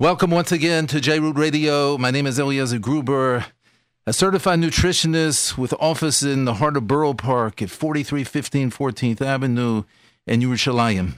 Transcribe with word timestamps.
Welcome 0.00 0.30
once 0.30 0.50
again 0.50 0.86
to 0.86 0.98
J 0.98 1.20
Root 1.20 1.36
Radio. 1.36 1.98
My 1.98 2.10
name 2.10 2.26
is 2.26 2.38
Eliezer 2.38 2.78
Gruber, 2.78 3.44
a 4.06 4.14
certified 4.14 4.58
nutritionist 4.58 5.58
with 5.58 5.74
office 5.78 6.22
in 6.22 6.46
the 6.46 6.54
heart 6.54 6.78
of 6.78 6.86
Borough 6.86 7.12
Park 7.12 7.60
at 7.60 7.68
4315 7.68 8.70
14th 8.70 9.20
Avenue 9.20 9.82
in 10.26 10.40
Yerushalayim. 10.40 11.16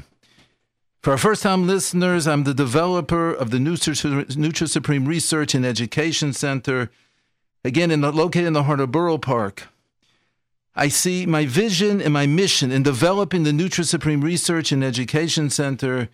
For 1.01 1.13
our 1.13 1.17
first 1.17 1.45
time 1.45 1.65
listeners, 1.65 2.27
I'm 2.27 2.43
the 2.43 2.53
developer 2.53 3.33
of 3.33 3.53
the 3.53 3.59
Nutri 3.59 4.69
Supreme 4.69 5.05
Research 5.05 5.55
and 5.55 5.65
Education 5.65 6.33
Center, 6.33 6.91
again 7.65 7.93
in 7.93 8.01
the, 8.01 8.11
located 8.11 8.49
in 8.49 8.53
the 8.53 8.65
heart 8.65 8.81
of 8.81 8.91
Borough 8.91 9.17
Park. 9.17 9.69
I 10.75 10.89
see 10.89 11.25
my 11.25 11.47
vision 11.47 12.03
and 12.03 12.13
my 12.13 12.27
mission 12.27 12.73
in 12.73 12.83
developing 12.83 13.45
the 13.45 13.53
Nutri 13.53 13.85
Supreme 13.85 14.23
Research 14.23 14.73
and 14.73 14.83
Education 14.83 15.51
Center 15.51 16.09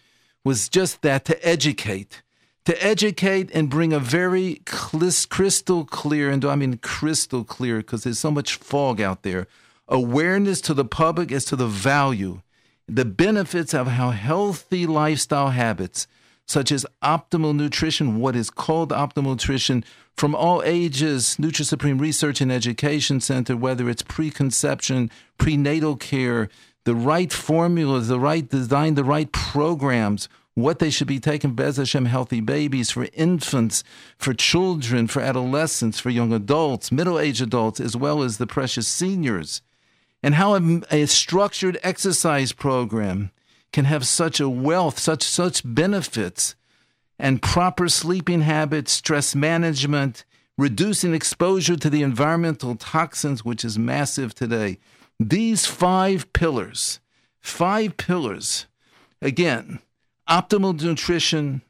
was 0.44 0.68
just 0.68 1.00
that 1.00 1.24
to 1.24 1.48
educate 1.48 2.20
to 2.64 2.84
educate 2.84 3.50
and 3.52 3.70
bring 3.70 3.92
a 3.92 3.98
very 3.98 4.60
crystal 4.66 5.84
clear, 5.84 6.30
and 6.30 6.44
I 6.44 6.54
mean 6.54 6.78
crystal 6.78 7.44
clear 7.44 7.78
because 7.78 8.04
there's 8.04 8.18
so 8.18 8.30
much 8.30 8.56
fog 8.56 9.00
out 9.00 9.22
there, 9.22 9.46
awareness 9.88 10.60
to 10.62 10.74
the 10.74 10.84
public 10.84 11.32
as 11.32 11.44
to 11.46 11.56
the 11.56 11.66
value, 11.66 12.42
the 12.86 13.04
benefits 13.04 13.74
of 13.74 13.86
how 13.86 14.10
healthy 14.10 14.86
lifestyle 14.86 15.50
habits, 15.50 16.06
such 16.46 16.70
as 16.72 16.86
optimal 17.02 17.54
nutrition, 17.54 18.20
what 18.20 18.36
is 18.36 18.50
called 18.50 18.90
optimal 18.90 19.24
nutrition, 19.24 19.84
from 20.16 20.34
all 20.34 20.62
ages, 20.64 21.36
Nutri 21.38 21.64
Supreme 21.64 21.98
Research 21.98 22.40
and 22.40 22.50
Education 22.50 23.20
Center, 23.20 23.56
whether 23.56 23.88
it's 23.88 24.02
preconception, 24.02 25.10
prenatal 25.38 25.96
care, 25.96 26.48
the 26.84 26.94
right 26.94 27.32
formulas, 27.32 28.08
the 28.08 28.18
right 28.18 28.48
design, 28.48 28.94
the 28.94 29.04
right 29.04 29.30
programs 29.30 30.28
what 30.58 30.80
they 30.80 30.90
should 30.90 31.06
be 31.06 31.20
taking 31.20 31.54
Bez 31.54 31.76
Hashem 31.76 32.06
healthy 32.06 32.40
babies 32.40 32.90
for 32.90 33.06
infants, 33.12 33.84
for 34.18 34.34
children, 34.34 35.06
for 35.06 35.22
adolescents, 35.22 36.00
for 36.00 36.10
young 36.10 36.32
adults, 36.32 36.90
middle 36.90 37.18
aged 37.18 37.42
adults, 37.42 37.78
as 37.78 37.96
well 37.96 38.22
as 38.22 38.38
the 38.38 38.46
precious 38.46 38.88
seniors, 38.88 39.62
and 40.22 40.34
how 40.34 40.56
a, 40.56 40.82
a, 40.90 41.06
structured 41.06 41.78
exercise 41.84 42.52
program 42.52 43.30
can 43.72 43.84
have 43.84 44.06
such 44.06 44.40
a 44.40 44.48
wealth, 44.48 44.98
such 44.98 45.22
such 45.22 45.62
benefits, 45.64 46.56
and 47.20 47.40
proper 47.40 47.88
sleeping 47.88 48.40
habits, 48.40 48.90
stress 48.90 49.36
management, 49.36 50.24
reducing 50.56 51.14
exposure 51.14 51.76
to 51.76 51.88
the 51.88 52.02
environmental 52.02 52.74
toxins, 52.74 53.44
which 53.44 53.64
is 53.64 53.78
massive 53.78 54.34
today. 54.34 54.78
These 55.20 55.66
five 55.66 56.32
pillars, 56.32 56.98
five 57.40 57.96
pillars, 57.96 58.66
again 59.22 59.78
optimal 60.28 60.80
nutrition, 60.80 61.62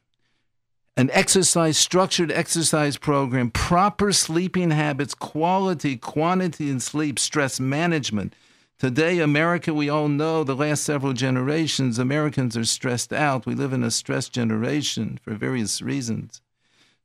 an 0.97 1.09
exercise, 1.13 1.77
structured 1.77 2.31
exercise 2.31 2.97
program, 2.97 3.51
proper 3.51 4.11
sleeping 4.11 4.71
habits, 4.71 5.13
quality, 5.13 5.95
quantity 5.95 6.69
in 6.69 6.79
sleep, 6.79 7.17
stress 7.17 7.59
management. 7.59 8.35
Today, 8.77 9.19
America, 9.19 9.73
we 9.73 9.89
all 9.89 10.07
know 10.07 10.43
the 10.43 10.55
last 10.55 10.83
several 10.83 11.13
generations, 11.13 11.99
Americans 11.99 12.55
are 12.55 12.65
stressed 12.65 13.11
out. 13.11 13.45
We 13.45 13.55
live 13.55 13.73
in 13.73 13.83
a 13.83 13.91
stressed 13.91 14.33
generation 14.33 15.19
for 15.21 15.33
various 15.33 15.81
reasons. 15.81 16.41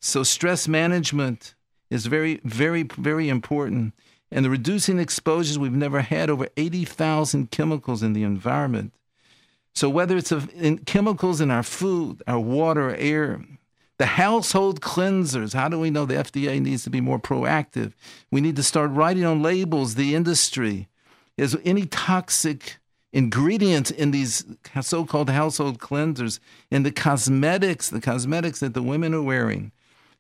So, 0.01 0.23
stress 0.23 0.69
management 0.69 1.55
is 1.91 2.07
very, 2.07 2.41
very, 2.45 2.83
very 2.83 3.29
important. 3.29 3.95
And 4.31 4.45
the 4.45 4.51
reducing 4.51 4.99
exposures, 4.99 5.59
we've 5.59 5.73
never 5.73 6.01
had 6.01 6.31
over 6.31 6.49
80,000 6.57 7.51
chemicals 7.51 8.03
in 8.03 8.13
the 8.13 8.25
environment. 8.25 8.93
So 9.75 9.89
whether 9.89 10.17
it's 10.17 10.31
in 10.33 10.79
chemicals 10.79 11.41
in 11.41 11.51
our 11.51 11.65
food, 11.65 12.23
our 12.27 12.39
water, 12.39 12.95
air, 12.95 13.45
the 13.99 14.07
household 14.07 14.81
cleansers, 14.81 15.53
how 15.53 15.69
do 15.69 15.79
we 15.79 15.91
know 15.91 16.05
the 16.05 16.15
FDA 16.15 16.61
needs 16.61 16.85
to 16.85 16.91
be 16.91 17.01
more 17.01 17.19
proactive? 17.19 17.93
We 18.31 18.41
need 18.41 18.57
to 18.57 18.63
start 18.63 18.91
writing 18.91 19.25
on 19.25 19.43
labels 19.43 19.95
the 19.95 20.15
industry. 20.15 20.89
Is 21.37 21.59
any 21.65 21.87
toxic 21.87 22.79
ingredients 23.13 23.91
in 23.91 24.13
these 24.13 24.45
so-called 24.81 25.31
household 25.31 25.79
cleansers, 25.79 26.39
in 26.71 26.85
the 26.85 26.93
cosmetics, 26.93 27.89
the 27.89 28.01
cosmetics 28.01 28.61
that 28.61 28.75
the 28.75 28.83
women 28.83 29.15
are 29.15 29.23
wearing, 29.23 29.73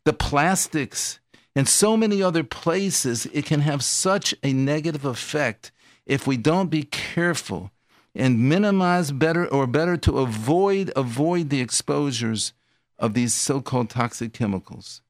the 0.04 0.12
plastics, 0.12 1.20
and 1.56 1.68
so 1.68 1.96
many 1.96 2.22
other 2.22 2.42
places, 2.42 3.26
it 3.26 3.44
can 3.44 3.60
have 3.60 3.82
such 3.84 4.34
a 4.42 4.52
negative 4.52 5.04
effect 5.04 5.70
if 6.06 6.26
we 6.26 6.36
don't 6.36 6.70
be 6.70 6.82
careful 6.82 7.70
and 8.14 8.48
minimize 8.48 9.10
better 9.10 9.46
or 9.46 9.66
better 9.66 9.96
to 9.96 10.18
avoid 10.18 10.92
avoid 10.94 11.50
the 11.50 11.60
exposures 11.60 12.52
of 12.98 13.14
these 13.14 13.34
so-called 13.34 13.90
toxic 13.90 14.32
chemicals. 14.32 15.02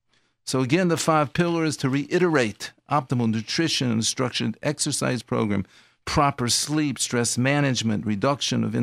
So 0.44 0.60
again, 0.60 0.88
the 0.88 0.96
five 0.96 1.32
pillars 1.32 1.76
to 1.78 1.88
reiterate 1.88 2.72
optimal 2.90 3.30
nutrition 3.30 3.90
and 3.90 4.04
structured 4.04 4.58
exercise 4.62 5.22
program, 5.22 5.64
proper 6.04 6.48
sleep, 6.48 6.98
stress 6.98 7.38
management, 7.38 8.04
reduction 8.04 8.62
of 8.62 8.74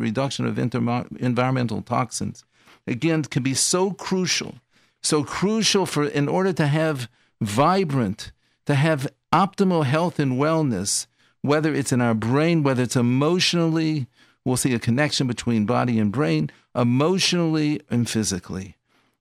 reduction 0.00 0.46
of 0.46 0.58
inter- 0.58 1.06
environmental 1.18 1.82
toxins. 1.82 2.44
Again, 2.86 3.24
can 3.24 3.42
be 3.42 3.54
so 3.54 3.90
crucial, 3.90 4.54
so 5.02 5.24
crucial 5.24 5.86
for 5.86 6.04
in 6.04 6.28
order 6.28 6.52
to 6.52 6.66
have 6.66 7.08
vibrant, 7.40 8.32
to 8.66 8.74
have 8.74 9.12
optimal 9.32 9.84
health 9.84 10.18
and 10.18 10.32
wellness 10.32 11.06
whether 11.42 11.74
it's 11.74 11.92
in 11.92 12.00
our 12.00 12.14
brain, 12.14 12.62
whether 12.62 12.82
it's 12.82 12.96
emotionally, 12.96 14.06
we'll 14.44 14.56
see 14.56 14.74
a 14.74 14.78
connection 14.78 15.26
between 15.26 15.66
body 15.66 15.98
and 15.98 16.12
brain, 16.12 16.50
emotionally 16.74 17.80
and 17.90 18.08
physically. 18.08 18.76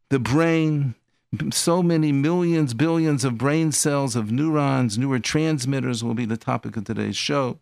The 0.10 0.20
brain, 0.20 0.96
so 1.52 1.84
many 1.84 2.12
millions, 2.12 2.74
billions 2.74 3.26
of 3.26 3.38
brain 3.38 3.72
cells, 3.72 4.16
of 4.16 4.32
neurons, 4.32 4.98
neurotransmitters 4.98 6.02
will 6.02 6.14
be 6.14 6.26
the 6.26 6.38
topic 6.38 6.78
of 6.78 6.86
today's 6.86 7.18
show. 7.18 7.60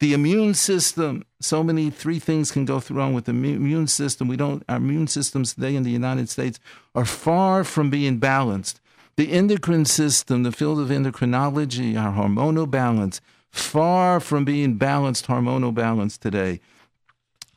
The 0.00 0.12
immune 0.12 0.54
system, 0.54 1.24
so 1.40 1.64
many 1.64 1.90
three 1.90 2.20
things 2.20 2.52
can 2.52 2.64
go 2.64 2.80
wrong 2.90 3.14
with 3.14 3.24
the 3.24 3.32
immune 3.32 3.88
system. 3.88 4.28
We 4.28 4.36
don't, 4.36 4.62
our 4.68 4.76
immune 4.76 5.08
systems 5.08 5.54
today 5.54 5.74
in 5.74 5.82
the 5.82 5.90
United 5.90 6.28
States 6.28 6.60
are 6.94 7.04
far 7.04 7.64
from 7.64 7.90
being 7.90 8.18
balanced. 8.18 8.80
The 9.16 9.32
endocrine 9.32 9.84
system, 9.84 10.44
the 10.44 10.52
field 10.52 10.78
of 10.78 10.90
endocrinology, 10.90 12.00
our 12.00 12.12
hormonal 12.12 12.70
balance, 12.70 13.20
far 13.50 14.20
from 14.20 14.44
being 14.44 14.74
balanced, 14.74 15.26
hormonal 15.26 15.74
balance 15.74 16.18
today. 16.18 16.60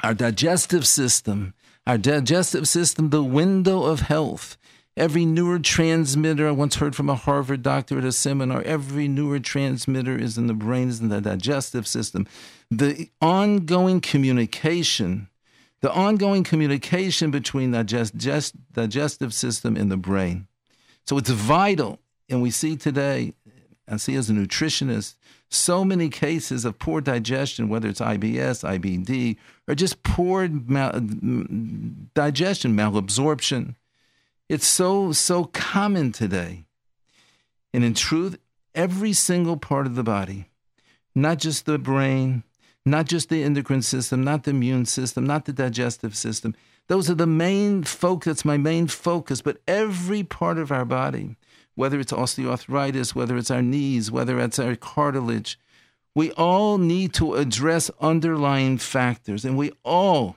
Our 0.04 0.14
digestive 0.14 0.88
system, 0.88 1.54
our 1.86 1.98
digestive 1.98 2.68
system, 2.68 3.10
the 3.10 3.24
window 3.24 3.84
of 3.84 4.02
health. 4.02 4.58
Every 4.98 5.24
neurotransmitter, 5.24 6.48
I 6.48 6.52
once 6.52 6.76
heard 6.76 6.96
from 6.96 7.10
a 7.10 7.16
Harvard 7.16 7.62
doctor 7.62 7.98
at 7.98 8.04
a 8.04 8.12
seminar, 8.12 8.62
every 8.64 9.08
neurotransmitter 9.08 10.20
is 10.20 10.38
in 10.38 10.48
the 10.48 10.54
brain, 10.54 10.90
is 10.90 11.00
in 11.00 11.10
the 11.10 11.22
digestive 11.22 11.88
system. 11.88 12.28
The 12.70 13.10
ongoing 13.22 14.02
communication, 14.02 15.30
the 15.80 15.94
ongoing 15.94 16.44
communication 16.44 17.32
between 17.32 17.72
the 17.72 17.84
digest, 17.84 18.74
digestive 18.74 19.34
system 19.34 19.78
and 19.78 19.90
the 19.90 19.98
brain. 19.98 20.48
So 21.06 21.18
it's 21.18 21.30
vital. 21.30 22.00
And 22.30 22.42
we 22.42 22.52
see 22.52 22.76
today, 22.76 23.34
I 23.92 23.98
see 23.98 24.16
as 24.16 24.30
a 24.30 24.34
nutritionist, 24.34 25.16
so 25.50 25.84
many 25.84 26.08
cases 26.08 26.64
of 26.64 26.80
poor 26.80 27.02
digestion, 27.02 27.68
whether 27.68 27.90
it's 27.90 28.00
IBS, 28.00 28.64
IBD, 28.64 29.36
or 29.68 29.76
just 29.76 30.02
poor 30.02 30.48
mal- 30.48 30.94
digestion, 32.14 32.74
malabsorption. 32.74 33.76
It's 34.48 34.66
so, 34.66 35.12
so 35.12 35.44
common 35.46 36.14
today. 36.14 36.66
And 37.74 37.84
in 37.84 37.94
truth, 37.94 38.40
every 38.74 39.12
single 39.12 39.58
part 39.58 39.86
of 39.86 39.96
the 39.96 40.04
body, 40.04 40.50
not 41.14 41.40
just 41.40 41.66
the 41.66 41.78
brain, 41.78 42.44
not 42.86 43.08
just 43.08 43.28
the 43.28 43.44
endocrine 43.44 43.82
system, 43.82 44.24
not 44.24 44.44
the 44.44 44.52
immune 44.52 44.86
system, 44.86 45.26
not 45.26 45.46
the 45.46 45.54
digestive 45.54 46.16
system, 46.16 46.56
those 46.88 47.10
are 47.10 47.16
the 47.16 47.28
main 47.28 47.84
focus, 47.84 48.46
my 48.46 48.58
main 48.58 48.88
focus, 48.88 49.42
but 49.42 49.62
every 49.68 50.24
part 50.24 50.58
of 50.58 50.72
our 50.72 50.86
body 50.86 51.36
whether 51.76 52.00
it's 52.00 52.12
osteoarthritis, 52.12 53.16
whether 53.16 53.38
it's 53.38 53.52
our 53.52 53.62
knees, 53.62 54.12
whether 54.12 54.40
it's 54.40 54.60
our 54.60 54.76
cartilage. 54.76 55.60
We 56.14 56.32
all 56.32 56.78
need 56.78 57.14
to 57.16 57.36
address 57.36 57.90
underlying 58.02 58.78
factors, 58.78 59.46
and 59.46 59.58
we 59.58 59.72
all 59.84 60.36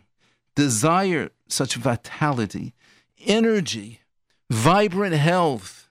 desire 0.54 1.31
such 1.48 1.75
vitality, 1.75 2.75
energy, 3.26 4.00
vibrant 4.50 5.14
health. 5.14 5.90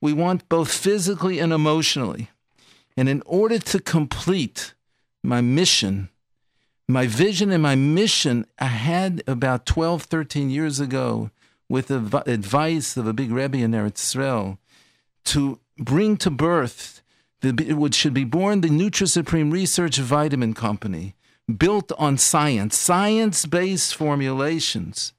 We 0.00 0.12
want 0.12 0.48
both 0.48 0.70
physically 0.72 1.38
and 1.38 1.52
emotionally. 1.52 2.30
And 2.96 3.08
in 3.08 3.22
order 3.24 3.58
to 3.58 3.80
complete 3.80 4.74
my 5.22 5.40
mission, 5.40 6.10
my 6.88 7.06
vision 7.06 7.50
and 7.50 7.62
my 7.62 7.74
mission, 7.74 8.44
I 8.58 8.66
had 8.66 9.22
about 9.26 9.64
12, 9.64 10.02
13 10.02 10.50
years 10.50 10.78
ago 10.78 11.30
with 11.68 11.86
the 11.86 12.22
advice 12.26 12.98
of 12.98 13.06
a 13.06 13.14
big 13.14 13.30
Rebbe 13.30 13.56
in 13.56 13.70
Eretz 13.70 14.02
Israel 14.02 14.58
to 15.24 15.60
bring 15.78 16.16
to 16.18 16.30
birth 16.30 17.02
the, 17.40 17.72
what 17.74 17.94
should 17.94 18.14
be 18.14 18.24
born 18.24 18.60
the 18.60 18.68
Nutri 18.68 19.08
Supreme 19.08 19.50
Research 19.50 19.98
Vitamin 19.98 20.54
Company, 20.54 21.14
built 21.58 21.90
on 21.98 22.16
science, 22.16 22.78
science 22.78 23.46
based 23.46 23.94
formulations, 23.94 25.12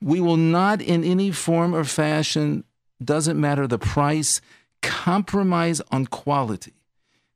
We 0.00 0.20
will 0.20 0.36
not, 0.36 0.80
in 0.80 1.02
any 1.02 1.30
form 1.30 1.74
or 1.74 1.84
fashion, 1.84 2.64
doesn't 3.02 3.40
matter 3.40 3.66
the 3.66 3.78
price, 3.78 4.40
compromise 4.82 5.80
on 5.90 6.06
quality. 6.06 6.74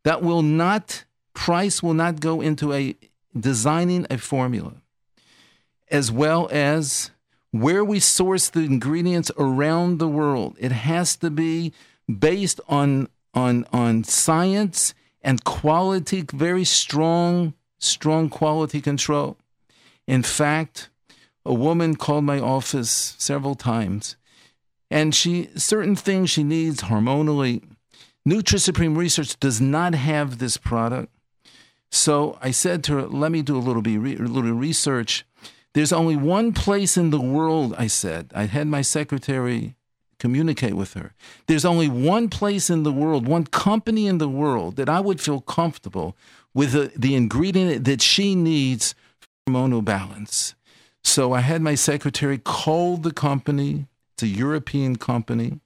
That 0.04 0.22
will 0.22 0.42
not, 0.42 1.04
price 1.34 1.82
will 1.82 1.94
not 1.94 2.20
go 2.20 2.40
into 2.40 2.72
a 2.72 2.94
designing 3.38 4.06
a 4.10 4.18
formula, 4.18 4.74
as 5.90 6.12
well 6.12 6.48
as 6.52 7.10
where 7.50 7.84
we 7.84 7.98
source 7.98 8.50
the 8.50 8.60
ingredients 8.60 9.30
around 9.38 9.98
the 9.98 10.08
world. 10.08 10.56
It 10.60 10.72
has 10.72 11.16
to 11.16 11.30
be 11.30 11.72
based 12.08 12.60
on 12.68 13.08
on 13.34 13.64
on 13.72 14.04
science 14.04 14.94
and 15.22 15.44
quality, 15.44 16.24
very 16.32 16.64
strong, 16.64 17.54
strong 17.78 18.28
quality 18.28 18.80
control. 18.80 19.36
In 20.06 20.22
fact, 20.22 20.90
a 21.44 21.52
woman 21.52 21.96
called 21.96 22.24
my 22.24 22.40
office 22.40 23.14
several 23.18 23.54
times, 23.54 24.16
and 24.90 25.14
she 25.14 25.50
certain 25.56 25.96
things 25.96 26.30
she 26.30 26.42
needs 26.42 26.82
hormonally. 26.82 27.62
NutriSupreme 28.26 28.96
Research 28.96 29.38
does 29.40 29.60
not 29.60 29.94
have 29.94 30.38
this 30.38 30.56
product. 30.56 31.12
So 31.90 32.38
I 32.42 32.50
said 32.50 32.84
to 32.84 32.94
her, 32.94 33.06
"Let 33.06 33.32
me 33.32 33.42
do 33.42 33.56
a 33.56 33.60
little 33.60 33.82
bit, 33.82 34.20
a 34.20 34.24
little 34.24 34.52
research." 34.52 35.24
There's 35.74 35.92
only 35.92 36.16
one 36.16 36.52
place 36.52 36.96
in 36.96 37.10
the 37.10 37.20
world, 37.20 37.74
I 37.78 37.86
said. 37.86 38.32
I 38.34 38.44
had 38.44 38.66
my 38.66 38.82
secretary 38.82 39.76
communicate 40.18 40.74
with 40.74 40.94
her. 40.94 41.12
There's 41.46 41.64
only 41.64 41.88
one 41.88 42.28
place 42.28 42.70
in 42.70 42.82
the 42.82 42.92
world, 42.92 43.26
one 43.26 43.44
company 43.44 44.06
in 44.06 44.18
the 44.18 44.28
world 44.28 44.76
that 44.76 44.88
I 44.88 45.00
would 45.00 45.20
feel 45.20 45.40
comfortable 45.40 46.16
with 46.54 46.72
the, 46.72 46.92
the 46.96 47.14
ingredient 47.14 47.84
that 47.84 48.02
she 48.02 48.34
needs 48.34 48.94
for 49.20 49.52
hormonal 49.52 49.84
balance. 49.84 50.54
So 51.04 51.32
I 51.32 51.40
had 51.40 51.62
my 51.62 51.74
secretary 51.74 52.38
call 52.38 52.96
the 52.96 53.12
company. 53.12 53.86
It's 54.14 54.24
a 54.24 54.26
European 54.26 54.96
company. 54.96 55.60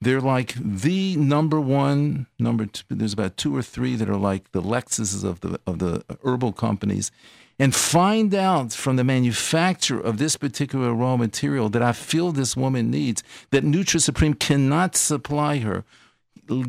They're 0.00 0.20
like 0.20 0.54
the 0.54 1.16
number 1.16 1.60
one, 1.60 2.26
number 2.38 2.66
two. 2.66 2.84
There's 2.88 3.12
about 3.12 3.36
two 3.36 3.56
or 3.56 3.62
three 3.62 3.96
that 3.96 4.08
are 4.08 4.16
like 4.16 4.52
the 4.52 4.62
Lexuses 4.62 5.24
of 5.24 5.40
the 5.40 5.58
of 5.66 5.80
the 5.80 6.04
herbal 6.22 6.52
companies 6.52 7.10
and 7.58 7.74
find 7.74 8.34
out 8.34 8.72
from 8.72 8.96
the 8.96 9.04
manufacturer 9.04 10.00
of 10.00 10.18
this 10.18 10.36
particular 10.36 10.94
raw 10.94 11.16
material 11.16 11.68
that 11.70 11.82
I 11.82 11.92
feel 11.92 12.30
this 12.30 12.56
woman 12.56 12.90
needs, 12.90 13.22
that 13.50 13.64
NutriSupreme 13.64 14.38
cannot 14.38 14.94
supply 14.94 15.58
her. 15.58 15.84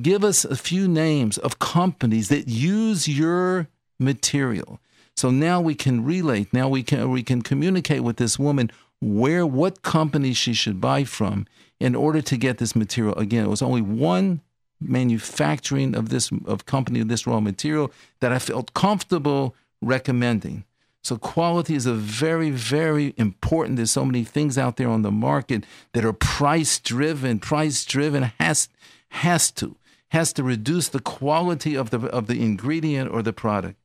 Give 0.02 0.24
us 0.24 0.44
a 0.44 0.56
few 0.56 0.88
names 0.88 1.38
of 1.38 1.60
companies 1.60 2.30
that 2.30 2.48
use 2.48 3.08
your 3.08 3.68
material. 4.00 4.80
So 5.16 5.30
now 5.30 5.62
we 5.62 5.76
can 5.76 6.04
relate, 6.04 6.54
now 6.54 6.70
we 6.70 6.82
can 6.82 7.10
we 7.12 7.24
can 7.24 7.42
communicate 7.42 8.04
with 8.04 8.18
this 8.18 8.40
woman 8.40 8.72
where 9.02 9.46
what 9.46 9.82
company 9.82 10.34
she 10.34 10.54
should 10.54 10.82
buy 10.82 11.04
from 11.04 11.46
in 11.80 11.96
order 11.96 12.22
to 12.22 12.38
get 12.38 12.58
this 12.58 12.76
material. 12.76 13.16
Again, 13.16 13.46
it 13.46 13.50
was 13.50 13.62
only 13.62 13.82
one 13.82 14.42
manufacturing 14.82 15.96
of 15.96 16.10
this 16.10 16.32
of 16.46 16.66
company 16.66 17.00
of 17.00 17.10
this 17.10 17.28
raw 17.28 17.40
material 17.40 17.92
that 18.22 18.32
I 18.32 18.40
felt 18.40 18.74
comfortable 18.74 19.56
recommending. 19.82 20.64
So 21.10 21.18
quality 21.18 21.74
is 21.74 21.88
a 21.88 21.96
very, 21.96 22.52
very 22.52 23.16
important. 23.18 23.78
There's 23.78 23.90
so 23.90 24.06
many 24.06 24.24
things 24.24 24.60
out 24.60 24.78
there 24.78 24.88
on 24.88 25.02
the 25.02 25.10
market 25.10 25.64
that 25.94 26.06
are 26.06 26.14
price 26.14 26.78
driven. 26.78 27.40
Price 27.40 27.84
driven 27.84 28.32
has 28.40 28.70
has 29.10 29.50
to 29.54 29.76
has 30.10 30.32
to 30.34 30.44
reduce 30.44 30.88
the 30.88 31.00
quality 31.00 31.76
of 31.76 31.90
the 31.90 31.98
of 32.10 32.28
the 32.28 32.40
ingredient 32.40 33.10
or 33.10 33.24
the 33.24 33.34
product. 33.34 33.80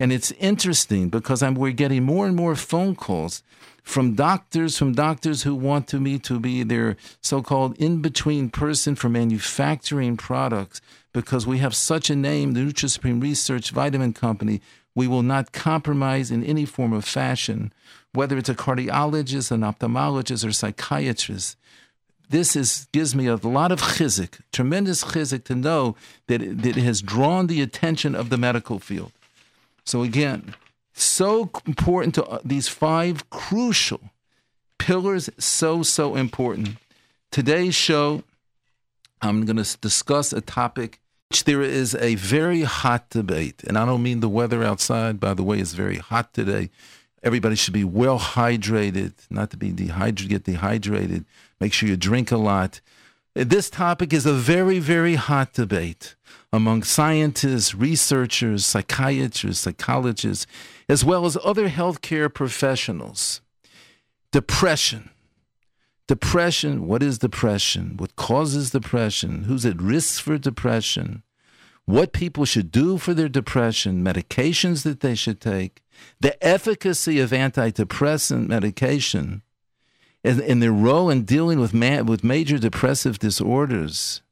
And 0.00 0.10
it's 0.10 0.32
interesting 0.32 1.10
because 1.10 1.42
I'm, 1.42 1.54
we're 1.54 1.72
getting 1.72 2.02
more 2.02 2.26
and 2.26 2.34
more 2.34 2.56
phone 2.56 2.96
calls 2.96 3.42
from 3.82 4.14
doctors, 4.14 4.78
from 4.78 4.94
doctors 4.94 5.42
who 5.42 5.54
want 5.54 5.86
to 5.88 6.00
me 6.00 6.18
to 6.20 6.40
be 6.40 6.62
their 6.62 6.96
so-called 7.20 7.76
in-between 7.76 8.48
person 8.48 8.96
for 8.96 9.10
manufacturing 9.10 10.16
products 10.16 10.80
because 11.12 11.46
we 11.46 11.58
have 11.58 11.76
such 11.76 12.08
a 12.08 12.16
name, 12.16 12.52
the 12.52 12.60
NutriSupreme 12.60 13.22
Research 13.22 13.70
Vitamin 13.70 14.14
Company. 14.14 14.62
We 14.94 15.08
will 15.08 15.22
not 15.22 15.52
compromise 15.52 16.30
in 16.30 16.44
any 16.44 16.64
form 16.64 16.92
of 16.92 17.04
fashion, 17.04 17.72
whether 18.12 18.38
it's 18.38 18.48
a 18.48 18.54
cardiologist, 18.54 19.50
an 19.50 19.62
ophthalmologist, 19.62 20.46
or 20.46 20.52
psychiatrist. 20.52 21.56
This 22.30 22.56
is 22.56 22.86
gives 22.92 23.14
me 23.14 23.26
a 23.26 23.36
lot 23.36 23.72
of 23.72 23.80
chizik, 23.80 24.40
tremendous 24.52 25.04
chizik 25.04 25.44
to 25.44 25.54
know 25.54 25.96
that 26.26 26.40
it, 26.42 26.62
that 26.62 26.76
it 26.76 26.82
has 26.84 27.02
drawn 27.02 27.48
the 27.48 27.60
attention 27.60 28.14
of 28.14 28.30
the 28.30 28.38
medical 28.38 28.78
field. 28.78 29.12
So 29.84 30.02
again, 30.02 30.54
so 30.94 31.50
important 31.66 32.14
to 32.14 32.24
uh, 32.24 32.38
these 32.44 32.68
five 32.68 33.28
crucial 33.30 34.00
pillars, 34.78 35.28
so 35.38 35.82
so 35.82 36.14
important. 36.14 36.76
Today's 37.30 37.74
show, 37.74 38.22
I'm 39.20 39.44
going 39.44 39.62
to 39.62 39.76
discuss 39.78 40.32
a 40.32 40.40
topic 40.40 41.00
there 41.44 41.62
is 41.62 41.94
a 41.96 42.14
very 42.14 42.62
hot 42.62 43.10
debate, 43.10 43.62
and 43.64 43.76
I 43.76 43.84
don't 43.84 44.02
mean 44.02 44.20
the 44.20 44.28
weather 44.28 44.62
outside, 44.62 45.20
by 45.20 45.34
the 45.34 45.42
way, 45.42 45.58
is 45.58 45.74
very 45.74 45.98
hot 45.98 46.32
today. 46.32 46.70
Everybody 47.22 47.56
should 47.56 47.74
be 47.74 47.84
well 47.84 48.18
hydrated, 48.18 49.14
not 49.30 49.50
to 49.50 49.56
be 49.56 49.72
dehydrated, 49.72 50.28
get 50.28 50.44
dehydrated. 50.44 51.24
Make 51.60 51.72
sure 51.72 51.88
you 51.88 51.96
drink 51.96 52.30
a 52.30 52.36
lot. 52.36 52.80
This 53.34 53.68
topic 53.68 54.12
is 54.12 54.26
a 54.26 54.32
very, 54.32 54.78
very 54.78 55.16
hot 55.16 55.54
debate 55.54 56.14
among 56.52 56.84
scientists, 56.84 57.74
researchers, 57.74 58.64
psychiatrists, 58.64 59.64
psychologists, 59.64 60.46
as 60.88 61.04
well 61.04 61.26
as 61.26 61.36
other 61.42 61.68
healthcare 61.68 62.32
professionals. 62.32 63.40
Depression. 64.30 65.10
Depression, 66.06 66.86
what 66.86 67.02
is 67.02 67.18
depression? 67.18 67.96
What 67.96 68.14
causes 68.14 68.70
depression? 68.70 69.44
Who's 69.44 69.64
at 69.64 69.80
risk 69.80 70.22
for 70.22 70.36
depression? 70.36 71.22
What 71.86 72.12
people 72.12 72.44
should 72.44 72.70
do 72.70 72.98
for 72.98 73.14
their 73.14 73.28
depression, 73.28 74.04
medications 74.04 74.82
that 74.84 75.00
they 75.00 75.14
should 75.14 75.40
take, 75.40 75.82
the 76.20 76.42
efficacy 76.44 77.20
of 77.20 77.30
antidepressant 77.30 78.48
medication, 78.48 79.42
and, 80.22 80.40
and 80.40 80.62
their 80.62 80.72
role 80.72 81.08
in 81.08 81.24
dealing 81.24 81.58
with, 81.58 81.72
ma- 81.72 82.02
with 82.02 82.24
major 82.24 82.58
depressive 82.58 83.18
disorders. 83.18 84.22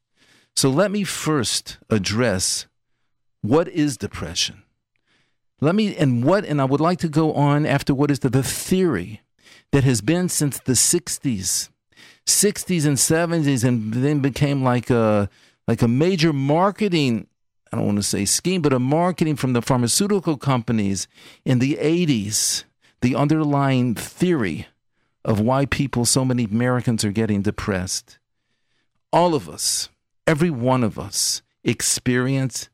So 0.55 0.69
let 0.69 0.91
me 0.91 1.05
first 1.05 1.79
address 1.89 2.67
what 3.41 3.69
is 3.69 3.97
depression. 3.97 4.63
Let 5.61 5.75
me, 5.75 5.97
and 5.97 6.25
what, 6.25 6.45
and 6.45 6.61
I 6.61 6.65
would 6.65 6.81
like 6.81 6.99
to 7.01 7.09
go 7.09 7.33
on 7.33 7.65
after 7.65 7.95
what 7.95 8.11
is 8.11 8.19
the, 8.19 8.29
the 8.29 8.43
theory 8.43 9.23
that 9.73 9.85
has 9.85 10.01
been 10.01 10.29
since 10.29 10.61
the 10.61 10.73
60s, 10.73 11.71
60s 12.27 12.87
and 12.87 12.97
70s, 12.97 13.65
and 13.65 13.93
then 13.93 14.21
became 14.21 14.63
like 14.63 14.91
a 14.91 15.29
like 15.67 15.83
a 15.83 15.89
major 15.89 16.33
marketing. 16.33 17.27
I 17.73 17.77
don't 17.77 17.87
want 17.87 17.99
to 17.99 18.03
say 18.03 18.25
scheme, 18.25 18.63
but 18.63 18.73
a 18.73 18.79
marketing 18.79 19.37
from 19.37 19.55
the 19.55 19.63
pharmaceutical 19.63 20.37
companies 20.37 21.09
in 21.45 21.59
the 21.59 21.79
80s. 21.81 22.65
The 23.01 23.17
underlying 23.17 23.95
theory 23.97 24.69
of 25.25 25.41
why 25.41 25.67
people, 25.67 26.05
so 26.05 26.25
many 26.25 26.45
Americans, 26.45 27.05
are 27.05 27.11
getting 27.11 27.43
depressed. 27.43 28.19
All 29.13 29.35
of 29.35 29.49
us, 29.49 29.89
every 30.27 30.51
one 30.51 30.85
of 30.85 30.99
us, 30.99 31.43
experience 31.65 32.69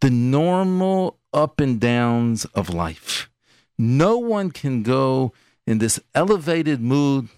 the 0.00 0.10
normal 0.10 1.18
up 1.32 1.60
and 1.60 1.80
downs 1.80 2.44
of 2.46 2.70
life. 2.70 3.30
No 3.78 4.18
one 4.18 4.50
can 4.50 4.82
go 4.82 5.32
in 5.70 5.78
this 5.78 6.00
elevated 6.16 6.80
mood, 6.80 7.28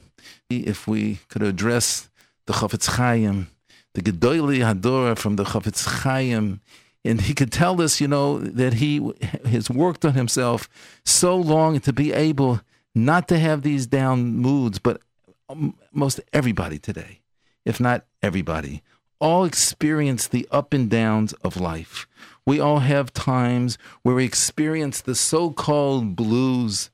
if 0.49 0.89
we 0.89 1.19
could 1.29 1.43
address 1.43 2.09
the 2.47 2.55
Chafetz 2.55 2.87
Chaim, 2.97 3.49
the 3.93 4.01
Gedolei 4.01 4.61
Hador 4.61 5.19
from 5.19 5.37
the 5.37 5.45
Chafetz 5.45 5.85
Chaim, 6.03 6.62
and 7.05 7.21
he 7.21 7.35
could 7.35 7.53
tell 7.53 7.83
us, 7.83 8.01
you 8.01 8.09
know, 8.09 8.39
that 8.39 8.75
he 8.75 9.12
has 9.45 9.69
worked 9.69 10.07
on 10.07 10.15
himself 10.15 10.67
so 11.05 11.37
long 11.37 11.79
to 11.81 11.93
be 11.93 12.11
able 12.12 12.62
not 12.95 13.29
to 13.29 13.39
have 13.39 13.61
these 13.62 13.87
down 13.87 14.39
moods, 14.39 14.79
but 14.79 15.03
um, 15.51 15.77
most 15.93 16.19
everybody 16.33 16.79
today, 16.79 17.21
if 17.67 17.81
not 17.81 18.07
everybody, 18.23 18.83
all 19.21 19.45
experience 19.45 20.27
the 20.27 20.49
up 20.51 20.73
and 20.73 20.89
downs 20.89 21.35
of 21.45 21.61
life. 21.61 22.07
We 22.47 22.61
all 22.61 22.79
have 22.79 23.12
times 23.12 23.77
where 24.03 24.15
we 24.15 24.25
experience 24.25 25.03
the 25.03 25.15
so 25.15 25.51
called 25.51 26.17
blues, 26.17 26.91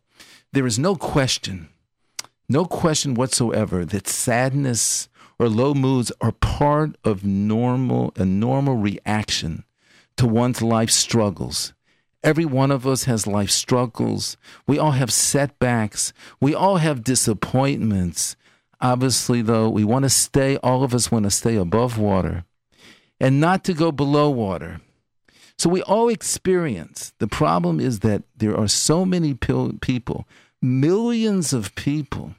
there 0.53 0.67
is 0.67 0.79
no 0.79 0.95
question, 0.97 1.69
no 2.49 2.65
question 2.65 3.15
whatsoever 3.15 3.85
that 3.85 4.09
sadness 4.09 5.09
or 5.39 5.49
low 5.49 5.75
moods 5.75 6.11
are 6.21 6.33
part 6.33 6.97
of 7.05 7.25
normal 7.25 8.13
a 8.17 8.25
normal 8.25 8.77
reaction 8.77 9.65
to 10.17 10.27
one's 10.27 10.63
life 10.63 10.91
struggles. 10.91 11.75
Every 12.25 12.45
one 12.45 12.71
of 12.73 12.87
us 12.87 13.05
has 13.05 13.27
life 13.27 13.51
struggles. 13.51 14.37
We 14.67 14.79
all 14.79 14.93
have 14.93 15.13
setbacks. 15.13 16.13
We 16.41 16.55
all 16.55 16.79
have 16.79 17.05
disappointments. 17.05 18.35
Obviously, 18.81 19.43
though, 19.43 19.69
we 19.69 19.85
want 19.85 20.05
to 20.05 20.11
stay, 20.11 20.57
all 20.57 20.83
of 20.83 20.95
us 20.95 21.13
want 21.13 21.25
to 21.25 21.31
stay 21.31 21.57
above 21.57 21.99
water 21.99 22.45
and 23.21 23.41
not 23.41 23.65
to 23.65 23.75
go 23.75 23.93
below 23.93 24.31
water. 24.31 24.81
So 25.59 25.69
we 25.69 25.83
all 25.83 26.09
experience. 26.09 27.13
The 27.19 27.27
problem 27.27 27.81
is 27.81 28.01
that 28.01 28.23
there 28.37 28.57
are 28.57 28.69
so 28.69 29.05
many 29.05 29.35
people, 29.35 30.27
millions 30.63 31.53
of 31.53 31.75
people 31.75 32.35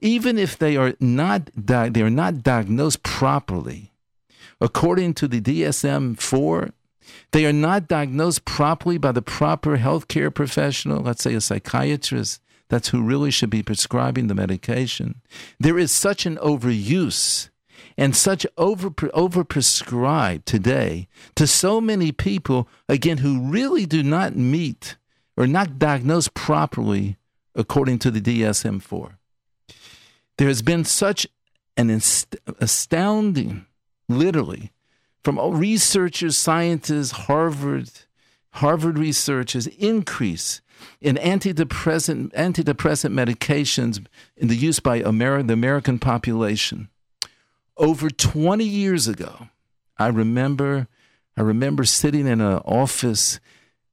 even 0.00 0.38
if 0.38 0.58
they 0.58 0.76
are 0.76 0.94
not 0.98 1.50
they 1.54 2.02
are 2.02 2.10
not 2.10 2.42
diagnosed 2.42 3.02
properly, 3.02 3.92
according 4.60 5.14
to 5.14 5.28
the 5.28 5.40
DSM-4, 5.40 6.72
they 7.32 7.46
are 7.46 7.52
not 7.52 7.88
diagnosed 7.88 8.44
properly 8.44 8.98
by 8.98 9.12
the 9.12 9.22
proper 9.22 9.78
healthcare 9.78 10.32
professional, 10.32 11.02
let's 11.02 11.22
say 11.22 11.34
a 11.34 11.40
psychiatrist, 11.40 12.40
that's 12.68 12.88
who 12.88 13.02
really 13.02 13.30
should 13.30 13.50
be 13.50 13.62
prescribing 13.62 14.28
the 14.28 14.34
medication. 14.34 15.20
There 15.58 15.78
is 15.78 15.90
such 15.90 16.24
an 16.24 16.36
overuse 16.36 17.48
and 18.00 18.16
such 18.16 18.46
over 18.56 18.88
overprescribed 18.90 20.46
today 20.46 21.06
to 21.34 21.46
so 21.46 21.82
many 21.82 22.10
people 22.10 22.66
again 22.88 23.18
who 23.18 23.50
really 23.50 23.84
do 23.84 24.02
not 24.02 24.34
meet 24.34 24.96
or 25.36 25.46
not 25.46 25.78
diagnosed 25.78 26.32
properly 26.32 27.18
according 27.54 27.98
to 27.98 28.10
the 28.10 28.20
DSM-4. 28.22 29.16
There 30.38 30.48
has 30.48 30.62
been 30.62 30.86
such 30.86 31.26
an 31.76 31.90
astounding, 31.90 33.66
literally, 34.08 34.72
from 35.22 35.38
researchers, 35.58 36.38
scientists, 36.38 37.10
Harvard, 37.10 37.90
Harvard 38.52 38.98
researchers, 38.98 39.66
increase 39.66 40.62
in 41.02 41.16
antidepressant 41.16 42.32
antidepressant 42.32 43.12
medications 43.12 44.06
in 44.38 44.48
the 44.48 44.56
use 44.56 44.80
by 44.80 45.02
Ameri- 45.02 45.46
the 45.46 45.52
American 45.52 45.98
population. 45.98 46.88
Over 47.80 48.10
20 48.10 48.62
years 48.62 49.08
ago, 49.08 49.48
I 49.98 50.08
remember 50.08 50.86
I 51.34 51.40
remember 51.40 51.84
sitting 51.84 52.26
in 52.26 52.42
an 52.42 52.58
office. 52.58 53.40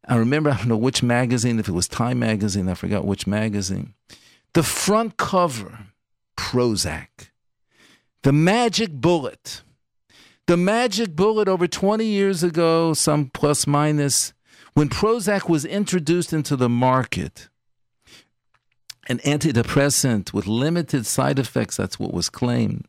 I 0.06 0.18
remember 0.18 0.50
I 0.50 0.58
don't 0.58 0.68
know 0.68 0.76
which 0.76 1.02
magazine, 1.02 1.58
if 1.60 1.70
it 1.70 1.72
was 1.72 1.88
Time 1.88 2.20
magazine, 2.20 2.68
I 2.68 2.74
forgot 2.74 3.06
which 3.06 3.26
magazine. 3.26 3.94
The 4.54 4.64
front 4.64 5.16
cover, 5.16 5.88
Prozac. 6.36 7.30
The 8.24 8.34
magic 8.34 8.92
bullet. 8.92 9.62
The 10.48 10.58
magic 10.58 11.16
bullet 11.16 11.48
over 11.48 11.68
20 11.68 12.06
years 12.06 12.44
ago, 12.44 12.94
some 12.94 13.30
plus 13.34 13.66
minus, 13.66 14.34
when 14.74 14.90
Prozac 14.90 15.48
was 15.48 15.64
introduced 15.64 16.34
into 16.34 16.58
the 16.58 16.70
market, 16.70 17.48
an 19.08 19.20
antidepressant 19.20 20.34
with 20.34 20.48
limited 20.48 21.06
side 21.06 21.40
effects, 21.40 21.78
that's 21.78 21.98
what 21.98 22.14
was 22.14 22.30
claimed, 22.30 22.86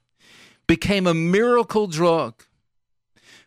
became 0.68 1.08
a 1.08 1.14
miracle 1.14 1.88
drug. 1.88 2.44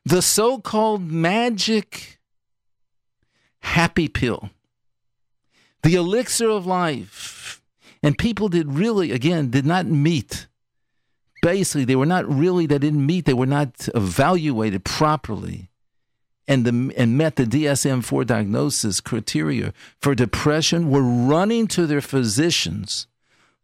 The 0.03 0.21
so 0.21 0.57
called 0.59 1.09
magic 1.09 2.19
happy 3.59 4.09
pill, 4.09 4.49
the 5.83 5.95
elixir 5.95 6.49
of 6.49 6.65
life. 6.65 7.61
And 8.03 8.17
people 8.17 8.49
did 8.49 8.73
really, 8.73 9.11
again, 9.11 9.51
did 9.51 9.65
not 9.65 9.85
meet. 9.85 10.47
Basically, 11.43 11.85
they 11.85 11.95
were 11.95 12.05
not 12.05 12.27
really, 12.27 12.65
they 12.65 12.79
didn't 12.79 13.05
meet, 13.05 13.25
they 13.25 13.33
were 13.33 13.45
not 13.45 13.87
evaluated 13.93 14.83
properly 14.83 15.69
and, 16.47 16.65
the, 16.65 16.93
and 16.97 17.17
met 17.17 17.35
the 17.35 17.45
DSM 17.45 18.03
4 18.03 18.25
diagnosis 18.25 19.01
criteria 19.01 19.71
for 19.99 20.15
depression 20.15 20.89
were 20.89 21.01
running 21.03 21.67
to 21.67 21.85
their 21.85 22.01
physicians 22.01 23.07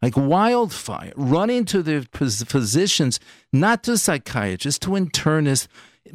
like 0.02 0.16
wildfire, 0.16 1.14
running 1.16 1.66
to 1.66 1.82
the 1.82 2.08
physicians, 2.12 3.20
not 3.52 3.84
to 3.84 3.98
psychiatrists, 3.98 4.80
to 4.80 4.92
internists, 4.92 5.68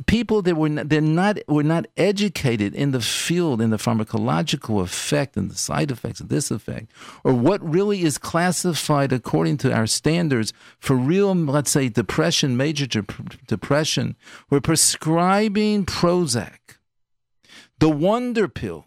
people 0.06 0.42
that 0.42 0.56
were 0.56 0.68
not, 0.68 0.88
they're 0.88 1.00
not 1.00 1.38
were 1.48 1.62
not 1.62 1.86
educated 1.96 2.74
in 2.74 2.92
the 2.92 3.00
field 3.00 3.60
in 3.60 3.70
the 3.70 3.76
pharmacological 3.76 4.82
effect 4.82 5.36
and 5.36 5.50
the 5.50 5.56
side 5.56 5.90
effects 5.90 6.20
of 6.20 6.28
this 6.28 6.50
effect 6.50 6.90
or 7.24 7.32
what 7.32 7.62
really 7.68 8.02
is 8.02 8.18
classified 8.18 9.12
according 9.12 9.56
to 9.58 9.72
our 9.72 9.86
standards 9.86 10.52
for 10.78 10.96
real 10.96 11.34
let's 11.34 11.70
say 11.70 11.88
depression 11.88 12.56
major 12.56 12.86
de- 12.86 13.04
depression. 13.46 14.16
We're 14.50 14.60
prescribing 14.60 15.86
Prozac 15.86 16.78
the 17.78 17.88
wonder 17.88 18.48
pill. 18.48 18.86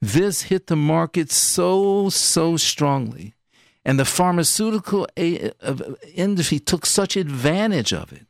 This 0.00 0.42
hit 0.42 0.66
the 0.66 0.76
market 0.76 1.30
so 1.30 2.08
so 2.10 2.56
strongly 2.56 3.34
and 3.84 3.98
the 3.98 4.04
pharmaceutical 4.04 5.06
industry 5.16 6.58
took 6.58 6.86
such 6.86 7.16
advantage 7.16 7.92
of 7.92 8.12
it 8.12 8.26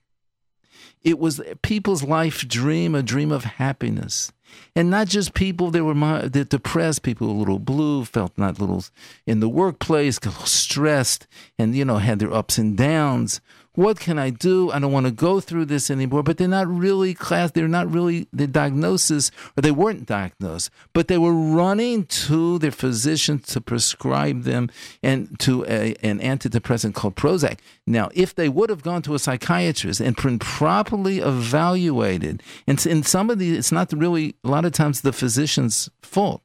it 1.04 1.18
was 1.18 1.40
people's 1.62 2.02
life 2.02 2.49
dream, 2.49 2.94
a 2.94 3.02
dream 3.02 3.30
of 3.30 3.44
happiness. 3.44 4.32
And 4.75 4.88
not 4.88 5.08
just 5.08 5.34
people 5.34 5.70
that 5.73 5.84
were 5.84 6.28
depressed, 6.28 7.02
people 7.02 7.28
a 7.28 7.32
little 7.32 7.58
blue, 7.58 8.04
felt 8.04 8.37
not 8.38 8.58
little 8.58 8.84
in 9.26 9.40
the 9.40 9.49
workplace, 9.49 10.18
stressed, 10.44 11.26
and 11.58 11.76
you 11.76 11.84
know 11.84 11.99
had 11.99 12.20
their 12.20 12.32
ups 12.32 12.56
and 12.56 12.76
downs. 12.76 13.40
What 13.75 13.99
can 13.99 14.21
I 14.21 14.31
do? 14.31 14.71
I 14.71 14.78
don't 14.78 14.93
want 14.93 15.07
to 15.07 15.12
go 15.12 15.40
through 15.40 15.64
this 15.64 15.90
anymore. 15.90 16.23
But 16.23 16.38
they're 16.38 16.47
not 16.47 16.69
really 16.69 17.12
class. 17.12 17.50
They're 17.50 17.66
not 17.66 17.90
really 17.90 18.28
the 18.33 18.47
diagnosis, 18.47 19.33
or 19.57 19.62
they 19.62 19.73
weren't 19.73 20.07
diagnosed. 20.07 20.71
But 20.93 21.09
they 21.09 21.19
were 21.19 21.33
running 21.33 22.07
to 22.07 22.59
their 22.61 22.71
physician 22.71 23.40
to 23.40 23.61
prescribe 23.61 24.45
them 24.45 24.71
and 25.02 25.38
to 25.40 25.64
a, 25.64 25.97
an 26.04 26.21
antidepressant 26.21 26.95
called 26.95 27.16
Prozac. 27.16 27.59
Now, 27.85 28.11
if 28.14 28.35
they 28.35 28.49
would 28.49 28.71
have 28.71 28.83
gone 28.83 29.02
to 29.02 29.14
a 29.14 29.19
psychiatrist 29.19 30.00
and 30.00 30.14
been 30.14 30.38
properly 30.38 31.19
evaluated, 31.19 32.43
and 32.69 32.85
in 32.87 33.02
some 33.02 33.28
of 33.28 33.38
these, 33.40 33.59
it's 33.59 33.73
not 33.73 33.93
really 33.93 34.37
a 34.45 34.49
lot 34.49 34.64
of 34.64 34.73
times 34.73 35.00
the 35.00 35.12
physician's 35.12 35.90
fault 36.02 36.43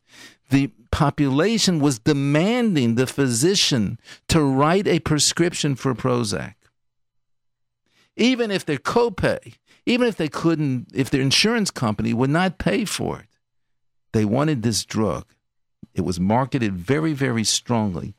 the 0.49 0.71
population 0.89 1.79
was 1.79 1.99
demanding 1.99 2.95
the 2.95 3.05
physician 3.05 3.99
to 4.27 4.41
write 4.41 4.87
a 4.87 4.99
prescription 4.99 5.75
for 5.75 5.93
Prozac 5.93 6.55
even 8.19 8.51
if 8.51 8.65
their 8.65 8.77
copay, 8.77 9.55
even 9.85 10.07
if 10.07 10.17
they 10.17 10.27
couldn't, 10.27 10.89
if 10.93 11.09
their 11.09 11.21
insurance 11.21 11.71
company 11.71 12.13
would 12.13 12.29
not 12.29 12.59
pay 12.59 12.85
for 12.85 13.19
it, 13.21 13.27
they 14.11 14.25
wanted 14.25 14.61
this 14.61 14.83
drug. 14.83 15.25
It 15.93 16.01
was 16.01 16.19
marketed 16.19 16.75
very, 16.75 17.13
very 17.13 17.43
strongly 17.43 18.15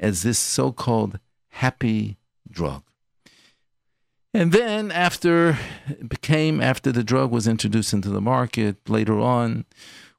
as 0.00 0.22
this 0.22 0.38
so 0.38 0.72
called 0.72 1.20
happy 1.50 2.16
drug. 2.50 2.82
And 4.34 4.52
then 4.52 4.90
after 4.90 5.58
it 5.86 6.08
became 6.08 6.60
after 6.60 6.90
the 6.90 7.04
drug 7.04 7.30
was 7.30 7.46
introduced 7.46 7.92
into 7.92 8.08
the 8.08 8.20
market 8.20 8.88
later 8.88 9.18
on, 9.20 9.66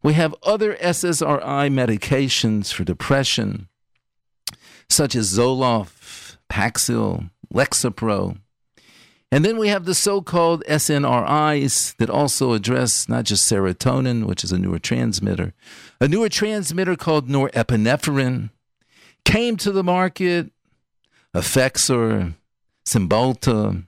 we 0.04 0.14
have 0.14 0.36
other 0.44 0.76
SSRI 0.76 1.72
medications 1.72 2.72
for 2.72 2.84
depression, 2.84 3.68
such 4.90 5.16
as 5.16 5.36
Zoloft, 5.36 6.38
Paxil, 6.50 7.32
Lexapro, 7.52 8.38
and 9.34 9.44
then 9.44 9.58
we 9.58 9.70
have 9.70 9.86
the 9.86 9.96
so 9.96 10.22
called 10.22 10.64
SNRIs 10.70 11.98
that 11.98 12.08
also 12.08 12.54
address 12.54 13.10
not 13.10 13.24
just 13.24 13.52
serotonin, 13.52 14.26
which 14.26 14.44
is 14.44 14.52
a 14.52 14.58
neurotransmitter, 14.58 15.54
a 16.00 16.06
neurotransmitter 16.06 16.96
called 17.00 17.28
norepinephrine 17.28 18.52
came 19.26 19.58
to 19.58 19.72
the 19.72 19.84
market, 19.84 20.52
Effexor, 21.34 22.36
Cymbalta. 22.86 23.88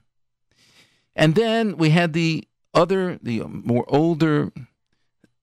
And 1.14 1.36
then 1.36 1.76
we 1.76 1.90
had 1.90 2.12
the 2.12 2.48
other, 2.74 3.20
the 3.22 3.44
more 3.44 3.84
older 3.86 4.50
uh, 4.56 4.58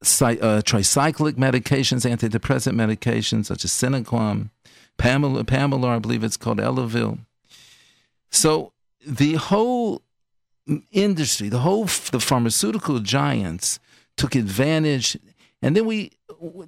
tricyclic 0.04 1.36
medications, 1.36 2.06
antidepressant 2.06 2.74
medications 2.76 3.46
such 3.46 3.64
as 3.64 3.72
Sinequan, 3.72 4.50
Pamelor, 4.98 5.44
Pamelor, 5.44 5.96
I 5.96 6.00
believe 6.00 6.26
it's 6.26 6.36
called 6.36 6.58
Elavil. 6.58 7.20
So 8.32 8.73
the 9.06 9.36
whole 9.36 10.02
industry, 10.92 11.50
the 11.50 11.60
whole 11.60 11.86
the 11.86 12.20
pharmaceutical 12.20 13.00
giants 13.00 13.80
took 14.18 14.36
advantage, 14.36 15.18
and 15.62 15.76
then 15.76 15.86
we 15.86 16.12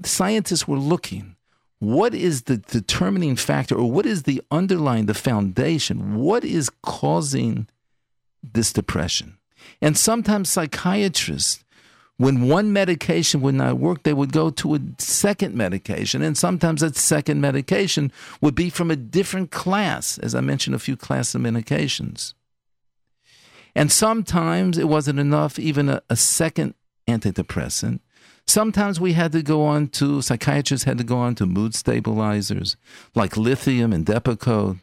scientists 0.04 0.68
were 0.68 0.78
looking. 0.78 1.36
What 1.80 2.14
is 2.16 2.44
the 2.44 2.58
determining 2.58 3.36
factor, 3.36 3.76
or 3.76 3.92
what 3.92 4.06
is 4.06 4.24
the 4.24 4.42
underlying, 4.50 5.08
the 5.08 5.14
foundation? 5.14 6.16
What 6.16 6.46
is 6.46 6.72
causing 6.82 7.68
this 8.42 8.72
depression? 8.72 9.38
And 9.82 9.98
sometimes 9.98 10.50
psychiatrists 10.50 11.65
when 12.18 12.48
one 12.48 12.72
medication 12.72 13.42
would 13.42 13.56
not 13.56 13.78
work, 13.78 14.04
they 14.04 14.14
would 14.14 14.32
go 14.32 14.50
to 14.50 14.76
a 14.76 14.80
second 14.98 15.54
medication. 15.54 16.22
And 16.22 16.38
sometimes 16.38 16.82
that 16.82 16.96
second 16.96 17.42
medication 17.42 18.12
would 18.40 18.56
be 18.56 18.70
from 18.70 18.90
a 18.90 18.96
different 18.96 19.52
class, 19.52 20.18
as 20.20 20.34
I 20.34 20.42
mentioned, 20.42 20.76
a 20.76 20.80
few 20.80 20.96
classes 20.96 21.36
of 21.36 21.42
medications. 21.42 22.34
And 23.76 23.92
sometimes 23.92 24.78
it 24.78 24.88
wasn't 24.88 25.20
enough, 25.20 25.60
even 25.60 25.90
a, 25.90 26.02
a 26.10 26.16
second 26.16 26.76
antidepressant. 27.08 28.00
Sometimes 28.48 29.00
we 29.00 29.14
had 29.14 29.34
to 29.34 29.42
go 29.42 29.66
on 29.66 29.88
to, 29.90 30.22
psychiatrists 30.22 30.86
had 30.86 30.98
to 31.00 31.04
go 31.04 31.18
on 31.18 31.36
to 31.36 31.46
mood 31.46 31.76
stabilizers 31.76 32.78
like 33.14 33.36
lithium 33.36 33.92
and 33.92 34.06
Depakote, 34.06 34.80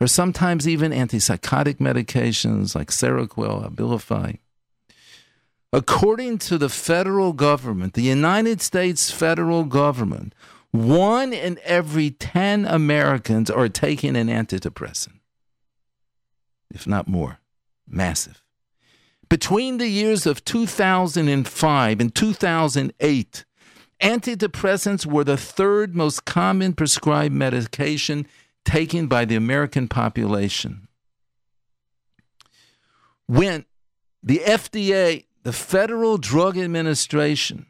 or 0.00 0.06
sometimes 0.06 0.66
even 0.66 0.92
antipsychotic 0.92 1.76
medications 1.76 2.74
like 2.74 2.88
Seroquel, 2.88 3.70
Abilify. 3.70 4.38
According 5.72 6.38
to 6.38 6.58
the 6.58 6.68
federal 6.68 7.32
government, 7.32 7.94
the 7.94 8.02
United 8.02 8.60
States 8.60 9.10
federal 9.10 9.64
government, 9.64 10.34
One 10.76 11.32
in 11.32 11.58
every 11.64 12.10
10 12.10 12.66
Americans 12.66 13.50
are 13.50 13.68
taking 13.68 14.14
an 14.14 14.28
antidepressant, 14.28 15.20
if 16.70 16.86
not 16.86 17.08
more. 17.08 17.38
Massive. 17.88 18.42
Between 19.28 19.78
the 19.78 19.88
years 19.88 20.26
of 20.26 20.44
2005 20.44 22.00
and 22.00 22.14
2008, 22.14 23.44
antidepressants 24.02 25.06
were 25.06 25.24
the 25.24 25.36
third 25.38 25.96
most 25.96 26.26
common 26.26 26.74
prescribed 26.74 27.34
medication 27.34 28.26
taken 28.64 29.06
by 29.06 29.24
the 29.24 29.36
American 29.36 29.88
population. 29.88 30.88
When 33.26 33.64
the 34.22 34.42
FDA, 34.44 35.24
the 35.46 35.52
Federal 35.52 36.18
Drug 36.18 36.58
Administration, 36.58 37.66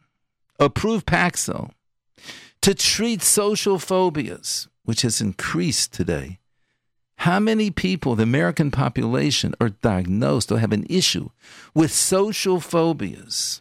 approved 0.59 1.05
Paxil, 1.05 1.73
to 2.63 2.75
treat 2.75 3.21
social 3.21 3.79
phobias, 3.79 4.67
which 4.85 5.03
has 5.03 5.21
increased 5.21 5.93
today. 5.93 6.39
How 7.17 7.39
many 7.39 7.71
people, 7.71 8.15
the 8.15 8.23
American 8.23 8.71
population, 8.71 9.55
are 9.61 9.69
diagnosed 9.69 10.51
or 10.51 10.59
have 10.59 10.73
an 10.73 10.87
issue 10.89 11.29
with 11.75 11.93
social 11.93 12.61
phobias? 12.61 13.61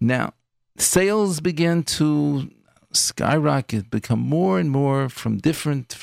Now, 0.00 0.34
sales 0.76 1.38
begin 1.38 1.84
to 1.84 2.50
skyrocket, 2.92 3.92
become 3.92 4.18
more 4.18 4.58
and 4.58 4.72
more 4.72 5.08
from 5.08 5.38
different, 5.38 5.96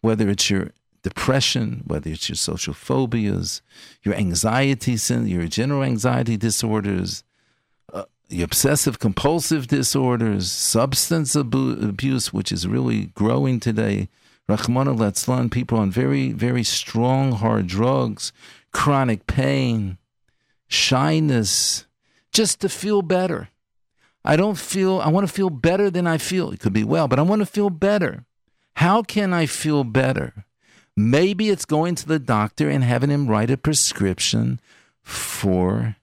whether 0.00 0.28
it's 0.28 0.48
your 0.48 0.70
depression, 1.02 1.82
whether 1.86 2.10
it's 2.10 2.28
your 2.28 2.36
social 2.36 2.74
phobias, 2.74 3.60
your 4.02 4.14
anxiety, 4.14 4.96
your 5.28 5.46
general 5.46 5.82
anxiety 5.82 6.36
disorders, 6.36 7.24
uh, 7.92 8.04
your 8.28 8.44
obsessive 8.44 8.98
compulsive 8.98 9.66
disorders, 9.66 10.50
substance 10.50 11.34
abuse, 11.34 12.32
which 12.32 12.52
is 12.52 12.66
really 12.68 13.06
growing 13.14 13.60
today. 13.60 14.08
Rahman 14.48 14.88
al 14.88 15.48
people 15.48 15.78
on 15.78 15.90
very, 15.90 16.32
very 16.32 16.64
strong, 16.64 17.32
hard 17.32 17.66
drugs, 17.66 18.32
chronic 18.72 19.26
pain, 19.26 19.98
shyness, 20.68 21.86
just 22.32 22.60
to 22.60 22.68
feel 22.68 23.02
better. 23.02 23.48
I 24.24 24.36
don't 24.36 24.58
feel, 24.58 25.00
I 25.00 25.08
want 25.08 25.26
to 25.26 25.32
feel 25.32 25.50
better 25.50 25.90
than 25.90 26.06
I 26.06 26.18
feel. 26.18 26.50
It 26.52 26.60
could 26.60 26.72
be 26.72 26.84
well, 26.84 27.08
but 27.08 27.18
I 27.18 27.22
want 27.22 27.40
to 27.40 27.46
feel 27.46 27.70
better. 27.70 28.24
How 28.76 29.02
can 29.02 29.32
I 29.32 29.46
feel 29.46 29.84
better? 29.84 30.44
Maybe 30.96 31.48
it's 31.48 31.64
going 31.64 31.94
to 31.96 32.06
the 32.06 32.18
doctor 32.18 32.68
and 32.68 32.84
having 32.84 33.10
him 33.10 33.28
write 33.28 33.50
a 33.50 33.56
prescription 33.56 34.60
for 35.02 35.96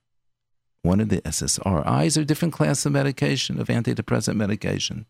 one 0.81 1.00
of 1.00 1.10
the 1.10 1.22
SSRIs 1.22 2.17
or 2.17 2.24
different 2.24 2.53
class 2.53 2.86
of 2.86 2.91
medication, 2.91 3.60
of 3.60 3.67
antidepressant 3.67 4.36
medication. 4.36 5.05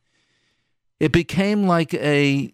It 1.00 1.12
became 1.12 1.66
like 1.66 1.94
a 1.94 2.54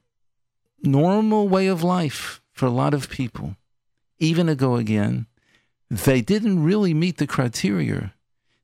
normal 0.83 1.47
way 1.47 1.67
of 1.67 1.83
life 1.83 2.41
for 2.53 2.67
a 2.67 2.71
lot 2.71 2.93
of 2.93 3.09
people. 3.09 3.55
Even 4.19 4.47
ago 4.47 4.75
again, 4.75 5.25
they 5.89 6.21
didn't 6.21 6.63
really 6.63 6.93
meet 6.93 7.17
the 7.17 7.27
criteria. 7.27 8.13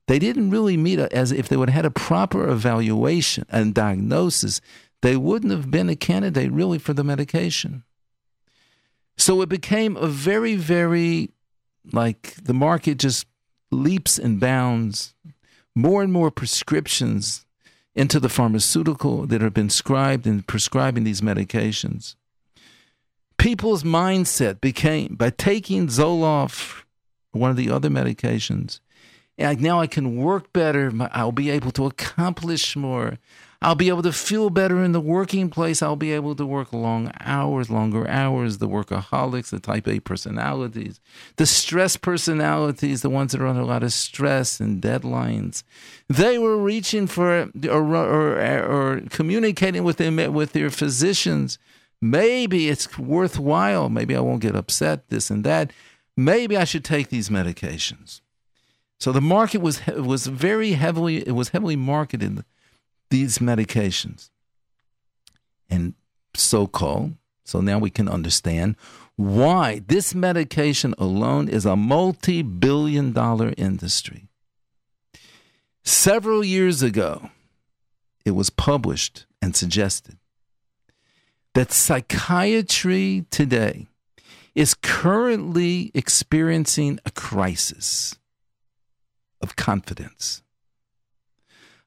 They 0.06 0.18
didn't 0.18 0.50
really 0.50 0.76
meet 0.76 0.98
a, 0.98 1.12
as 1.14 1.32
if 1.32 1.48
they 1.48 1.56
would 1.56 1.70
have 1.70 1.84
had 1.84 1.84
a 1.84 1.90
proper 1.90 2.48
evaluation 2.48 3.44
and 3.48 3.74
diagnosis. 3.74 4.60
They 5.00 5.16
wouldn't 5.16 5.52
have 5.52 5.70
been 5.70 5.88
a 5.88 5.96
candidate 5.96 6.52
really 6.52 6.78
for 6.78 6.92
the 6.92 7.04
medication. 7.04 7.84
So 9.22 9.40
it 9.40 9.48
became 9.48 9.96
a 9.96 10.08
very, 10.08 10.56
very 10.56 11.30
like 11.92 12.34
the 12.42 12.52
market 12.52 12.98
just 12.98 13.24
leaps 13.70 14.18
and 14.18 14.40
bounds, 14.40 15.14
more 15.76 16.02
and 16.02 16.12
more 16.12 16.32
prescriptions 16.32 17.46
into 17.94 18.18
the 18.18 18.28
pharmaceutical 18.28 19.24
that 19.28 19.40
have 19.40 19.54
been 19.54 19.70
scribed 19.70 20.26
in 20.26 20.42
prescribing 20.42 21.04
these 21.04 21.20
medications. 21.20 22.16
People's 23.38 23.84
mindset 23.84 24.60
became 24.60 25.14
by 25.14 25.30
taking 25.30 25.86
Zoloft, 25.86 26.82
one 27.30 27.52
of 27.52 27.56
the 27.56 27.70
other 27.70 27.90
medications, 27.90 28.80
and 29.38 29.60
now 29.60 29.78
I 29.78 29.86
can 29.86 30.16
work 30.16 30.52
better. 30.52 30.90
I'll 31.12 31.30
be 31.30 31.50
able 31.50 31.70
to 31.70 31.86
accomplish 31.86 32.74
more. 32.74 33.18
I'll 33.62 33.76
be 33.76 33.88
able 33.88 34.02
to 34.02 34.12
feel 34.12 34.50
better 34.50 34.82
in 34.82 34.90
the 34.90 35.00
working 35.00 35.48
place. 35.48 35.82
I'll 35.82 35.94
be 35.94 36.12
able 36.12 36.34
to 36.34 36.44
work 36.44 36.72
long 36.72 37.12
hours, 37.20 37.70
longer 37.70 38.08
hours. 38.08 38.58
The 38.58 38.68
workaholics, 38.68 39.50
the 39.50 39.60
type 39.60 39.86
A 39.86 40.00
personalities, 40.00 41.00
the 41.36 41.46
stress 41.46 41.96
personalities, 41.96 43.02
the 43.02 43.10
ones 43.10 43.32
that 43.32 43.40
are 43.40 43.46
under 43.46 43.62
a 43.62 43.66
lot 43.66 43.84
of 43.84 43.92
stress 43.92 44.58
and 44.58 44.82
deadlines, 44.82 45.62
they 46.08 46.38
were 46.38 46.56
reaching 46.56 47.06
for 47.06 47.50
or, 47.68 47.94
or, 47.94 48.64
or 48.64 49.00
communicating 49.10 49.84
with 49.84 49.98
them 49.98 50.16
with 50.32 50.52
their 50.52 50.70
physicians. 50.70 51.58
Maybe 52.00 52.68
it's 52.68 52.98
worthwhile. 52.98 53.88
Maybe 53.88 54.16
I 54.16 54.20
won't 54.20 54.42
get 54.42 54.56
upset. 54.56 55.08
This 55.08 55.30
and 55.30 55.44
that. 55.44 55.72
Maybe 56.16 56.56
I 56.56 56.64
should 56.64 56.84
take 56.84 57.10
these 57.10 57.28
medications. 57.28 58.20
So 58.98 59.12
the 59.12 59.20
market 59.20 59.60
was 59.60 59.86
was 59.86 60.26
very 60.26 60.72
heavily 60.72 61.26
it 61.26 61.32
was 61.32 61.48
heavily 61.50 61.76
marketed 61.76 62.44
these 63.12 63.38
medications 63.38 64.30
and 65.68 65.92
so 66.34 66.66
called. 66.66 67.12
So 67.44 67.60
now 67.60 67.78
we 67.78 67.90
can 67.90 68.08
understand 68.08 68.74
why 69.16 69.82
this 69.86 70.14
medication 70.14 70.94
alone 70.96 71.46
is 71.46 71.66
a 71.66 71.76
multi 71.76 72.40
billion 72.40 73.12
dollar 73.12 73.52
industry. 73.58 74.28
Several 75.84 76.42
years 76.42 76.82
ago, 76.82 77.28
it 78.24 78.30
was 78.30 78.48
published 78.48 79.26
and 79.42 79.54
suggested 79.54 80.16
that 81.52 81.70
psychiatry 81.70 83.26
today 83.30 83.88
is 84.54 84.72
currently 84.72 85.90
experiencing 85.92 86.98
a 87.04 87.10
crisis 87.10 88.16
of 89.42 89.54
confidence. 89.56 90.42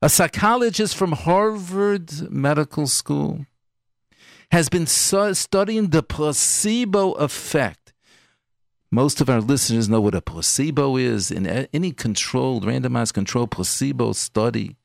A 0.02 0.10
psychologist 0.10 0.96
from 0.96 1.14
Harvard 1.14 2.30
Medical 2.30 2.86
School 2.86 3.46
has 4.52 4.68
been 4.68 4.86
studying 4.86 5.90
the 5.90 6.04
placebo 6.04 7.14
effect. 7.14 7.94
Most 8.92 9.20
of 9.22 9.30
our 9.30 9.42
listeners 9.42 9.90
know 9.90 10.02
what 10.02 10.14
a 10.14 10.22
placebo 10.22 10.98
is. 10.98 11.32
In 11.32 11.48
any 11.48 11.92
controlled, 11.92 12.66
randomized 12.66 13.14
controlled 13.14 13.52
placebo 13.52 14.12
study, 14.12 14.76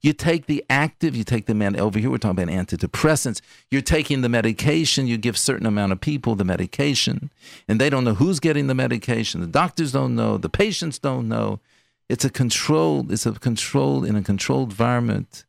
you 0.00 0.12
take 0.12 0.46
the 0.46 0.64
active, 0.70 1.16
you 1.16 1.24
take 1.24 1.46
the 1.46 1.54
man 1.54 1.74
over 1.80 1.98
here, 1.98 2.10
we're 2.10 2.18
talking 2.18 2.42
about 2.42 2.54
antidepressants. 2.54 3.40
You're 3.70 3.80
taking 3.80 4.20
the 4.20 4.28
medication, 4.28 5.08
you 5.08 5.16
give 5.16 5.36
certain 5.36 5.66
amount 5.66 5.92
of 5.92 6.00
people 6.00 6.36
the 6.36 6.44
medication, 6.44 7.30
and 7.66 7.80
they 7.80 7.90
don't 7.90 8.04
know 8.04 8.14
who's 8.14 8.38
getting 8.38 8.68
the 8.68 8.74
medication. 8.74 9.40
The 9.40 9.46
doctors 9.48 9.92
don't 9.92 10.14
know, 10.14 10.36
the 10.36 10.48
patients 10.48 10.98
don't 10.98 11.26
know. 11.26 11.58
It's 12.08 12.24
a 12.24 12.30
controlled, 12.30 13.12
it's 13.12 13.26
a 13.26 13.32
controlled 13.32 14.06
in 14.06 14.16
a 14.16 14.22
controlled 14.22 14.70
environment, 14.70 15.44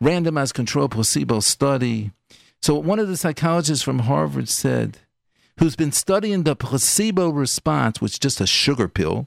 randomized 0.00 0.54
controlled 0.54 0.92
placebo 0.92 1.40
study. 1.40 2.12
So 2.60 2.76
one 2.76 3.00
of 3.00 3.08
the 3.08 3.16
psychologists 3.16 3.82
from 3.82 4.00
Harvard 4.00 4.48
said, 4.48 4.98
who's 5.58 5.74
been 5.74 5.92
studying 5.92 6.44
the 6.44 6.54
placebo 6.54 7.30
response, 7.30 8.00
which 8.00 8.12
is 8.12 8.18
just 8.18 8.40
a 8.40 8.46
sugar 8.46 8.88
pill, 8.88 9.26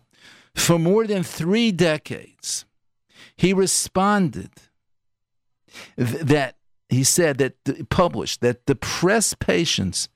for 0.55 0.79
more 0.79 1.05
than 1.05 1.23
three 1.23 1.73
decades, 1.73 2.65
he 3.35 3.51
responded 3.53 4.51
that 5.97 6.55
he 6.87 7.03
said 7.03 7.37
that 7.39 7.89
published 7.89 8.39
that 8.39 8.65
depressed 8.65 9.39
patients 9.39 10.07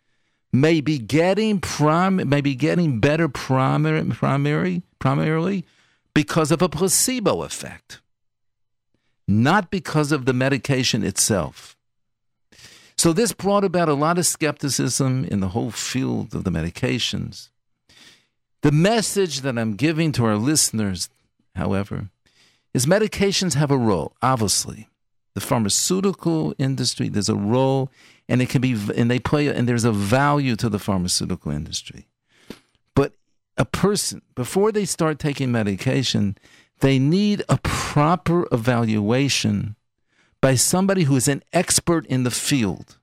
may 0.54 0.80
be 0.80 0.98
getting 0.98 1.60
prim, 1.60 2.28
may 2.30 2.40
be 2.40 2.56
getting 2.56 3.02
better 3.02 3.28
primary, 3.28 4.04
primary 4.06 4.84
primarily 5.00 5.66
because 6.14 6.52
of 6.52 6.62
a 6.62 6.70
placebo 6.70 7.44
effect, 7.44 8.02
not 9.28 9.72
because 9.72 10.12
of 10.12 10.26
the 10.26 10.34
medication 10.34 11.04
itself. 11.04 11.76
So, 12.98 13.14
this 13.14 13.32
brought 13.32 13.64
about 13.64 13.88
a 13.88 13.94
lot 13.94 14.18
of 14.18 14.26
skepticism 14.26 15.24
in 15.24 15.40
the 15.40 15.50
whole 15.50 15.72
field 15.72 16.36
of 16.36 16.44
the 16.44 16.52
medications. 16.52 17.48
The 18.62 18.74
message 18.74 19.40
that 19.42 19.58
I'm 19.58 19.78
giving 19.78 20.12
to 20.14 20.26
our 20.26 20.36
listeners, 20.36 21.10
however, 21.56 22.10
is 22.74 22.86
medications 22.86 23.54
have 23.54 23.72
a 23.72 23.78
role, 23.78 24.14
obviously. 24.22 24.90
The 25.34 25.40
pharmaceutical 25.40 26.54
industry, 26.58 27.08
there's 27.08 27.30
a 27.30 27.36
role, 27.36 27.90
and 28.28 28.42
it 28.42 28.50
can 28.50 28.60
be, 28.60 28.74
and 28.98 29.10
they 29.10 29.20
play, 29.20 29.48
and 29.48 29.70
there's 29.70 29.86
a 29.86 29.94
value 29.94 30.58
to 30.58 30.68
the 30.68 30.80
pharmaceutical 30.80 31.54
industry 31.54 32.09
a 33.60 33.66
person, 33.66 34.22
before 34.36 34.72
they 34.72 34.86
start 34.86 35.20
taking 35.20 35.52
medication, 35.52 36.38
they 36.80 36.98
need 36.98 37.44
a 37.50 37.60
proper 37.62 38.48
evaluation 38.52 39.76
by 40.42 40.56
somebody 40.56 41.04
who 41.04 41.16
is 41.16 41.28
an 41.28 41.44
expert 41.54 42.06
in 42.08 42.24
the 42.24 42.32
field. 42.32 42.98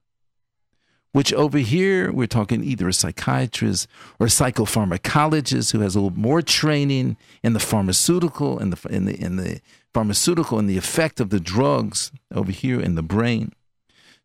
which 1.16 1.32
over 1.32 1.56
here 1.56 2.12
we're 2.12 2.26
talking 2.26 2.62
either 2.62 2.88
a 2.88 2.92
psychiatrist 2.92 3.88
or 4.20 4.26
a 4.26 4.28
psychopharmacologist 4.28 5.72
who 5.72 5.80
has 5.80 5.96
a 5.96 5.98
little 5.98 6.18
more 6.18 6.42
training 6.42 7.16
in 7.42 7.54
the 7.54 7.58
pharmaceutical 7.58 8.58
in 8.58 8.68
the 8.68 8.78
in 8.90 9.06
the 9.06 9.18
in 9.18 9.36
the 9.36 9.58
pharmaceutical 9.94 10.58
and 10.58 10.68
the 10.68 10.76
effect 10.76 11.18
of 11.18 11.30
the 11.30 11.40
drugs 11.40 12.12
over 12.34 12.52
here 12.52 12.78
in 12.78 12.96
the 12.96 13.02
brain. 13.02 13.50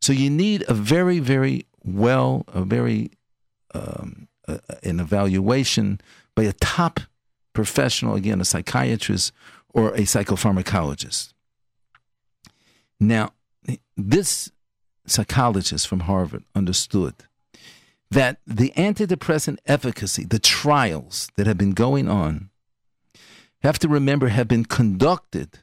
So 0.02 0.12
you 0.12 0.30
need 0.30 0.66
a 0.68 0.74
very 0.74 1.20
very 1.20 1.66
well 1.82 2.44
a 2.50 2.62
very 2.66 3.12
um, 3.74 4.28
uh, 4.50 4.58
an 4.84 5.00
evaluation 5.00 6.02
by 6.36 6.44
a 6.44 6.54
top 6.54 7.00
professional 7.54 8.16
again 8.16 8.42
a 8.42 8.46
psychiatrist 8.46 9.34
or 9.70 9.90
a 9.94 10.02
psychopharmacologist. 10.02 11.34
Now 13.00 13.34
this 13.98 14.52
psychologist 15.06 15.88
from 15.88 16.02
Harvard 16.02 16.44
understood 16.56 17.16
that 18.10 18.40
the 18.46 18.72
antidepressant 18.76 19.58
efficacy, 19.66 20.26
the 20.26 20.40
trials 20.40 21.30
that 21.38 21.48
have 21.48 21.58
been 21.58 21.72
going 21.72 22.10
on, 22.10 22.50
have 23.62 23.80
to 23.80 23.88
remember 23.88 24.28
have 24.28 24.48
been 24.48 24.66
conducted 24.66 25.60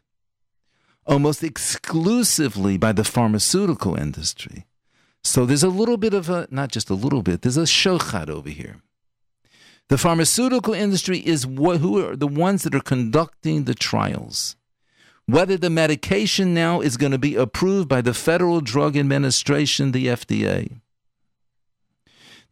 almost 1.07 1.43
exclusively 1.43 2.77
by 2.77 2.93
the 2.93 3.05
pharmaceutical 3.05 3.95
industry. 3.95 4.67
So 5.25 5.45
there's 5.45 5.63
a 5.65 5.69
little 5.69 5.97
bit 5.97 6.15
of 6.15 6.31
a, 6.31 6.47
not 6.51 6.71
just 6.71 6.91
a 6.91 6.95
little 6.95 7.23
bit, 7.23 7.43
there's 7.43 7.57
a 7.57 7.63
shochad 7.63 8.31
over 8.31 8.51
here. 8.51 8.77
The 9.89 9.99
pharmaceutical 9.99 10.75
industry 10.75 11.19
is 11.19 11.47
what, 11.47 11.79
who 11.79 12.05
are 12.05 12.17
the 12.17 12.27
ones 12.27 12.63
that 12.65 12.75
are 12.75 12.81
conducting 12.81 13.65
the 13.65 13.75
trials 13.75 14.57
whether 15.29 15.59
the 15.59 15.69
medication 15.69 16.55
now 16.55 16.81
is 16.81 16.97
going 16.97 17.13
to 17.13 17.19
be 17.19 17.37
approved 17.37 17.87
by 17.87 18.01
the 18.01 18.15
Federal 18.15 18.63
Drug 18.63 18.97
Administration, 18.97 19.93
the 19.93 20.07
FDA. 20.07 20.81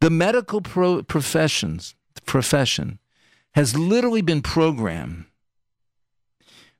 The 0.00 0.10
medical 0.10 0.60
pro- 0.60 1.02
professions, 1.02 1.94
profession 2.26 2.98
has 3.54 3.78
literally 3.78 4.20
been 4.20 4.42
programmed 4.42 5.24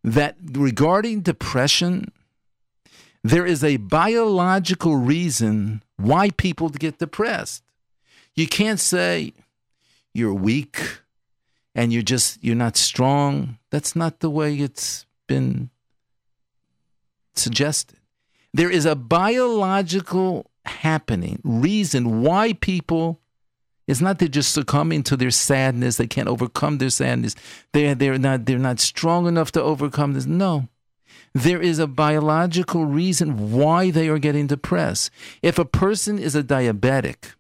that 0.05 0.37
regarding 0.53 1.23
depression, 1.23 2.13
there 3.25 3.47
is 3.47 3.65
a 3.65 3.79
biological 3.79 4.97
reason 4.97 5.83
why 5.97 6.29
people 6.29 6.69
get 6.69 6.99
depressed. 6.99 7.63
You 8.35 8.47
can't 8.47 8.79
say 8.79 9.33
you're 10.17 10.35
weak 10.35 11.01
and 11.75 11.93
you're 11.93 12.03
just 12.03 12.43
you're 12.43 12.55
not 12.55 12.77
strong. 12.77 13.59
That's 13.71 13.95
not 13.95 14.21
the 14.21 14.31
way 14.31 14.55
it's 14.57 15.07
been 15.27 15.71
suggested. 17.35 17.99
There 18.53 18.71
is 18.71 18.87
a 18.87 18.97
biological 18.97 20.51
happening, 20.65 21.41
reason 21.45 22.23
why 22.23 22.55
people 22.55 23.21
it's 23.87 24.01
not 24.01 24.19
they're 24.19 24.29
just 24.29 24.53
succumbing 24.53 25.05
to 25.05 25.17
their 25.17 25.31
sadness, 25.31 25.97
they 25.97 26.09
can't 26.09 26.29
overcome 26.29 26.79
their 26.79 26.91
sadness. 26.91 27.37
They're 27.73 27.95
they're 27.95 28.19
not 28.19 28.47
they're 28.47 28.59
not 28.59 28.81
strong 28.81 29.27
enough 29.27 29.53
to 29.53 29.63
overcome 29.63 30.15
this. 30.15 30.27
No. 30.27 30.69
There 31.35 31.61
is 31.61 31.79
a 31.79 31.87
biological 31.87 32.87
reason 32.87 33.53
why 33.53 33.91
they 33.91 34.09
are 34.09 34.19
getting 34.19 34.47
depressed. 34.47 35.11
If 35.43 35.59
a 35.59 35.67
person 35.67 36.19
is 36.19 36.35
a 36.35 36.43
diabetic, 36.43 37.35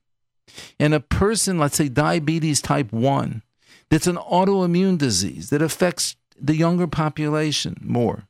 and 0.78 0.94
a 0.94 1.00
person, 1.00 1.58
let's 1.58 1.76
say 1.76 1.88
diabetes 1.88 2.60
type 2.60 2.92
1, 2.92 3.42
that's 3.90 4.06
an 4.06 4.16
autoimmune 4.16 4.98
disease 4.98 5.50
that 5.50 5.62
affects 5.62 6.16
the 6.40 6.56
younger 6.56 6.86
population 6.86 7.76
more 7.80 8.28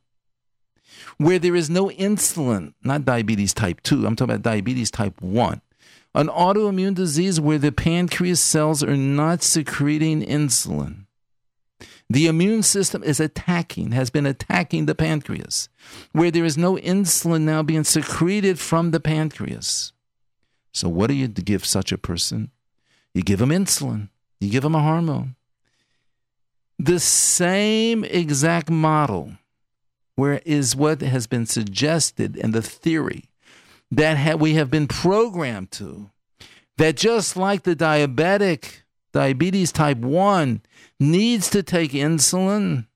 where 1.17 1.39
there 1.39 1.55
is 1.55 1.69
no 1.69 1.89
insulin, 1.89 2.73
not 2.83 3.05
diabetes 3.05 3.53
type 3.53 3.81
2, 3.83 4.05
I'm 4.05 4.15
talking 4.15 4.35
about 4.35 4.43
diabetes 4.43 4.91
type 4.91 5.21
1. 5.21 5.61
An 6.15 6.27
autoimmune 6.27 6.95
disease 6.95 7.39
where 7.39 7.57
the 7.57 7.71
pancreas 7.71 8.41
cells 8.41 8.83
are 8.83 8.97
not 8.97 9.43
secreting 9.43 10.21
insulin. 10.21 11.05
The 12.09 12.27
immune 12.27 12.63
system 12.63 13.03
is 13.03 13.19
attacking, 13.19 13.91
has 13.91 14.09
been 14.09 14.25
attacking 14.25 14.85
the 14.85 14.95
pancreas, 14.95 15.67
where 16.13 16.31
there 16.31 16.45
is 16.45 16.57
no 16.57 16.77
insulin 16.77 17.41
now 17.41 17.61
being 17.61 17.83
secreted 17.83 18.59
from 18.59 18.91
the 18.91 18.99
pancreas. 18.99 19.91
So, 20.73 20.89
what 20.89 21.07
do 21.07 21.13
you 21.13 21.27
give 21.27 21.65
such 21.65 21.91
a 21.91 21.97
person? 21.97 22.51
You 23.13 23.23
give 23.23 23.39
them 23.39 23.49
insulin, 23.49 24.09
you 24.39 24.49
give 24.49 24.63
them 24.63 24.75
a 24.75 24.81
hormone. 24.81 25.35
The 26.79 26.99
same 26.99 28.03
exact 28.03 28.69
model 28.69 29.33
where 30.17 30.41
is 30.45 30.75
what 30.75 31.01
has 31.01 31.27
been 31.27 31.45
suggested 31.45 32.35
in 32.35 32.51
the 32.51 32.61
theory 32.61 33.25
that 33.91 34.17
ha- 34.17 34.35
we 34.35 34.55
have 34.55 34.69
been 34.69 34.87
programmed 34.87 35.71
to. 35.71 36.09
That 36.77 36.97
just 36.97 37.37
like 37.37 37.63
the 37.63 37.75
diabetic, 37.75 38.81
diabetes 39.13 39.71
type 39.71 39.97
1 39.97 40.61
needs 40.99 41.49
to 41.51 41.63
take 41.63 41.91
insulin, 41.91 42.87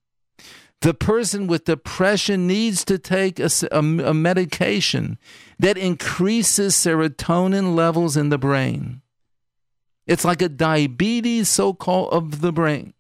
the 0.81 0.93
person 0.93 1.47
with 1.47 1.65
depression 1.65 2.47
needs 2.47 2.83
to 2.85 2.97
take 2.97 3.39
a, 3.39 3.49
a, 3.71 3.77
a 3.77 4.13
medication 4.13 5.17
that 5.59 5.77
increases 5.77 6.75
serotonin 6.75 7.75
levels 7.75 8.17
in 8.17 8.29
the 8.29 8.39
brain. 8.39 9.01
It's 10.07 10.25
like 10.25 10.41
a 10.41 10.49
diabetes, 10.49 11.47
so 11.47 11.73
called, 11.73 12.11
of 12.11 12.41
the 12.41 12.51
brain. 12.51 12.93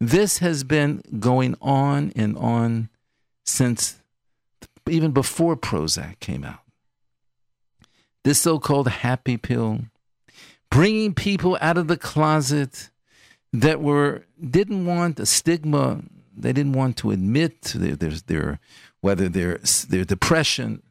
This 0.00 0.38
has 0.38 0.64
been 0.64 1.02
going 1.18 1.56
on 1.60 2.12
and 2.16 2.36
on 2.38 2.88
since 3.44 4.00
even 4.88 5.12
before 5.12 5.56
Prozac 5.56 6.20
came 6.20 6.44
out. 6.44 6.60
This 8.24 8.40
so 8.40 8.58
called 8.58 8.88
happy 8.88 9.36
pill, 9.36 9.80
bringing 10.70 11.14
people 11.14 11.58
out 11.60 11.76
of 11.76 11.88
the 11.88 11.96
closet 11.96 12.90
that 13.52 13.80
were 13.80 14.24
didn't 14.40 14.86
want 14.86 15.18
a 15.20 15.26
stigma, 15.26 16.02
they 16.36 16.52
didn't 16.52 16.74
want 16.74 16.96
to 16.98 17.10
admit 17.10 17.62
their, 17.74 17.96
their, 17.96 18.10
their 18.26 18.60
whether 19.00 19.28
their, 19.28 19.58
their 19.88 20.04
depression, 20.04 20.82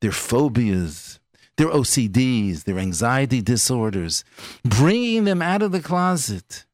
their 0.00 0.12
phobias, 0.12 1.20
their 1.56 1.68
OCDs, 1.68 2.64
their 2.64 2.78
anxiety 2.78 3.40
disorders, 3.40 4.24
bringing 4.64 5.24
them 5.24 5.42
out 5.42 5.62
of 5.62 5.72
the 5.72 5.80
closet 5.80 6.64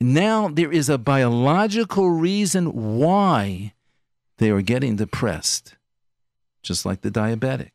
now 0.00 0.48
there 0.48 0.70
is 0.70 0.88
a 0.88 0.98
biological 0.98 2.10
reason 2.10 2.98
why 2.98 3.74
they 4.38 4.50
are 4.50 4.62
getting 4.62 4.96
depressed, 4.96 5.74
just 6.62 6.86
like 6.86 7.00
the 7.00 7.10
diabetic. 7.10 7.70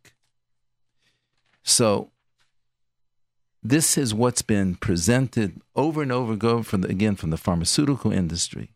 So, 1.63 2.11
this 3.63 3.97
is 3.97 4.13
what's 4.13 4.41
been 4.41 4.75
presented 4.75 5.61
over 5.75 6.01
and 6.01 6.11
over 6.11 6.33
again 6.33 6.63
from 6.63 6.81
the, 6.81 6.89
again 6.89 7.15
from 7.15 7.29
the 7.29 7.37
pharmaceutical 7.37 8.11
industry. 8.11 8.71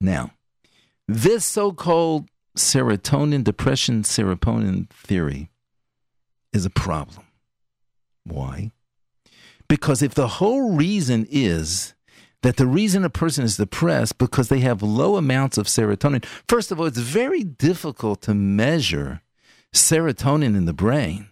Now, 0.00 0.30
this 1.08 1.44
so-called 1.44 2.28
serotonin 2.56 3.42
depression 3.42 4.02
serotonin 4.02 4.88
theory 4.90 5.50
is 6.52 6.64
a 6.64 6.70
problem. 6.70 7.26
Why? 8.24 8.70
Because 9.68 10.02
if 10.02 10.14
the 10.14 10.28
whole 10.28 10.76
reason 10.76 11.26
is 11.30 11.94
that 12.42 12.56
the 12.56 12.66
reason 12.66 13.04
a 13.04 13.10
person 13.10 13.44
is 13.44 13.56
depressed 13.56 14.18
because 14.18 14.48
they 14.48 14.60
have 14.60 14.82
low 14.82 15.16
amounts 15.16 15.58
of 15.58 15.66
serotonin, 15.66 16.24
first 16.48 16.70
of 16.70 16.78
all, 16.78 16.86
it's 16.86 16.98
very 16.98 17.42
difficult 17.42 18.22
to 18.22 18.34
measure 18.34 19.22
serotonin 19.72 20.56
in 20.56 20.66
the 20.66 20.72
brain. 20.72 21.28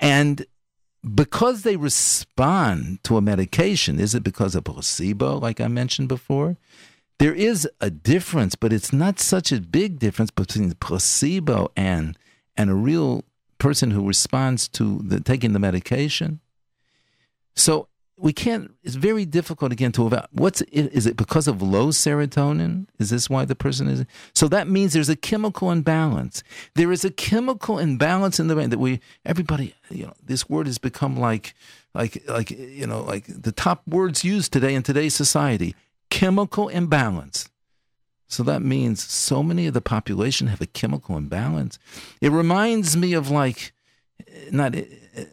And 0.00 0.46
because 1.14 1.62
they 1.62 1.76
respond 1.76 3.02
to 3.04 3.16
a 3.16 3.22
medication, 3.22 4.00
is 4.00 4.14
it 4.14 4.22
because 4.22 4.54
of 4.54 4.64
placebo, 4.64 5.38
like 5.38 5.60
I 5.60 5.68
mentioned 5.68 6.08
before? 6.08 6.56
There 7.18 7.34
is 7.34 7.68
a 7.80 7.90
difference, 7.90 8.54
but 8.54 8.72
it's 8.72 8.92
not 8.92 9.20
such 9.20 9.52
a 9.52 9.60
big 9.60 9.98
difference 9.98 10.30
between 10.30 10.70
the 10.70 10.74
placebo 10.74 11.70
and 11.76 12.16
and 12.56 12.70
a 12.70 12.74
real 12.74 13.24
person 13.58 13.90
who 13.90 14.06
responds 14.06 14.68
to 14.68 14.98
the, 15.04 15.20
taking 15.20 15.52
the 15.52 15.58
medication. 15.58 16.40
So 17.54 17.88
we 18.20 18.32
can't. 18.32 18.72
It's 18.82 18.96
very 18.96 19.24
difficult 19.24 19.72
again 19.72 19.92
to 19.92 20.06
evaluate. 20.06 20.32
What's 20.32 20.60
is 20.62 21.06
it 21.06 21.16
because 21.16 21.48
of 21.48 21.62
low 21.62 21.88
serotonin? 21.88 22.86
Is 22.98 23.10
this 23.10 23.30
why 23.30 23.44
the 23.44 23.54
person 23.54 23.88
is? 23.88 24.04
So 24.34 24.46
that 24.48 24.68
means 24.68 24.92
there's 24.92 25.08
a 25.08 25.16
chemical 25.16 25.70
imbalance. 25.70 26.42
There 26.74 26.92
is 26.92 27.04
a 27.04 27.10
chemical 27.10 27.78
imbalance 27.78 28.38
in 28.38 28.48
the 28.48 28.54
brain 28.54 28.70
that 28.70 28.78
we 28.78 29.00
everybody. 29.24 29.74
You 29.90 30.06
know, 30.06 30.14
this 30.22 30.48
word 30.48 30.66
has 30.66 30.78
become 30.78 31.16
like, 31.16 31.54
like, 31.94 32.22
like 32.28 32.50
you 32.50 32.86
know, 32.86 33.02
like 33.02 33.24
the 33.26 33.52
top 33.52 33.86
words 33.88 34.24
used 34.24 34.52
today 34.52 34.74
in 34.74 34.82
today's 34.82 35.14
society. 35.14 35.74
Chemical 36.10 36.68
imbalance. 36.68 37.48
So 38.26 38.42
that 38.44 38.62
means 38.62 39.02
so 39.02 39.42
many 39.42 39.66
of 39.66 39.74
the 39.74 39.80
population 39.80 40.46
have 40.48 40.60
a 40.60 40.66
chemical 40.66 41.16
imbalance. 41.16 41.78
It 42.20 42.30
reminds 42.30 42.96
me 42.96 43.12
of 43.12 43.28
like, 43.30 43.72
not, 44.52 44.76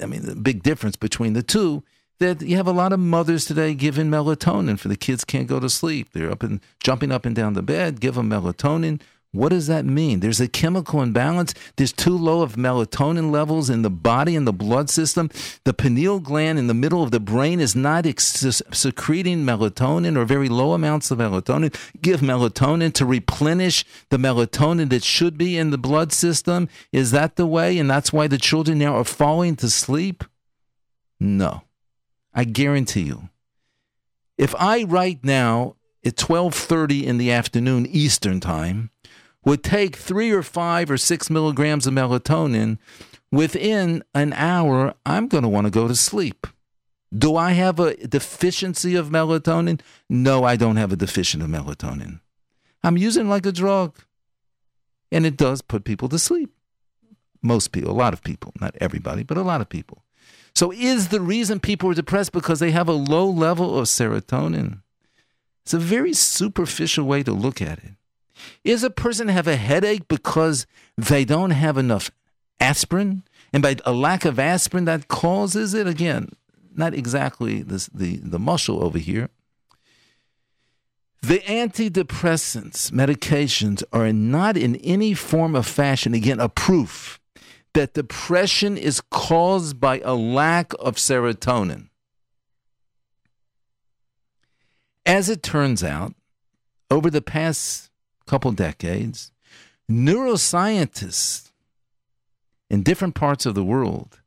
I 0.01 0.05
mean, 0.07 0.25
the 0.25 0.35
big 0.35 0.63
difference 0.63 0.95
between 0.95 1.33
the 1.33 1.43
two 1.43 1.83
that 2.19 2.41
you 2.41 2.55
have 2.57 2.67
a 2.67 2.71
lot 2.71 2.93
of 2.93 2.99
mothers 2.99 3.45
today 3.45 3.73
giving 3.73 4.07
melatonin 4.07 4.79
for 4.79 4.87
the 4.87 4.95
kids 4.95 5.23
can't 5.23 5.47
go 5.47 5.59
to 5.59 5.69
sleep. 5.69 6.09
They're 6.13 6.31
up 6.31 6.43
and 6.43 6.59
jumping 6.83 7.11
up 7.11 7.25
and 7.25 7.35
down 7.35 7.53
the 7.53 7.61
bed, 7.61 7.99
give 7.99 8.15
them 8.15 8.29
melatonin. 8.29 9.01
What 9.33 9.49
does 9.49 9.67
that 9.67 9.85
mean? 9.85 10.21
There's 10.21 10.39
a 10.39 10.47
chemical 10.47 11.01
imbalance. 11.01 11.53
There's 11.75 11.91
too 11.91 12.17
low 12.17 12.41
of 12.41 12.55
melatonin 12.55 13.29
levels 13.29 13.69
in 13.69 13.81
the 13.81 13.89
body 13.89 14.35
and 14.35 14.47
the 14.47 14.53
blood 14.53 14.89
system. 14.89 15.29
The 15.65 15.73
pineal 15.73 16.19
gland 16.19 16.57
in 16.57 16.67
the 16.67 16.73
middle 16.73 17.03
of 17.03 17.11
the 17.11 17.19
brain 17.19 17.59
is 17.59 17.75
not 17.75 18.05
ex- 18.05 18.63
secreting 18.71 19.45
melatonin 19.45 20.17
or 20.17 20.23
very 20.23 20.47
low 20.47 20.71
amounts 20.73 21.11
of 21.11 21.19
melatonin. 21.19 21.75
Give 22.01 22.21
melatonin 22.21 22.93
to 22.93 23.05
replenish 23.05 23.85
the 24.09 24.17
melatonin 24.17 24.89
that 24.89 25.03
should 25.03 25.37
be 25.37 25.57
in 25.57 25.71
the 25.71 25.77
blood 25.77 26.13
system. 26.13 26.69
Is 26.93 27.11
that 27.11 27.35
the 27.35 27.45
way? 27.45 27.77
And 27.77 27.89
that's 27.89 28.13
why 28.13 28.27
the 28.27 28.37
children 28.37 28.79
now 28.79 28.95
are 28.95 29.03
falling 29.03 29.57
to 29.57 29.69
sleep? 29.69 30.23
No. 31.19 31.66
I 32.37 32.43
guarantee 32.43 33.01
you. 33.01 33.29
If 34.37 34.53
I 34.59 34.83
right 34.83 35.19
now 35.23 35.75
at 36.05 36.17
12:30 36.17 37.03
in 37.03 37.17
the 37.17 37.31
afternoon 37.31 37.87
Eastern 37.87 38.39
time 38.39 38.91
would 39.43 39.63
take 39.63 39.95
3 39.95 40.31
or 40.31 40.43
5 40.43 40.91
or 40.91 40.97
6 40.97 41.29
milligrams 41.31 41.87
of 41.87 41.95
melatonin 41.95 42.77
within 43.31 44.03
an 44.13 44.33
hour 44.33 44.93
I'm 45.03 45.27
going 45.27 45.41
to 45.41 45.49
want 45.49 45.65
to 45.65 45.71
go 45.71 45.87
to 45.87 45.95
sleep. 45.95 46.45
Do 47.11 47.35
I 47.35 47.53
have 47.53 47.79
a 47.79 47.95
deficiency 47.95 48.95
of 48.95 49.09
melatonin? 49.09 49.81
No, 50.07 50.43
I 50.43 50.57
don't 50.57 50.75
have 50.75 50.91
a 50.91 50.95
deficiency 50.95 51.43
of 51.43 51.49
melatonin. 51.49 52.19
I'm 52.83 52.97
using 52.97 53.27
like 53.27 53.47
a 53.47 53.51
drug. 53.51 53.97
And 55.11 55.25
it 55.25 55.37
does 55.37 55.63
put 55.63 55.85
people 55.85 56.09
to 56.09 56.19
sleep. 56.19 56.51
Most 57.41 57.71
people, 57.71 57.89
a 57.89 57.93
lot 57.93 58.13
of 58.13 58.21
people, 58.21 58.53
not 58.59 58.75
everybody, 58.79 59.23
but 59.23 59.37
a 59.37 59.41
lot 59.41 59.61
of 59.61 59.69
people. 59.69 60.03
So, 60.57 60.71
is 60.71 61.09
the 61.09 61.21
reason 61.21 61.59
people 61.59 61.91
are 61.91 61.93
depressed 61.93 62.31
because 62.31 62.59
they 62.59 62.71
have 62.71 62.87
a 62.87 62.91
low 62.91 63.29
level 63.29 63.77
of 63.77 63.85
serotonin? 63.85 64.81
It's 65.61 65.75
a 65.75 65.77
very 65.77 66.13
superficial 66.13 67.05
way 67.05 67.21
to 67.21 67.31
look 67.31 67.61
at 67.61 67.77
it. 67.77 67.91
Is 68.63 68.83
a 68.83 68.89
person 68.89 69.27
have 69.27 69.47
a 69.47 69.55
headache 69.55 70.07
because 70.07 70.65
they 70.97 71.25
don't 71.25 71.51
have 71.51 71.77
enough 71.77 72.09
aspirin? 72.59 73.21
And 73.53 73.61
by 73.61 73.75
a 73.85 73.91
lack 73.91 74.25
of 74.25 74.39
aspirin, 74.39 74.85
that 74.85 75.07
causes 75.07 75.75
it? 75.75 75.85
Again, 75.85 76.29
not 76.75 76.95
exactly 76.95 77.61
this, 77.61 77.85
the, 77.93 78.17
the 78.17 78.39
muscle 78.39 78.83
over 78.83 78.97
here. 78.97 79.29
The 81.21 81.37
antidepressants, 81.41 82.89
medications, 82.89 83.83
are 83.93 84.11
not 84.11 84.57
in 84.57 84.77
any 84.77 85.13
form 85.13 85.55
of 85.55 85.67
fashion, 85.67 86.15
again, 86.15 86.39
a 86.39 86.49
proof 86.49 87.19
that 87.73 87.93
depression 87.93 88.77
is 88.77 89.01
caused 89.11 89.79
by 89.79 89.99
a 89.99 90.13
lack 90.13 90.73
of 90.79 90.95
serotonin. 90.95 91.89
As 95.05 95.29
it 95.29 95.41
turns 95.41 95.83
out, 95.83 96.13
over 96.89 97.09
the 97.09 97.21
past 97.21 97.89
couple 98.25 98.51
decades, 98.51 99.31
neuroscientists 99.89 101.51
in 102.69 102.83
different 102.83 103.15
parts 103.15 103.45
of 103.45 103.55
the 103.55 103.63
world 103.63 104.19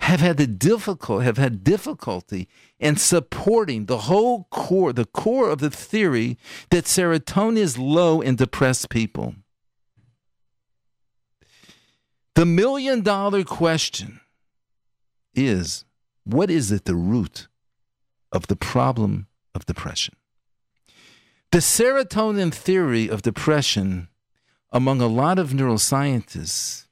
have 0.00 0.20
had 0.20 0.36
the 0.36 0.46
difficult 0.46 1.22
have 1.22 1.38
had 1.38 1.64
difficulty 1.64 2.48
in 2.78 2.96
supporting 2.96 3.86
the 3.86 3.98
whole 3.98 4.44
core 4.50 4.92
the 4.92 5.04
core 5.04 5.48
of 5.48 5.58
the 5.58 5.70
theory 5.70 6.36
that 6.70 6.84
serotonin 6.84 7.56
is 7.56 7.78
low 7.78 8.20
in 8.20 8.36
depressed 8.36 8.90
people 8.90 9.34
the 12.36 12.46
million 12.46 13.00
dollar 13.00 13.42
question 13.42 14.20
is 15.34 15.84
what 16.24 16.50
is 16.50 16.70
at 16.70 16.84
the 16.84 16.94
root 16.94 17.48
of 18.30 18.46
the 18.46 18.56
problem 18.56 19.26
of 19.54 19.64
depression. 19.64 20.14
The 21.50 21.58
serotonin 21.58 22.52
theory 22.52 23.08
of 23.08 23.22
depression 23.22 24.08
among 24.70 25.00
a 25.00 25.06
lot 25.06 25.38
of 25.38 25.50
neuroscientists, 25.50 26.86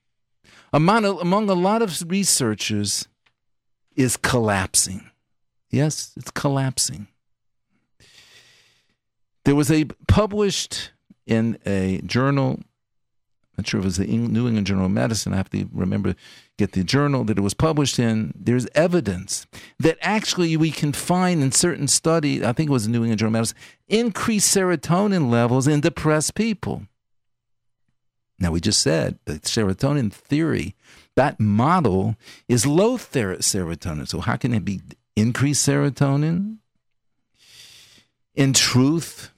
among 0.72 1.04
a, 1.04 1.54
lot 1.54 1.82
of 1.82 2.02
researchers, 2.10 3.06
is 3.94 4.16
collapsing. 4.16 5.10
Yes, 5.68 6.12
it's 6.16 6.30
collapsing. 6.30 7.08
There 9.44 9.54
was 9.54 9.70
a 9.70 9.84
published 10.08 10.92
in 11.26 11.58
a 11.66 12.00
journal 12.06 12.60
not 13.56 13.66
sure 13.66 13.78
if 13.78 13.84
it 13.84 13.86
was 13.86 13.96
the 13.98 14.06
New 14.06 14.46
England 14.46 14.66
Journal 14.66 14.86
of 14.86 14.92
Medicine. 14.92 15.32
I 15.32 15.36
have 15.36 15.50
to 15.50 15.68
remember 15.72 16.14
get 16.58 16.72
the 16.72 16.84
journal 16.84 17.24
that 17.24 17.38
it 17.38 17.42
was 17.42 17.54
published 17.54 17.98
in. 17.98 18.32
There's 18.36 18.66
evidence 18.74 19.46
that 19.78 19.98
actually 20.00 20.56
we 20.56 20.70
can 20.70 20.92
find 20.92 21.42
in 21.42 21.52
certain 21.52 21.88
studies. 21.88 22.42
I 22.42 22.52
think 22.52 22.70
it 22.70 22.72
was 22.72 22.84
the 22.84 22.90
New 22.90 23.02
England 23.02 23.18
Journal 23.18 23.30
of 23.30 23.32
Medicine 23.32 23.58
increased 23.88 24.54
serotonin 24.54 25.30
levels 25.30 25.66
in 25.68 25.80
depressed 25.80 26.34
people. 26.34 26.86
Now 28.38 28.50
we 28.50 28.60
just 28.60 28.82
said 28.82 29.18
the 29.24 29.34
serotonin 29.34 30.12
theory, 30.12 30.74
that 31.16 31.38
model 31.38 32.16
is 32.48 32.66
low 32.66 32.96
serotonin. 32.96 34.08
So 34.08 34.20
how 34.20 34.36
can 34.36 34.52
it 34.52 34.64
be 34.64 34.80
increased 35.14 35.66
serotonin? 35.66 36.58
In 38.34 38.52
truth, 38.52 39.30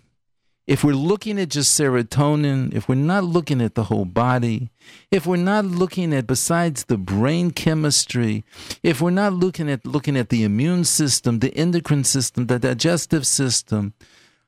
if 0.67 0.83
we're 0.83 0.95
looking 0.95 1.39
at 1.39 1.49
just 1.49 1.79
serotonin, 1.79 2.75
if 2.75 2.89
we're 2.89 2.97
not 2.97 3.23
looking 3.23 3.61
at 3.61 3.77
the 3.77 3.85
whole 3.85 4.05
body, 4.05 4.71
if 5.13 5.25
we're 5.25 5.37
not 5.37 5.65
looking 5.65 6.13
at 6.13 6.27
besides 6.27 6.85
the 6.85 6.99
brain 6.99 7.53
chemistry, 7.53 8.45
if 8.83 9.01
we're 9.01 9.11
not 9.11 9.33
looking 9.33 9.71
at 9.71 9.87
looking 9.87 10.17
at 10.17 10.29
the 10.29 10.43
immune 10.43 10.85
system, 10.85 11.39
the 11.39 11.55
endocrine 11.57 12.03
system, 12.03 12.47
the 12.47 12.59
digestive 12.59 13.27
system, 13.27 13.95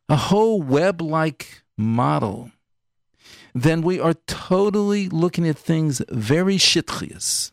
a 0.09 0.16
whole 0.16 0.61
web-like 0.61 1.62
model, 1.76 2.50
then 3.54 3.83
we 3.83 4.00
are 4.00 4.14
totally 4.26 5.09
looking 5.09 5.46
at 5.46 5.57
things 5.57 6.02
very 6.11 6.57
shitchias. 6.57 7.52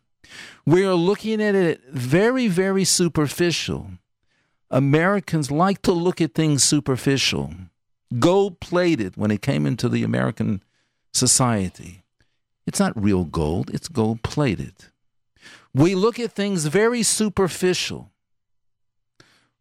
We 0.66 0.84
are 0.84 0.96
looking 0.96 1.42
at 1.42 1.54
it 1.54 1.82
very, 1.92 2.48
very 2.48 2.84
superficial. 2.84 3.92
Americans 4.72 5.52
like 5.52 5.84
to 5.84 5.92
look 5.92 6.20
at 6.20 6.34
things 6.34 6.64
superficial 6.64 7.54
gold 8.20 8.60
plated 8.60 9.18
when 9.18 9.32
it 9.32 9.42
came 9.42 9.66
into 9.66 9.90
the 9.90 10.04
American 10.04 10.64
society. 11.14 12.04
It's 12.68 12.80
not 12.80 13.02
real 13.02 13.26
gold, 13.26 13.70
it's 13.74 13.88
gold 13.88 14.24
plated. 14.24 14.76
We 15.74 15.94
look 15.96 16.20
at 16.20 16.32
things 16.32 16.66
very 16.66 17.04
superficial. 17.04 18.12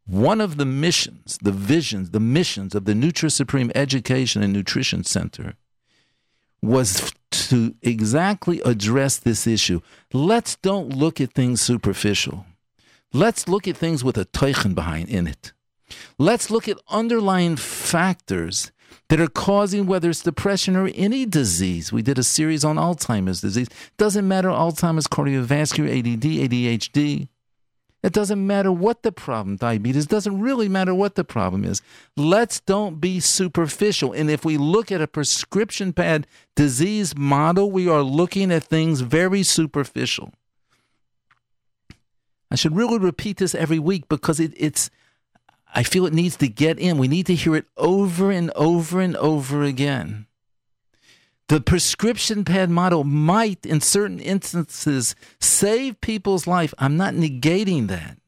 One 0.06 0.40
of 0.40 0.58
the 0.58 0.66
missions, 0.66 1.38
the 1.42 1.52
visions, 1.52 2.10
the 2.10 2.20
missions 2.20 2.74
of 2.74 2.84
the 2.84 2.92
Nutri 2.92 3.32
Supreme 3.32 3.72
Education 3.74 4.42
and 4.42 4.52
Nutrition 4.52 5.02
Center 5.02 5.54
was 6.62 7.12
to 7.30 7.74
exactly 7.82 8.60
address 8.60 9.16
this 9.16 9.46
issue. 9.46 9.80
Let's 10.12 10.56
don't 10.56 10.90
look 10.90 11.20
at 11.20 11.32
things 11.32 11.60
superficial. 11.60 12.46
Let's 13.12 13.48
look 13.48 13.66
at 13.68 13.76
things 13.76 14.02
with 14.02 14.18
a 14.18 14.24
teichen 14.24 14.74
behind 14.74 15.08
in 15.08 15.26
it. 15.26 15.52
Let's 16.18 16.50
look 16.50 16.68
at 16.68 16.78
underlying 16.88 17.56
factors 17.56 18.72
that 19.08 19.20
are 19.20 19.28
causing 19.28 19.86
whether 19.86 20.10
it's 20.10 20.22
depression 20.22 20.76
or 20.76 20.90
any 20.94 21.26
disease. 21.26 21.92
We 21.92 22.02
did 22.02 22.18
a 22.18 22.22
series 22.22 22.64
on 22.64 22.76
Alzheimer's 22.76 23.40
disease. 23.40 23.68
Doesn't 23.96 24.26
matter 24.26 24.48
Alzheimer's, 24.48 25.06
cardiovascular, 25.06 25.98
ADD, 25.98 26.22
ADHD. 26.22 27.28
It 28.02 28.12
doesn't 28.12 28.46
matter 28.46 28.70
what 28.70 29.02
the 29.02 29.12
problem, 29.12 29.56
diabetes, 29.56 30.06
doesn't 30.06 30.38
really 30.38 30.68
matter 30.68 30.94
what 30.94 31.14
the 31.14 31.24
problem 31.24 31.64
is. 31.64 31.80
Let's 32.18 32.60
don't 32.60 33.00
be 33.00 33.18
superficial. 33.18 34.12
And 34.12 34.30
if 34.30 34.44
we 34.44 34.58
look 34.58 34.92
at 34.92 35.00
a 35.00 35.06
prescription 35.06 35.94
pad 35.94 36.26
disease 36.54 37.16
model, 37.16 37.70
we 37.70 37.88
are 37.88 38.02
looking 38.02 38.52
at 38.52 38.64
things 38.64 39.00
very 39.00 39.42
superficial. 39.42 40.34
I 42.50 42.56
should 42.56 42.76
really 42.76 42.98
repeat 42.98 43.38
this 43.38 43.54
every 43.54 43.78
week 43.78 44.06
because 44.10 44.38
it, 44.38 44.52
it's 44.54 44.90
I 45.74 45.82
feel 45.82 46.06
it 46.06 46.14
needs 46.14 46.36
to 46.36 46.48
get 46.48 46.78
in. 46.78 46.98
We 46.98 47.08
need 47.08 47.26
to 47.26 47.34
hear 47.34 47.56
it 47.56 47.66
over 47.76 48.30
and 48.30 48.50
over 48.52 49.00
and 49.00 49.16
over 49.16 49.62
again. 49.62 50.26
The 51.48 51.60
prescription 51.60 52.44
pad 52.44 52.70
model 52.70 53.04
might, 53.04 53.66
in 53.66 53.80
certain 53.80 54.18
instances, 54.18 55.14
save 55.40 56.00
people's 56.00 56.46
life. 56.46 56.72
I'm 56.78 56.96
not 56.96 57.14
negating 57.14 57.88
that. 57.88 58.18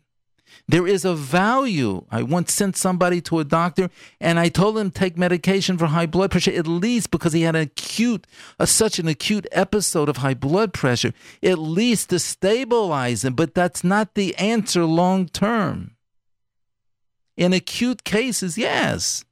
There 0.68 0.86
is 0.86 1.04
a 1.04 1.14
value. 1.14 2.04
I 2.10 2.22
once 2.22 2.52
sent 2.52 2.76
somebody 2.76 3.20
to 3.22 3.38
a 3.38 3.44
doctor 3.44 3.88
and 4.20 4.38
I 4.38 4.48
told 4.48 4.76
him 4.76 4.90
take 4.90 5.16
medication 5.16 5.78
for 5.78 5.86
high 5.86 6.06
blood 6.06 6.32
pressure, 6.32 6.50
at 6.50 6.66
least 6.66 7.12
because 7.12 7.32
he 7.32 7.42
had 7.42 7.54
an 7.54 7.62
acute, 7.62 8.26
a, 8.58 8.66
such 8.66 8.98
an 8.98 9.06
acute 9.06 9.46
episode 9.52 10.08
of 10.08 10.18
high 10.18 10.34
blood 10.34 10.72
pressure, 10.72 11.12
at 11.42 11.58
least 11.58 12.10
to 12.10 12.18
stabilize 12.18 13.24
him. 13.24 13.34
But 13.34 13.54
that's 13.54 13.84
not 13.84 14.14
the 14.14 14.36
answer 14.36 14.84
long 14.84 15.26
term. 15.28 15.95
In 17.36 17.52
acute 17.52 18.04
cases, 18.04 18.58
yes. 18.58 19.24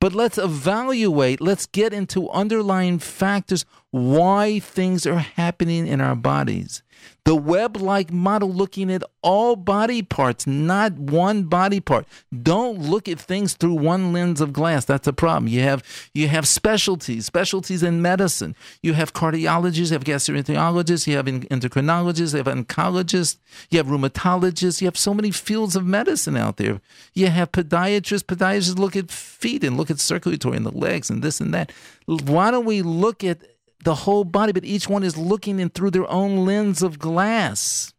But 0.00 0.14
let's 0.14 0.36
evaluate, 0.36 1.40
let's 1.40 1.66
get 1.66 1.92
into 1.94 2.28
underlying 2.30 2.98
factors 2.98 3.64
why 3.90 4.58
things 4.58 5.06
are 5.06 5.18
happening 5.18 5.86
in 5.86 6.00
our 6.00 6.14
bodies. 6.14 6.82
The 7.24 7.34
web 7.34 7.78
like 7.78 8.12
model 8.12 8.52
looking 8.52 8.92
at 8.92 9.02
all 9.22 9.56
body 9.56 10.02
parts, 10.02 10.46
not 10.46 10.92
one 10.92 11.44
body 11.44 11.80
part. 11.80 12.06
Don't 12.42 12.78
look 12.78 13.08
at 13.08 13.18
things 13.18 13.54
through 13.54 13.74
one 13.74 14.12
lens 14.12 14.42
of 14.42 14.52
glass. 14.52 14.84
That's 14.84 15.06
a 15.06 15.12
problem. 15.12 15.48
You 15.48 15.62
have 15.62 15.82
you 16.12 16.28
have 16.28 16.46
specialties, 16.46 17.24
specialties 17.24 17.82
in 17.82 18.02
medicine. 18.02 18.54
You 18.82 18.92
have 18.92 19.14
cardiologists, 19.14 19.90
you 19.90 19.94
have 19.94 20.04
gastroenterologists, 20.04 21.06
you 21.06 21.16
have 21.16 21.26
endocrinologists, 21.26 22.32
you 22.32 22.42
have 22.42 22.46
oncologists, 22.46 23.38
you 23.70 23.78
have 23.78 23.86
rheumatologists, 23.86 24.82
you 24.82 24.86
have 24.86 24.98
so 24.98 25.14
many 25.14 25.30
fields 25.30 25.76
of 25.76 25.86
medicine 25.86 26.36
out 26.36 26.58
there. 26.58 26.82
You 27.14 27.28
have 27.28 27.52
podiatrists, 27.52 28.24
podiatrists 28.24 28.78
look 28.78 28.96
at 28.96 29.10
feet 29.10 29.64
and 29.64 29.78
look 29.78 29.90
at 29.90 29.98
circulatory 29.98 30.58
and 30.58 30.66
the 30.66 30.76
legs 30.76 31.08
and 31.08 31.22
this 31.22 31.40
and 31.40 31.54
that. 31.54 31.72
Why 32.06 32.50
don't 32.50 32.66
we 32.66 32.82
look 32.82 33.24
at 33.24 33.38
the 33.84 33.94
whole 33.94 34.24
body, 34.24 34.52
but 34.52 34.64
each 34.64 34.88
one 34.88 35.04
is 35.04 35.16
looking 35.16 35.60
in 35.60 35.68
through 35.68 35.90
their 35.90 36.10
own 36.10 36.44
lens 36.44 36.82
of 36.82 36.98
glass. 36.98 37.92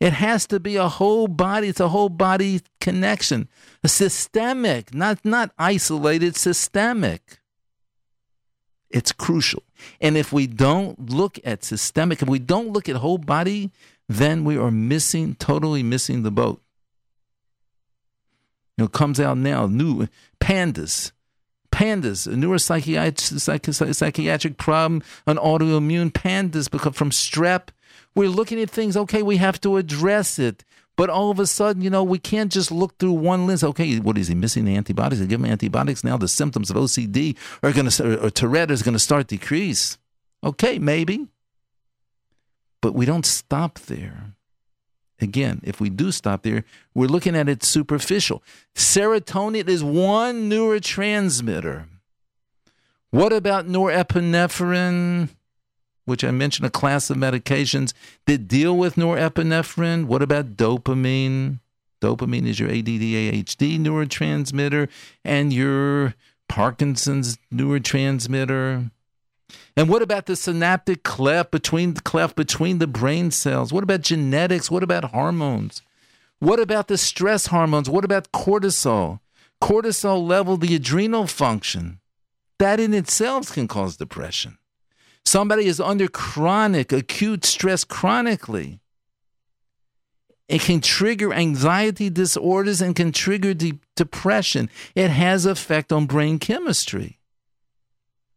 It 0.00 0.12
has 0.12 0.46
to 0.48 0.58
be 0.58 0.76
a 0.76 0.88
whole 0.88 1.28
body, 1.28 1.68
it's 1.68 1.80
a 1.80 1.88
whole 1.88 2.08
body 2.08 2.60
connection. 2.80 3.48
A 3.84 3.88
systemic, 3.88 4.92
not 4.92 5.24
not 5.24 5.52
isolated, 5.58 6.36
systemic. 6.36 7.38
It's 8.90 9.12
crucial. 9.12 9.62
And 10.00 10.16
if 10.16 10.32
we 10.32 10.46
don't 10.46 11.10
look 11.10 11.38
at 11.44 11.64
systemic, 11.64 12.20
if 12.20 12.28
we 12.28 12.38
don't 12.38 12.72
look 12.72 12.88
at 12.88 12.96
whole 12.96 13.18
body, 13.18 13.70
then 14.08 14.44
we 14.44 14.58
are 14.58 14.70
missing, 14.70 15.36
totally 15.36 15.82
missing 15.82 16.24
the 16.24 16.30
boat. 16.30 16.60
You 18.76 18.84
know, 18.84 18.88
comes 18.88 19.20
out 19.20 19.38
now, 19.38 19.66
new 19.66 20.08
pandas 20.40 21.12
pandas, 21.72 22.26
a 22.26 22.36
neuropsychiatric 22.36 23.94
psychiatric 23.94 24.58
problem, 24.58 25.02
an 25.26 25.38
autoimmune 25.38 26.12
pandas 26.12 26.70
because 26.70 26.94
from 26.94 27.10
strep. 27.10 27.68
We're 28.14 28.28
looking 28.28 28.60
at 28.60 28.70
things, 28.70 28.96
okay, 28.96 29.22
we 29.22 29.38
have 29.38 29.60
to 29.62 29.78
address 29.78 30.38
it. 30.38 30.64
But 30.96 31.08
all 31.08 31.30
of 31.30 31.40
a 31.40 31.46
sudden, 31.46 31.80
you 31.82 31.88
know, 31.88 32.04
we 32.04 32.18
can't 32.18 32.52
just 32.52 32.70
look 32.70 32.98
through 32.98 33.12
one 33.12 33.46
lens. 33.46 33.64
Okay, 33.64 33.98
what 33.98 34.18
is 34.18 34.28
he 34.28 34.34
missing 34.34 34.66
the 34.66 34.76
antibiotics? 34.76 35.20
They 35.20 35.26
give 35.26 35.40
him 35.40 35.46
antibiotics. 35.46 36.04
Now 36.04 36.18
the 36.18 36.28
symptoms 36.28 36.70
of 36.70 36.76
OCD 36.76 37.36
are 37.62 37.72
going 37.72 37.88
to, 37.88 38.26
or 38.26 38.30
Tourette 38.30 38.70
is 38.70 38.82
going 38.82 38.92
to 38.92 38.98
start 38.98 39.28
decrease. 39.28 39.98
Okay, 40.44 40.78
maybe. 40.78 41.28
But 42.82 42.94
we 42.94 43.06
don't 43.06 43.24
stop 43.24 43.78
there. 43.80 44.34
Again, 45.22 45.60
if 45.62 45.80
we 45.80 45.88
do 45.88 46.10
stop 46.10 46.42
there, 46.42 46.64
we're 46.94 47.06
looking 47.06 47.36
at 47.36 47.48
it 47.48 47.62
superficial. 47.62 48.42
Serotonin 48.74 49.68
is 49.68 49.84
one 49.84 50.50
neurotransmitter. 50.50 51.86
What 53.10 53.32
about 53.32 53.68
norepinephrine, 53.68 55.28
which 56.06 56.24
I 56.24 56.32
mentioned 56.32 56.66
a 56.66 56.70
class 56.70 57.08
of 57.08 57.18
medications 57.18 57.92
that 58.26 58.48
deal 58.48 58.76
with 58.76 58.96
norepinephrine? 58.96 60.06
What 60.06 60.22
about 60.22 60.56
dopamine? 60.56 61.60
Dopamine 62.00 62.48
is 62.48 62.58
your 62.58 62.68
ADD 62.68 62.88
ADHD 62.88 63.78
neurotransmitter 63.78 64.88
and 65.24 65.52
your 65.52 66.14
Parkinson's 66.48 67.38
neurotransmitter. 67.54 68.90
And 69.76 69.88
what 69.88 70.02
about 70.02 70.26
the 70.26 70.36
synaptic 70.36 71.02
cleft 71.02 71.50
between 71.50 71.94
the 71.94 72.02
cleft 72.02 72.36
between 72.36 72.78
the 72.78 72.86
brain 72.86 73.30
cells? 73.30 73.72
What 73.72 73.82
about 73.82 74.02
genetics? 74.02 74.70
What 74.70 74.82
about 74.82 75.04
hormones? 75.04 75.82
What 76.40 76.60
about 76.60 76.88
the 76.88 76.98
stress 76.98 77.46
hormones? 77.46 77.88
What 77.88 78.04
about 78.04 78.32
cortisol? 78.32 79.20
Cortisol 79.62 80.26
level, 80.26 80.56
the 80.56 80.74
adrenal 80.74 81.26
function. 81.26 82.00
That 82.58 82.80
in 82.80 82.92
itself 82.92 83.52
can 83.52 83.66
cause 83.66 83.96
depression. 83.96 84.58
Somebody 85.24 85.66
is 85.66 85.80
under 85.80 86.08
chronic, 86.08 86.92
acute 86.92 87.44
stress 87.44 87.84
chronically. 87.84 88.80
It 90.48 90.60
can 90.62 90.80
trigger 90.80 91.32
anxiety 91.32 92.10
disorders 92.10 92.82
and 92.82 92.94
can 92.94 93.12
trigger 93.12 93.54
de- 93.54 93.78
depression. 93.96 94.68
It 94.94 95.08
has 95.08 95.46
effect 95.46 95.92
on 95.92 96.06
brain 96.06 96.38
chemistry. 96.38 97.18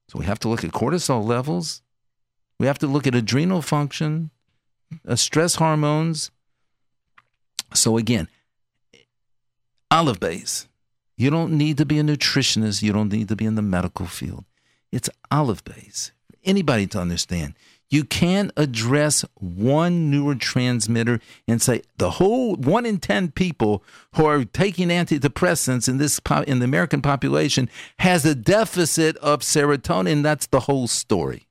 So 0.09 0.19
we 0.19 0.25
have 0.25 0.39
to 0.39 0.49
look 0.49 0.63
at 0.63 0.71
cortisol 0.71 1.23
levels. 1.25 1.81
We 2.59 2.67
have 2.67 2.79
to 2.79 2.87
look 2.87 3.05
at 3.07 3.15
adrenal 3.15 3.61
function, 3.61 4.31
uh, 5.07 5.15
stress 5.15 5.55
hormones. 5.55 6.31
So 7.73 7.97
again, 7.97 8.29
olive 9.91 10.19
base. 10.19 10.67
You 11.17 11.29
don't 11.29 11.53
need 11.53 11.77
to 11.77 11.85
be 11.85 11.99
a 11.99 12.03
nutritionist. 12.03 12.83
You 12.83 12.93
don't 12.93 13.11
need 13.11 13.29
to 13.29 13.35
be 13.35 13.45
in 13.45 13.55
the 13.55 13.61
medical 13.61 14.05
field. 14.05 14.45
It's 14.91 15.09
olive 15.31 15.63
base. 15.63 16.11
Anybody 16.43 16.87
to 16.87 16.99
understand. 16.99 17.55
You 17.89 18.03
can't 18.03 18.51
address 18.57 19.23
one 19.35 20.11
neurotransmitter 20.11 21.21
and 21.47 21.61
say 21.61 21.81
the 21.97 22.11
whole 22.11 22.55
one 22.55 22.85
in 22.85 22.97
10 22.97 23.31
people 23.31 23.83
who 24.15 24.25
are 24.25 24.43
taking 24.43 24.89
antidepressants 24.89 25.87
in 25.87 25.97
this 25.97 26.19
in 26.47 26.59
the 26.59 26.65
American 26.65 27.01
population 27.01 27.69
has 27.99 28.25
a 28.25 28.35
deficit 28.35 29.17
of 29.17 29.41
serotonin. 29.41 30.23
That's 30.23 30.47
the 30.47 30.61
whole 30.61 30.87
story. 30.87 31.47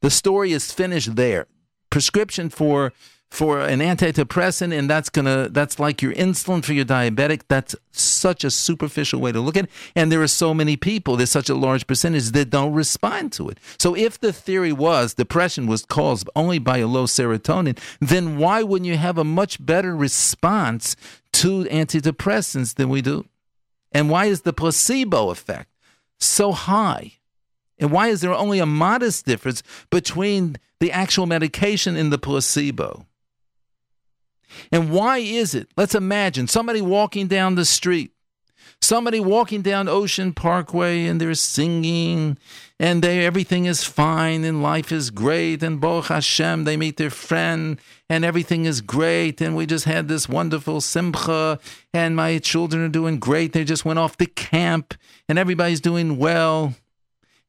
The 0.00 0.10
story 0.10 0.52
is 0.52 0.72
finished 0.72 1.16
there. 1.16 1.46
Prescription 1.90 2.48
for 2.48 2.92
for 3.32 3.60
an 3.60 3.80
antidepressant 3.80 4.78
and 4.78 4.90
that's 4.90 5.08
gonna 5.08 5.48
that's 5.48 5.80
like 5.80 6.02
your 6.02 6.12
insulin 6.12 6.62
for 6.62 6.74
your 6.74 6.84
diabetic. 6.84 7.40
That's 7.48 7.74
such 7.90 8.44
a 8.44 8.50
superficial 8.50 9.22
way 9.22 9.32
to 9.32 9.40
look 9.40 9.56
at 9.56 9.64
it. 9.64 9.70
And 9.96 10.12
there 10.12 10.20
are 10.20 10.28
so 10.28 10.52
many 10.52 10.76
people 10.76 11.16
there's 11.16 11.30
such 11.30 11.48
a 11.48 11.54
large 11.54 11.86
percentage 11.86 12.32
that 12.32 12.50
don't 12.50 12.74
respond 12.74 13.32
to 13.32 13.48
it. 13.48 13.56
So 13.78 13.96
if 13.96 14.20
the 14.20 14.34
theory 14.34 14.72
was 14.74 15.14
depression 15.14 15.66
was 15.66 15.86
caused 15.86 16.28
only 16.36 16.58
by 16.58 16.78
a 16.78 16.86
low 16.86 17.06
serotonin 17.06 17.78
then 18.00 18.36
why 18.36 18.62
wouldn't 18.62 18.86
you 18.86 18.98
have 18.98 19.16
a 19.16 19.24
much 19.24 19.64
better 19.64 19.96
response 19.96 20.94
to 21.32 21.64
antidepressants 21.64 22.74
than 22.74 22.90
we 22.90 23.00
do? 23.00 23.24
And 23.92 24.10
why 24.10 24.26
is 24.26 24.42
the 24.42 24.52
placebo 24.52 25.30
effect 25.30 25.70
so 26.20 26.52
high? 26.52 27.14
And 27.78 27.90
why 27.90 28.08
is 28.08 28.20
there 28.20 28.34
only 28.34 28.58
a 28.58 28.66
modest 28.66 29.24
difference 29.24 29.62
between 29.88 30.56
the 30.80 30.92
actual 30.92 31.24
medication 31.24 31.96
and 31.96 32.12
the 32.12 32.18
placebo 32.18 33.06
and 34.70 34.90
why 34.90 35.18
is 35.18 35.54
it? 35.54 35.68
Let's 35.76 35.94
imagine 35.94 36.48
somebody 36.48 36.80
walking 36.80 37.26
down 37.26 37.54
the 37.54 37.64
street, 37.64 38.12
somebody 38.80 39.20
walking 39.20 39.62
down 39.62 39.88
Ocean 39.88 40.32
Parkway, 40.32 41.06
and 41.06 41.20
they're 41.20 41.34
singing, 41.34 42.38
and 42.78 43.02
they 43.02 43.24
everything 43.24 43.66
is 43.66 43.84
fine, 43.84 44.44
and 44.44 44.62
life 44.62 44.90
is 44.90 45.10
great, 45.10 45.62
and 45.62 45.80
Baruch 45.80 46.06
Hashem, 46.06 46.64
they 46.64 46.76
meet 46.76 46.96
their 46.96 47.10
friend, 47.10 47.78
and 48.08 48.24
everything 48.24 48.64
is 48.64 48.80
great, 48.80 49.40
and 49.40 49.56
we 49.56 49.66
just 49.66 49.84
had 49.84 50.08
this 50.08 50.28
wonderful 50.28 50.80
simcha, 50.80 51.58
and 51.94 52.16
my 52.16 52.38
children 52.38 52.82
are 52.82 52.88
doing 52.88 53.18
great. 53.18 53.52
They 53.52 53.64
just 53.64 53.84
went 53.84 53.98
off 53.98 54.16
to 54.16 54.26
camp, 54.26 54.94
and 55.28 55.38
everybody's 55.38 55.80
doing 55.80 56.18
well. 56.18 56.74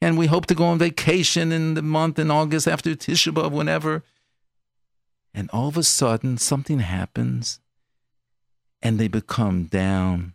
And 0.02 0.18
we 0.18 0.26
hope 0.26 0.48
to 0.48 0.56
go 0.56 0.66
on 0.66 0.80
vacation 0.80 1.54
in 1.54 1.76
the 1.76 1.82
month 1.82 2.20
in 2.20 2.30
August 2.30 2.68
after 2.68 2.90
Tisha 2.94 3.34
B'Av, 3.34 3.52
whenever 3.52 4.04
and 5.34 5.50
all 5.52 5.68
of 5.68 5.78
a 5.78 5.84
sudden 5.84 6.38
something 6.38 6.80
happens 6.80 7.60
and 8.82 9.00
they 9.00 9.08
become 9.08 9.64
down. 9.66 10.34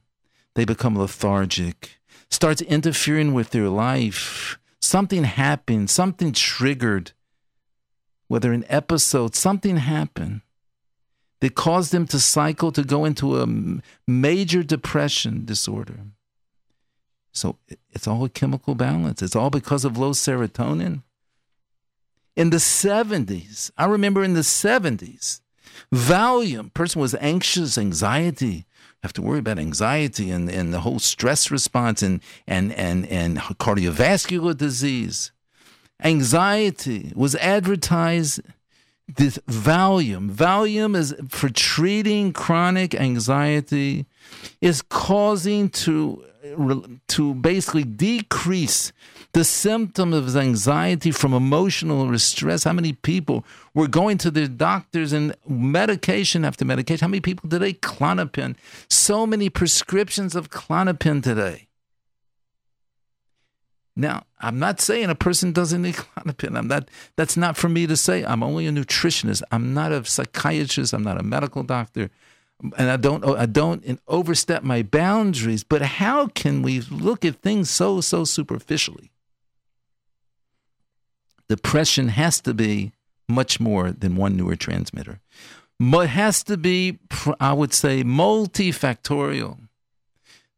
They 0.55 0.65
become 0.65 0.99
lethargic. 0.99 2.01
Starts 2.31 2.63
interfering 2.63 3.33
with 3.33 3.51
their 3.51 3.69
life. 3.69 4.59
Something 4.81 5.25
happened. 5.25 5.91
Something 5.91 6.33
triggered. 6.33 7.13
Whether 8.27 8.53
an 8.53 8.65
episode 8.69 9.37
something 9.37 9.77
happened. 9.77 10.41
That 11.41 11.55
caused 11.55 11.93
them 11.93 12.07
to 12.09 12.19
cycle 12.19 12.73
to 12.73 12.83
go 12.83 13.05
into 13.05 13.41
a 13.41 13.47
major 14.09 14.65
depression 14.65 15.45
disorder. 15.45 16.01
So 17.31 17.59
it's 17.91 18.09
all 18.09 18.25
a 18.25 18.29
chemical 18.29 18.75
balance. 18.75 19.23
It's 19.23 19.37
all 19.37 19.51
because 19.51 19.85
of 19.85 19.97
low 19.97 20.11
serotonin 20.11 21.03
in 22.39 22.51
the 22.51 22.59
70s. 22.59 23.73
I 23.77 23.87
remember 23.87 24.23
in 24.23 24.35
the 24.35 24.41
70s, 24.41 25.41
Valium, 25.93 26.73
person 26.73 27.01
was 27.01 27.17
anxious, 27.17 27.77
anxiety, 27.77 28.65
have 29.03 29.13
to 29.15 29.23
worry 29.23 29.41
about 29.41 29.59
anxiety 29.59 30.31
and, 30.31 30.49
and 30.49 30.73
the 30.73 30.81
whole 30.81 31.01
stress 31.01 31.51
response 31.51 32.01
and, 32.01 32.21
and, 32.47 32.73
and, 32.75 33.07
and 33.07 33.39
cardiovascular 33.39 34.57
disease. 34.57 35.33
Anxiety 36.03 37.13
was 37.17 37.35
advertised 37.37 38.41
this 39.17 39.39
Valium. 39.49 40.31
Valium 40.31 40.95
is 40.95 41.17
for 41.29 41.49
treating 41.49 42.33
chronic 42.33 42.95
anxiety, 42.95 44.07
is 44.61 44.81
causing 44.83 45.71
to 45.71 46.25
to 47.09 47.35
basically 47.35 47.85
decrease 47.85 48.93
the 49.33 49.45
symptom 49.45 50.13
of 50.13 50.35
anxiety 50.37 51.11
from 51.11 51.35
emotional 51.35 52.19
stress. 52.19 52.65
How 52.65 52.73
many 52.73 52.95
people 52.95 53.45
were 53.75 53.87
going 53.87 54.19
to 54.19 54.31
their 54.31 54.49
doctors 54.49 55.13
and 55.13 55.35
medication 55.47 56.45
after 56.45 56.65
medication? 56.65 57.05
How 57.05 57.11
many 57.11 57.21
people 57.21 57.49
today? 57.49 57.75
Klonopin. 57.75 58.57
So 58.89 59.27
many 59.27 59.51
prescriptions 59.51 60.35
of 60.35 60.51
Klonopin 60.51 61.23
today. 61.23 61.69
Now, 63.95 64.25
I'm 64.41 64.59
not 64.61 64.81
saying 64.81 65.11
a 65.11 65.15
person 65.15 65.53
doesn't 65.53 65.83
need 65.83 65.97
Klonopin. 65.97 66.57
I'm 66.57 66.69
not. 66.69 66.89
That's 67.17 67.37
not 67.37 67.57
for 67.57 67.69
me 67.69 67.87
to 67.87 67.97
say. 67.97 68.25
I'm 68.25 68.43
only 68.43 68.67
a 68.67 68.71
nutritionist. 68.71 69.43
I'm 69.51 69.75
not 69.75 69.93
a 69.93 70.05
psychiatrist. 70.05 70.93
I'm 70.93 71.03
not 71.03 71.21
a 71.21 71.25
medical 71.25 71.65
doctor, 71.65 72.09
and 72.79 72.91
I 72.91 72.97
don't. 72.97 73.25
I 73.25 73.47
don't 73.47 74.01
overstep 74.07 74.63
my 74.63 74.83
boundaries. 74.83 75.65
But 75.65 75.83
how 75.83 76.29
can 76.29 76.63
we 76.63 76.81
look 76.81 77.25
at 77.25 77.43
things 77.43 77.71
so 77.71 78.01
so 78.01 78.25
superficially? 78.25 79.11
Depression 81.49 82.09
has 82.09 82.41
to 82.43 82.53
be 82.55 82.93
much 83.29 83.59
more 83.61 83.91
than 83.91 84.17
one 84.17 84.39
neurotransmitter. 84.39 85.19
It 85.81 86.07
has 86.09 86.43
to 86.45 86.57
be, 86.57 86.99
I 87.41 87.53
would 87.53 87.73
say, 87.73 88.03
multifactorial. 88.03 89.59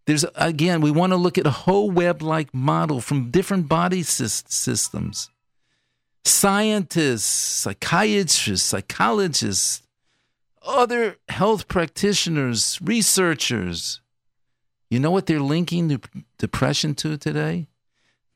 There's 0.07 0.24
again, 0.34 0.80
we 0.80 0.91
want 0.91 1.12
to 1.12 1.16
look 1.16 1.38
at 1.38 1.47
a 1.47 1.51
whole 1.51 1.91
web-like 1.91 2.53
model 2.55 3.01
from 3.01 3.30
different 3.30 3.68
body 3.68 4.03
systems. 4.03 5.30
Scientists, 6.24 7.26
psychiatrists, 7.26 8.66
psychologists, 8.66 9.82
other 10.62 11.16
health 11.28 11.68
practitioners, 11.68 12.78
researchers. 12.82 14.01
You 14.91 14.99
know 14.99 15.11
what 15.11 15.26
they're 15.26 15.41
linking 15.41 16.01
depression 16.38 16.95
to 16.97 17.16
today? 17.16 17.68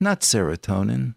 Not 0.01 0.21
serotonin, 0.21 1.15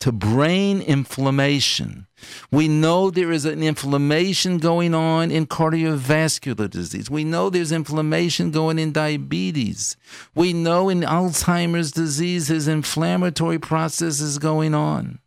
to 0.00 0.10
brain 0.12 0.80
inflammation. 0.80 2.06
We 2.50 2.68
know 2.68 3.10
there 3.10 3.32
is 3.32 3.44
an 3.44 3.62
inflammation 3.62 4.58
going 4.58 4.94
on 4.94 5.30
in 5.30 5.46
cardiovascular 5.46 6.68
disease. 6.68 7.10
We 7.10 7.22
know 7.22 7.50
there's 7.50 7.70
inflammation 7.70 8.50
going 8.50 8.78
in 8.78 8.92
diabetes. 8.92 9.96
We 10.34 10.52
know 10.52 10.88
in 10.88 11.02
Alzheimer's 11.02 11.92
disease 11.92 12.48
there's 12.48 12.66
inflammatory 12.66 13.58
processes 13.58 14.38
going 14.38 14.74
on. 14.74 15.18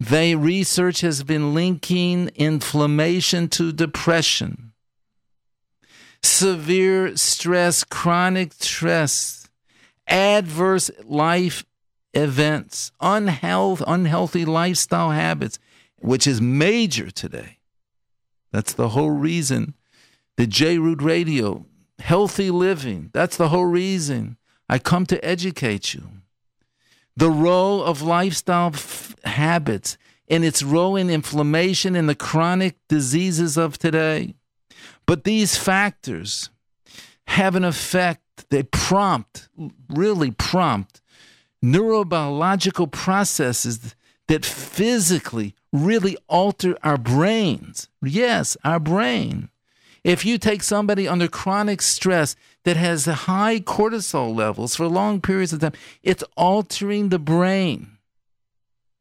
They 0.00 0.36
research 0.36 1.00
has 1.00 1.24
been 1.24 1.52
linking 1.52 2.28
inflammation 2.36 3.48
to 3.50 3.72
depression. 3.72 4.72
Severe 6.22 7.16
stress, 7.16 7.82
chronic 7.82 8.52
stress, 8.54 9.48
adverse 10.06 10.90
life 11.04 11.64
events, 12.14 12.92
unhealth, 13.00 13.82
unhealthy 13.86 14.44
lifestyle 14.44 15.10
habits, 15.10 15.58
which 15.98 16.26
is 16.26 16.40
major 16.40 17.10
today. 17.10 17.58
That's 18.52 18.72
the 18.72 18.90
whole 18.90 19.10
reason 19.10 19.74
the 20.36 20.46
J 20.46 20.78
Root 20.78 21.02
Radio, 21.02 21.66
healthy 21.98 22.50
living, 22.50 23.10
that's 23.12 23.36
the 23.36 23.48
whole 23.48 23.66
reason 23.66 24.36
I 24.68 24.78
come 24.78 25.04
to 25.06 25.24
educate 25.24 25.94
you. 25.94 26.04
The 27.16 27.30
role 27.30 27.82
of 27.82 28.02
lifestyle 28.02 28.70
f- 28.72 29.16
habits 29.24 29.98
and 30.28 30.44
its 30.44 30.62
role 30.62 30.94
in 30.94 31.10
inflammation 31.10 31.96
and 31.96 32.08
the 32.08 32.14
chronic 32.14 32.76
diseases 32.88 33.56
of 33.56 33.78
today. 33.78 34.36
But 35.06 35.24
these 35.24 35.56
factors 35.56 36.50
have 37.26 37.56
an 37.56 37.64
effect, 37.64 38.48
they 38.50 38.62
prompt, 38.62 39.48
really 39.88 40.30
prompt 40.30 41.00
neurobiological 41.62 42.90
processes 42.90 43.94
that 44.28 44.44
physically 44.44 45.54
really 45.72 46.16
alter 46.28 46.76
our 46.82 46.98
brains. 46.98 47.88
Yes, 48.02 48.56
our 48.64 48.78
brain. 48.78 49.48
If 50.04 50.24
you 50.24 50.38
take 50.38 50.62
somebody 50.62 51.08
under 51.08 51.28
chronic 51.28 51.82
stress 51.82 52.36
that 52.64 52.76
has 52.76 53.06
high 53.06 53.60
cortisol 53.60 54.34
levels 54.34 54.76
for 54.76 54.86
long 54.86 55.20
periods 55.20 55.52
of 55.52 55.60
time, 55.60 55.72
it's 56.02 56.24
altering 56.36 57.08
the 57.08 57.18
brain. 57.18 57.98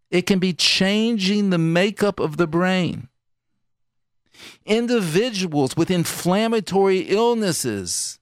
It 0.09 0.23
can 0.23 0.39
be 0.39 0.53
changing 0.53 1.49
the 1.49 1.57
makeup 1.57 2.19
of 2.19 2.37
the 2.37 2.47
brain. 2.47 3.09
Individuals 4.65 5.75
with 5.75 5.91
inflammatory 5.91 6.99
illnesses 7.01 8.19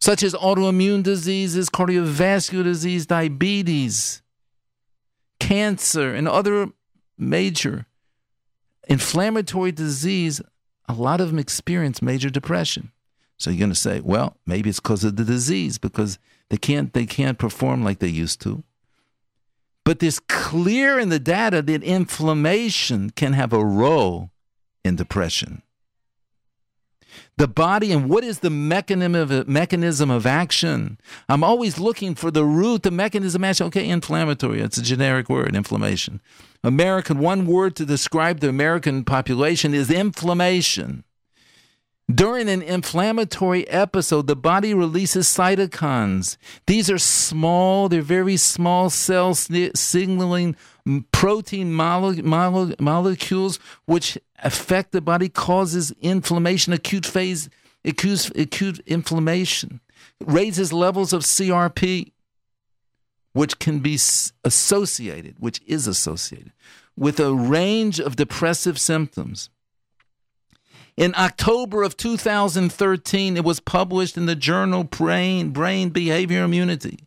such 0.00 0.22
as 0.22 0.34
autoimmune 0.34 1.02
diseases, 1.02 1.68
cardiovascular 1.68 2.64
disease, 2.64 3.06
diabetes, 3.06 4.22
cancer, 5.40 6.14
and 6.14 6.28
other 6.28 6.68
major 7.16 7.86
inflammatory 8.88 9.72
disease, 9.72 10.40
a 10.88 10.92
lot 10.94 11.20
of 11.20 11.28
them 11.28 11.38
experience 11.38 12.00
major 12.00 12.30
depression. 12.30 12.92
So 13.36 13.50
you're 13.50 13.58
going 13.58 13.70
to 13.70 13.76
say, 13.76 14.00
well, 14.00 14.36
maybe 14.46 14.70
it's 14.70 14.80
because 14.80 15.04
of 15.04 15.16
the 15.16 15.24
disease 15.24 15.78
because 15.78 16.18
they 16.48 16.56
can't 16.56 16.92
they 16.92 17.06
can't 17.06 17.38
perform 17.38 17.84
like 17.84 17.98
they 17.98 18.08
used 18.08 18.40
to. 18.42 18.64
But 19.84 20.00
there's 20.00 20.18
clear 20.20 20.98
in 20.98 21.08
the 21.08 21.18
data 21.18 21.62
that 21.62 21.82
inflammation 21.82 23.10
can 23.10 23.32
have 23.32 23.52
a 23.52 23.64
role 23.64 24.30
in 24.84 24.96
depression 24.96 25.62
the 27.36 27.48
body 27.48 27.92
and 27.92 28.08
what 28.08 28.24
is 28.24 28.40
the 28.40 28.50
mechanism 28.50 29.14
of, 29.14 29.48
mechanism 29.48 30.10
of 30.10 30.26
action. 30.26 30.98
I'm 31.28 31.44
always 31.44 31.78
looking 31.78 32.14
for 32.14 32.30
the 32.30 32.44
root, 32.44 32.82
the 32.82 32.90
mechanism 32.90 33.44
of 33.44 33.50
action. 33.50 33.66
Okay, 33.66 33.88
inflammatory, 33.88 34.60
it's 34.60 34.78
a 34.78 34.82
generic 34.82 35.28
word, 35.28 35.54
inflammation. 35.54 36.20
American, 36.64 37.18
one 37.18 37.46
word 37.46 37.76
to 37.76 37.84
describe 37.84 38.40
the 38.40 38.48
American 38.48 39.04
population 39.04 39.74
is 39.74 39.90
inflammation. 39.90 41.04
During 42.12 42.48
an 42.48 42.62
inflammatory 42.62 43.68
episode, 43.68 44.28
the 44.28 44.36
body 44.36 44.72
releases 44.72 45.26
cytokines. 45.26 46.38
These 46.66 46.90
are 46.90 46.96
small, 46.98 47.90
they're 47.90 48.00
very 48.00 48.38
small 48.38 48.88
cell 48.88 49.34
signaling 49.34 50.56
protein 51.12 51.74
mole- 51.74 52.22
mole- 52.22 52.72
molecules 52.80 53.58
which 53.84 54.16
affect 54.42 54.92
the 54.92 55.02
body, 55.02 55.28
causes 55.28 55.92
inflammation, 56.00 56.72
acute 56.72 57.04
phase, 57.04 57.50
acute, 57.84 58.30
acute 58.34 58.78
inflammation, 58.86 59.80
raises 60.24 60.72
levels 60.72 61.12
of 61.12 61.24
CRP, 61.24 62.12
which 63.34 63.58
can 63.58 63.80
be 63.80 63.98
associated, 64.44 65.36
which 65.38 65.60
is 65.66 65.86
associated 65.86 66.52
with 66.96 67.20
a 67.20 67.34
range 67.34 68.00
of 68.00 68.16
depressive 68.16 68.78
symptoms. 68.78 69.50
In 70.98 71.14
October 71.16 71.84
of 71.84 71.96
2013, 71.96 73.36
it 73.36 73.44
was 73.44 73.60
published 73.60 74.16
in 74.16 74.26
the 74.26 74.34
journal 74.34 74.82
Brain, 74.82 75.50
Brain 75.50 75.90
Behavior 75.90 76.42
Immunity 76.42 76.98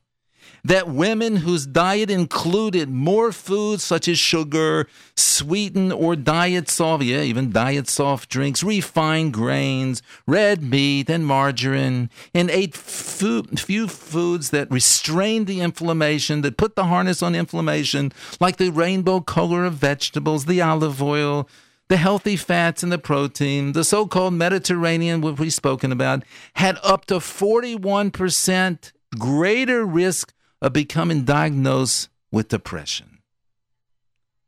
that 0.63 0.87
women 0.87 1.37
whose 1.37 1.65
diet 1.65 2.09
included 2.09 2.87
more 2.87 3.33
foods 3.33 3.83
such 3.83 4.07
as 4.07 4.17
sugar, 4.17 4.87
sweetened 5.15 5.91
or 5.91 6.15
diet 6.15 6.69
soft, 6.69 7.03
yeah, 7.03 7.19
even 7.19 7.51
diet 7.51 7.89
soft 7.89 8.29
drinks, 8.29 8.63
refined 8.63 9.33
grains, 9.33 10.01
red 10.25 10.63
meat, 10.63 11.09
and 11.09 11.25
margarine, 11.25 12.09
and 12.33 12.49
ate 12.49 12.75
food, 12.75 13.59
few 13.59 13.89
foods 13.89 14.51
that 14.51 14.71
restrained 14.71 15.47
the 15.47 15.59
inflammation, 15.59 16.41
that 16.41 16.57
put 16.57 16.77
the 16.77 16.85
harness 16.85 17.21
on 17.21 17.35
inflammation, 17.35 18.13
like 18.39 18.55
the 18.55 18.69
rainbow 18.69 19.19
color 19.19 19.65
of 19.65 19.73
vegetables, 19.73 20.45
the 20.45 20.61
olive 20.61 21.01
oil, 21.01 21.49
the 21.91 21.97
healthy 21.97 22.37
fats 22.37 22.83
and 22.83 22.91
the 22.91 22.97
protein, 22.97 23.73
the 23.73 23.83
so 23.83 24.07
called 24.07 24.33
Mediterranean, 24.33 25.19
which 25.19 25.37
we've 25.37 25.53
spoken 25.53 25.91
about, 25.91 26.23
had 26.53 26.77
up 26.83 27.03
to 27.03 27.15
41% 27.15 28.93
greater 29.19 29.85
risk 29.85 30.33
of 30.61 30.71
becoming 30.71 31.25
diagnosed 31.25 32.07
with 32.31 32.47
depression. 32.47 33.19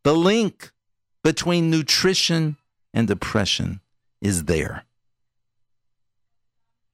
The 0.03 0.13
link 0.13 0.71
between 1.21 1.69
nutrition 1.69 2.55
and 2.93 3.09
depression 3.09 3.81
is 4.21 4.45
there. 4.45 4.85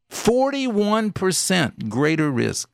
41% 0.09 1.89
greater 1.89 2.31
risk. 2.31 2.71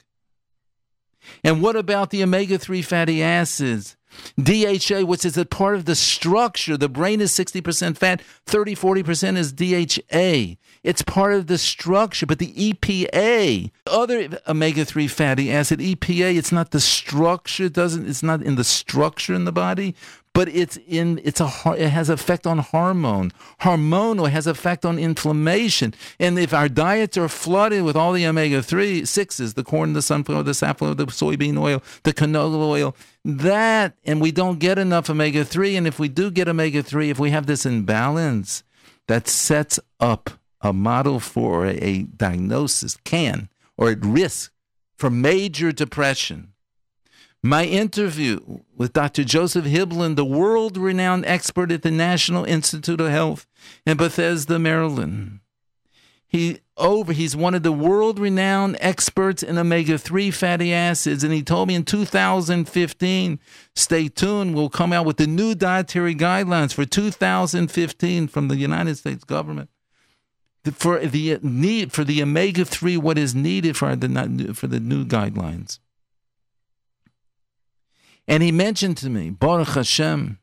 And 1.43 1.61
what 1.61 1.75
about 1.75 2.09
the 2.09 2.23
omega 2.23 2.57
3 2.57 2.81
fatty 2.81 3.21
acids? 3.21 3.95
DHA, 4.41 5.05
which 5.05 5.25
is 5.25 5.37
a 5.37 5.45
part 5.45 5.75
of 5.75 5.85
the 5.85 5.95
structure. 5.95 6.77
The 6.77 6.89
brain 6.89 7.21
is 7.21 7.31
60% 7.31 7.97
fat, 7.97 8.21
30, 8.45 8.75
40% 8.75 9.37
is 9.37 9.51
DHA. 9.51 10.57
It's 10.83 11.01
part 11.01 11.33
of 11.33 11.47
the 11.47 11.57
structure. 11.57 12.25
But 12.25 12.39
the 12.39 12.53
EPA, 12.53 13.71
other 13.87 14.39
omega 14.47 14.85
3 14.85 15.07
fatty 15.07 15.51
acid, 15.51 15.79
EPA, 15.79 16.37
it's 16.37 16.51
not 16.51 16.71
the 16.71 16.79
structure, 16.79 17.69
doesn't 17.69 18.07
it's 18.07 18.23
not 18.23 18.41
in 18.41 18.55
the 18.55 18.63
structure 18.63 19.33
in 19.33 19.45
the 19.45 19.51
body, 19.51 19.95
but 20.35 20.49
it's 20.49 20.77
in 20.85 21.19
it's 21.23 21.39
a 21.39 21.49
it 21.77 21.89
has 21.89 22.09
effect 22.09 22.45
on 22.45 22.57
hormone 22.59 23.31
hormonal 23.61 24.29
has 24.29 24.45
effect 24.45 24.85
on 24.85 24.99
inflammation. 24.99 25.95
And 26.19 26.37
if 26.37 26.53
our 26.53 26.67
diets 26.67 27.17
are 27.17 27.29
flooded 27.29 27.83
with 27.83 27.95
all 27.95 28.11
the 28.11 28.27
omega-3 28.27 29.03
6s 29.03 29.55
the 29.55 29.63
corn 29.63 29.93
the 29.93 30.01
sunflower 30.01 30.43
the 30.43 30.53
safflower 30.53 30.93
the 30.93 31.05
soybean 31.05 31.57
oil 31.57 31.81
the 32.03 32.13
canola 32.13 32.57
oil 32.57 32.95
that 33.23 33.95
and 34.03 34.21
we 34.21 34.31
don't 34.31 34.59
get 34.59 34.77
enough 34.77 35.09
omega-3 35.09 35.77
and 35.77 35.87
if 35.87 35.99
we 35.99 36.09
do 36.09 36.29
get 36.29 36.49
omega-3 36.49 37.09
if 37.09 37.17
we 37.17 37.31
have 37.31 37.45
this 37.45 37.65
imbalance 37.65 38.63
that 39.07 39.29
sets 39.29 39.79
up 40.01 40.29
a 40.59 40.73
model 40.73 41.21
for 41.21 41.65
a 41.65 42.03
diagnosis 42.17 42.97
can 43.05 43.47
or 43.77 43.89
at 43.89 44.03
risk 44.03 44.51
for 44.97 45.09
major 45.09 45.71
depression 45.71 46.51
My 47.45 47.65
interview 47.65 48.39
with 48.75 48.93
Dr. 48.93 49.23
Joseph 49.23 49.65
Hibbeln, 49.65 50.15
the 50.15 50.25
world 50.25 50.77
renowned 50.77 51.27
expert 51.27 51.71
at 51.71 51.83
the 51.83 51.91
National 51.91 52.43
Institute 52.43 52.99
of 52.99 53.11
Health 53.11 53.45
in 53.85 53.97
Bethesda, 53.97 54.57
Maryland. 54.57 55.41
He 56.25 56.61
over 56.75 57.13
he's 57.13 57.35
one 57.35 57.53
of 57.53 57.61
the 57.61 57.71
world 57.71 58.17
renowned 58.17 58.77
experts 58.79 59.43
in 59.43 59.59
omega 59.59 59.99
3 59.99 60.31
fatty 60.31 60.73
acids 60.73 61.23
and 61.23 61.31
he 61.31 61.43
told 61.43 61.67
me 61.67 61.75
in 61.75 61.85
2015 61.85 63.39
stay 63.75 64.07
tuned 64.09 64.55
we'll 64.55 64.67
come 64.67 64.91
out 64.91 65.05
with 65.05 65.15
the 65.15 65.27
new 65.27 65.55
dietary 65.55 66.13
guidelines 66.13 66.73
for 66.73 66.83
2015 66.83 68.27
from 68.27 68.47
the 68.49 68.57
United 68.57 68.97
States 68.97 69.23
government 69.23 69.69
for 70.73 70.99
the 70.99 71.39
need 71.41 71.93
for 71.93 72.03
the 72.03 72.21
omega 72.21 72.65
3 72.65 72.97
what 72.97 73.17
is 73.17 73.33
needed 73.33 73.77
for 73.77 73.95
the 73.95 74.53
for 74.53 74.67
the 74.67 74.81
new 74.81 75.05
guidelines 75.05 75.79
and 78.27 78.41
he 78.41 78.51
mentioned 78.51 78.97
to 78.97 79.09
me, 79.09 79.29
Baruch 79.29 79.69
Hashem, 79.69 80.39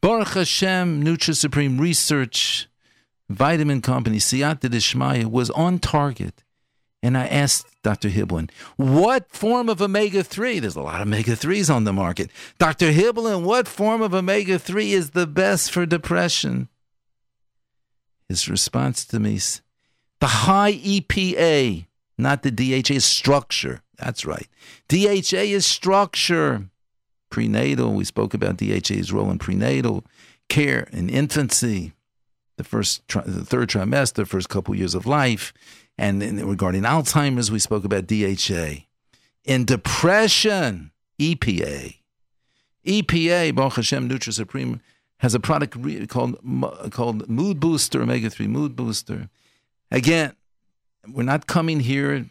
Baruch 0.00 0.34
Hashem, 0.34 1.04
Nutri 1.04 1.36
Supreme 1.36 1.78
Research, 1.78 2.68
Vitamin 3.28 3.80
Company, 3.80 4.18
Siyata 4.18 4.68
Dishmaya, 4.68 5.26
was 5.26 5.50
on 5.50 5.78
target. 5.78 6.42
And 7.04 7.18
I 7.18 7.26
asked 7.26 7.66
Dr. 7.82 8.10
Hibbeln, 8.10 8.50
what 8.76 9.30
form 9.30 9.68
of 9.68 9.82
omega 9.82 10.22
3? 10.22 10.60
There's 10.60 10.76
a 10.76 10.82
lot 10.82 11.00
of 11.00 11.08
omega 11.08 11.32
3s 11.32 11.72
on 11.72 11.84
the 11.84 11.92
market. 11.92 12.30
Dr. 12.58 12.92
Hibbeln, 12.92 13.42
what 13.42 13.66
form 13.66 14.02
of 14.02 14.14
omega 14.14 14.58
3 14.58 14.92
is 14.92 15.10
the 15.10 15.26
best 15.26 15.72
for 15.72 15.84
depression? 15.84 16.68
His 18.28 18.48
response 18.48 19.04
to 19.06 19.18
me, 19.18 19.34
is 19.34 19.62
the 20.20 20.26
high 20.26 20.74
EPA, 20.74 21.86
not 22.18 22.42
the 22.42 22.50
DHA, 22.50 23.00
structure. 23.00 23.82
That's 23.98 24.24
right. 24.24 24.48
DHA 24.88 25.42
is 25.42 25.66
structure 25.66 26.70
prenatal. 27.32 27.94
We 27.94 28.04
spoke 28.04 28.34
about 28.34 28.58
DHA's 28.58 29.12
role 29.12 29.30
in 29.30 29.38
prenatal 29.38 30.04
care 30.48 30.88
in 30.92 31.08
infancy, 31.08 31.92
the 32.58 32.64
first, 32.64 33.02
the 33.08 33.44
third 33.44 33.70
trimester, 33.70 34.26
first 34.26 34.48
couple 34.48 34.74
years 34.74 34.94
of 34.94 35.06
life, 35.06 35.52
and 35.98 36.22
regarding 36.48 36.82
Alzheimer's, 36.82 37.50
we 37.50 37.58
spoke 37.58 37.84
about 37.84 38.06
DHA. 38.06 38.84
In 39.44 39.64
depression, 39.64 40.92
EPA. 41.18 41.96
EPA, 42.86 43.54
Baruch 43.54 43.74
Hashem 43.74 44.08
Nutri 44.08 44.32
Supreme, 44.32 44.80
has 45.18 45.34
a 45.34 45.40
product 45.40 45.76
called 46.08 46.36
called 46.90 47.28
Mood 47.28 47.60
Booster, 47.60 48.02
Omega 48.02 48.28
Three 48.28 48.48
Mood 48.48 48.74
Booster. 48.74 49.28
Again, 49.90 50.34
we're 51.08 51.22
not 51.22 51.46
coming 51.46 51.80
here 51.80 52.26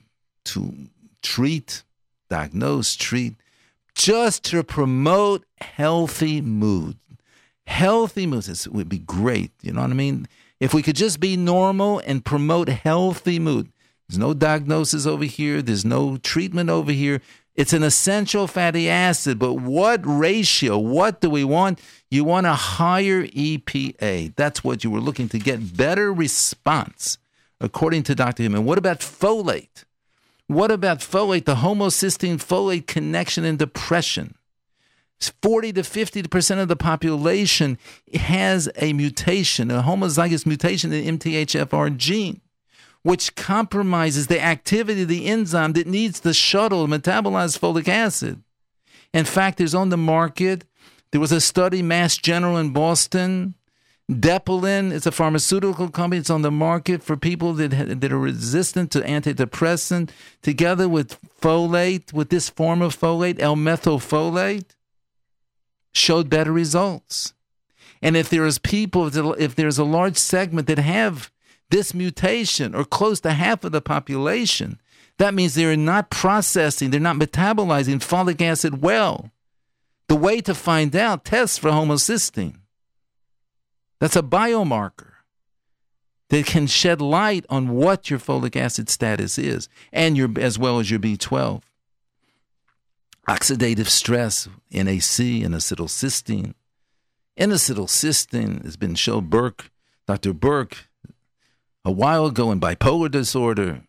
to 0.46 0.74
treat, 1.22 1.84
diagnose, 2.30 2.96
treat 2.96 3.36
just 4.02 4.44
to 4.46 4.64
promote 4.64 5.46
healthy 5.60 6.42
mood. 6.42 6.98
Healthy 7.68 8.26
moods 8.26 8.68
would 8.68 8.90
be 8.90 8.98
great. 8.98 9.52
You 9.62 9.74
know 9.74 9.82
what 9.82 9.92
I 9.92 9.94
mean? 9.94 10.28
If 10.60 10.74
we 10.74 10.82
could 10.82 10.96
just 10.96 11.20
be 11.20 11.38
normal 11.38 12.00
and 12.00 12.26
promote 12.26 12.68
healthy 12.68 13.38
mood. 13.38 13.72
There's 14.10 14.18
no 14.18 14.34
diagnosis 14.34 15.06
over 15.06 15.26
here, 15.26 15.62
there's 15.62 15.86
no 15.86 16.18
treatment 16.18 16.72
over 16.72 16.92
here. 16.92 17.22
It's 17.54 17.74
an 17.74 17.84
essential 17.84 18.48
fatty 18.48 18.90
acid, 18.90 19.38
but 19.38 19.54
what 19.54 20.02
ratio? 20.04 20.80
What 20.80 21.22
do 21.22 21.30
we 21.30 21.44
want? 21.44 21.80
You 22.10 22.24
want 22.24 22.48
a 22.48 22.54
higher 22.54 23.28
EPA. 23.28 24.36
That's 24.36 24.64
what 24.64 24.84
you 24.84 24.90
were 24.90 25.00
looking 25.00 25.30
to 25.30 25.38
get 25.38 25.78
better 25.78 26.12
response, 26.12 27.20
according 27.60 28.04
to 28.04 28.16
Dr. 28.16 28.44
Human. 28.44 28.66
What 28.66 28.80
about 28.80 29.02
folate? 29.02 29.86
What 30.52 30.70
about 30.70 31.00
folate, 31.00 31.46
the 31.46 31.56
homocysteine 31.56 32.36
folate 32.36 32.86
connection 32.86 33.46
in 33.46 33.56
depression? 33.56 34.36
40 35.42 35.72
to 35.72 35.82
50% 35.82 36.62
of 36.62 36.68
the 36.68 36.76
population 36.76 37.78
has 38.14 38.68
a 38.76 38.92
mutation, 38.92 39.72
a 39.72 39.82
homozygous 39.82 40.46
mutation 40.46 40.92
in 40.92 41.18
the 41.18 41.46
MTHFR 41.46 41.96
gene, 41.96 42.42
which 43.02 43.34
compromises 43.38 44.28
the 44.28 44.44
activity 44.44 45.04
of 45.04 45.08
the 45.08 45.28
enzyme 45.28 45.72
that 45.72 45.88
needs 45.88 46.20
to 46.20 46.34
shuttle 46.34 46.86
to 46.86 47.00
metabolize 47.00 47.58
folic 47.58 47.88
acid. 47.88 48.44
In 49.14 49.24
fact, 49.24 49.58
there's 49.58 49.74
on 49.74 49.88
the 49.88 49.96
market, 49.96 50.66
there 51.14 51.22
was 51.22 51.32
a 51.32 51.40
study, 51.40 51.82
Mass 51.82 52.18
General 52.18 52.58
in 52.58 52.74
Boston, 52.74 53.56
Deplin 54.10 54.92
is 54.92 55.06
a 55.06 55.12
pharmaceutical 55.12 55.90
company. 55.90 56.20
It's 56.20 56.30
on 56.30 56.42
the 56.42 56.52
market 56.52 57.02
for 57.02 57.16
people 57.16 57.54
that, 57.54 58.02
that 58.02 58.12
are 58.12 58.20
resistant 58.20 58.92
to 58.92 59.02
antidepressant, 59.02 60.10
together 60.42 60.90
with 60.90 61.18
folate, 61.40 62.12
with 62.12 62.30
this 62.30 62.50
form 62.50 62.82
of 62.82 62.98
folate, 62.98 63.40
L-methylfolate, 63.40 64.76
showed 65.94 66.30
better 66.30 66.52
results. 66.52 67.34
And 68.02 68.18
if 68.18 68.30
there 68.30 68.46
is 68.46 68.58
people, 68.58 69.08
if 69.40 69.56
there's 69.56 69.78
a 69.78 69.84
large 69.84 70.18
segment 70.18 70.68
that 70.68 70.80
have 70.80 71.32
this 71.70 71.94
mutation, 71.94 72.76
or 72.76 72.84
close 72.84 73.22
to 73.22 73.32
half 73.32 73.64
of 73.64 73.72
the 73.72 73.82
population, 73.82 74.82
that 75.20 75.34
means 75.34 75.54
they're 75.54 75.78
not 75.78 76.10
processing, 76.10 76.90
they're 76.90 77.00
not 77.00 77.16
metabolizing 77.16 78.00
folic 78.00 78.42
acid 78.42 78.82
well. 78.82 79.32
The 80.08 80.16
way 80.16 80.42
to 80.42 80.54
find 80.54 80.94
out, 80.96 81.24
test 81.24 81.62
for 81.62 81.70
homocysteine. 81.70 82.58
That's 84.02 84.16
a 84.16 84.24
biomarker 84.24 85.12
that 86.30 86.48
can 86.48 86.66
shed 86.66 87.00
light 87.02 87.46
on 87.52 87.70
what 87.70 88.10
your 88.10 88.18
folic 88.18 88.56
acid 88.56 88.90
status 88.90 89.38
is, 89.38 89.70
and 89.94 90.18
your 90.18 90.28
as 90.40 90.58
well 90.58 90.80
as 90.80 90.90
your 90.90 91.00
B12. 91.00 91.62
Oxidative 93.30 93.86
stress, 93.86 94.48
NAC, 94.72 95.20
and 95.46 95.54
acetylcysteine. 95.54 96.56
N-acetylcysteine 97.38 98.66
has 98.66 98.76
been 98.76 98.96
shown. 98.96 99.28
Berk, 99.28 99.70
Dr. 100.08 100.34
Berk, 100.34 100.90
a 101.86 101.92
while 101.92 102.26
ago 102.26 102.52
in 102.52 102.60
bipolar 102.60 103.12
disorder, 103.12 103.84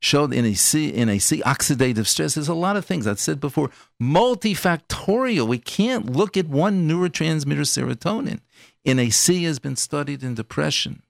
showed 0.00 0.30
NAC, 0.30 0.94
NAC, 0.96 1.44
oxidative 1.44 2.06
stress. 2.06 2.34
There's 2.34 2.48
a 2.48 2.54
lot 2.54 2.78
of 2.78 2.86
things 2.86 3.06
I 3.06 3.14
said 3.14 3.38
before. 3.38 3.70
Multifactorial. 4.00 5.46
We 5.46 5.58
can't 5.58 6.10
look 6.10 6.38
at 6.38 6.48
one 6.48 6.88
neurotransmitter, 6.88 7.66
serotonin. 7.66 8.40
NAC 8.84 9.42
has 9.44 9.58
been 9.58 9.76
studied 9.76 10.22
in 10.22 10.34
depression. 10.34 11.02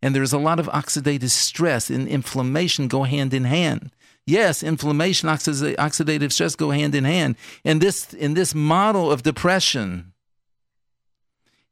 And 0.00 0.14
there's 0.14 0.32
a 0.32 0.38
lot 0.38 0.60
of 0.60 0.66
oxidative 0.66 1.30
stress 1.30 1.90
and 1.90 2.06
inflammation 2.06 2.86
go 2.88 3.02
hand 3.02 3.34
in 3.34 3.44
hand. 3.44 3.90
Yes, 4.26 4.62
inflammation, 4.62 5.28
oxidative 5.28 6.32
stress 6.32 6.54
go 6.54 6.70
hand 6.70 6.94
in 6.94 7.04
hand. 7.04 7.36
And 7.64 7.80
this 7.80 8.12
in 8.12 8.34
this 8.34 8.54
model 8.54 9.10
of 9.10 9.22
depression, 9.22 10.12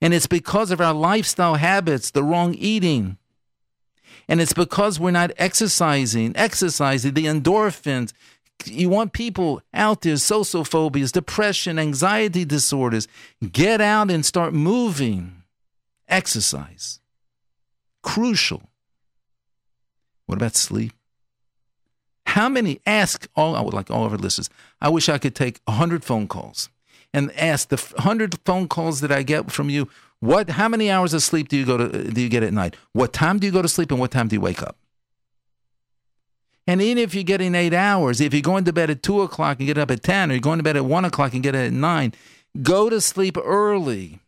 and 0.00 0.12
it's 0.12 0.26
because 0.26 0.70
of 0.70 0.80
our 0.80 0.94
lifestyle 0.94 1.54
habits, 1.54 2.10
the 2.10 2.22
wrong 2.24 2.54
eating. 2.54 3.18
And 4.28 4.40
it's 4.40 4.54
because 4.54 4.98
we're 4.98 5.12
not 5.12 5.30
exercising, 5.36 6.32
exercising 6.34 7.14
the 7.14 7.26
endorphins, 7.26 8.12
you 8.64 8.88
want 8.88 9.12
people 9.12 9.60
out 9.72 10.02
there, 10.02 10.16
social 10.16 10.64
phobias, 10.64 11.12
depression, 11.12 11.78
anxiety 11.78 12.44
disorders. 12.44 13.06
Get 13.52 13.80
out 13.80 14.10
and 14.10 14.24
start 14.24 14.52
moving. 14.52 15.42
Exercise. 16.08 17.00
Crucial. 18.02 18.62
What 20.26 20.36
about 20.36 20.56
sleep? 20.56 20.92
How 22.26 22.48
many, 22.48 22.80
ask 22.86 23.28
all, 23.36 23.54
I 23.54 23.60
would 23.60 23.74
like 23.74 23.90
all 23.90 24.04
of 24.04 24.12
our 24.12 24.18
listeners, 24.18 24.50
I 24.80 24.88
wish 24.88 25.08
I 25.08 25.18
could 25.18 25.34
take 25.34 25.60
100 25.64 26.04
phone 26.04 26.26
calls 26.26 26.68
and 27.14 27.32
ask 27.32 27.68
the 27.68 27.76
100 27.76 28.40
phone 28.44 28.68
calls 28.68 29.00
that 29.00 29.12
I 29.12 29.22
get 29.22 29.50
from 29.50 29.70
you, 29.70 29.88
what, 30.20 30.50
how 30.50 30.68
many 30.68 30.90
hours 30.90 31.14
of 31.14 31.22
sleep 31.22 31.48
do 31.48 31.56
you 31.56 31.64
go 31.64 31.76
to, 31.76 32.10
do 32.10 32.20
you 32.20 32.28
get 32.28 32.42
at 32.42 32.52
night? 32.52 32.74
What 32.92 33.12
time 33.12 33.38
do 33.38 33.46
you 33.46 33.52
go 33.52 33.62
to 33.62 33.68
sleep 33.68 33.90
and 33.90 34.00
what 34.00 34.10
time 34.10 34.28
do 34.28 34.34
you 34.34 34.40
wake 34.40 34.62
up? 34.62 34.76
And 36.66 36.82
even 36.82 36.98
if 36.98 37.14
you're 37.14 37.24
getting 37.24 37.54
eight 37.54 37.74
hours, 37.74 38.20
if 38.20 38.34
you're 38.34 38.42
going 38.42 38.64
to 38.64 38.72
bed 38.72 38.90
at 38.90 39.02
two 39.02 39.22
o'clock 39.22 39.58
and 39.58 39.66
get 39.66 39.78
up 39.78 39.90
at 39.90 40.02
10, 40.02 40.30
or 40.30 40.34
you're 40.34 40.40
going 40.40 40.58
to 40.58 40.64
bed 40.64 40.76
at 40.76 40.84
one 40.84 41.04
o'clock 41.04 41.32
and 41.32 41.42
get 41.42 41.54
up 41.54 41.60
at 41.60 41.72
nine, 41.72 42.12
go 42.62 42.90
to 42.90 43.00
sleep 43.00 43.36
early. 43.42 44.20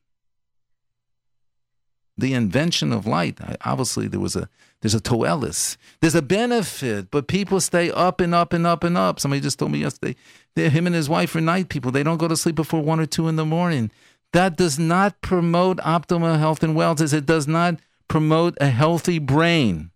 The 2.17 2.35
invention 2.35 2.93
of 2.93 3.07
light, 3.07 3.39
obviously, 3.65 4.09
there 4.09 4.21
was 4.21 4.35
a 4.35 4.49
there's 4.81 4.95
a 4.95 5.01
toelis. 5.01 5.77
There's 6.01 6.15
a 6.15 6.23
benefit, 6.23 7.11
but 7.11 7.27
people 7.27 7.61
stay 7.61 7.91
up 7.91 8.21
and 8.21 8.35
up 8.35 8.53
and 8.53 8.67
up 8.67 8.85
and 8.85 8.97
up. 8.97 9.19
Somebody 9.19 9.41
just 9.41 9.59
told 9.59 9.73
me 9.73 9.79
yesterday, 9.79 10.15
him 10.55 10.87
and 10.87 10.95
his 10.95 11.09
wife 11.09 11.35
are 11.35 11.41
night 11.41 11.69
people. 11.69 11.91
They 11.91 12.05
don't 12.05 12.19
go 12.19 12.29
to 12.29 12.37
sleep 12.37 12.55
before 12.55 12.81
one 12.81 13.01
or 13.01 13.07
two 13.07 13.29
in 13.29 13.37
the 13.37 13.45
morning. 13.45 13.91
That 14.33 14.57
does 14.57 14.79
not 14.79 15.21
promote 15.21 15.79
optimal 15.79 16.39
health 16.39 16.63
and 16.63 16.77
wellness. 16.77 17.13
It 17.13 17.27
does 17.27 17.49
not 17.49 17.77
promote 18.07 18.57
a 18.61 18.69
healthy 18.69 19.19
brain. 19.19 19.91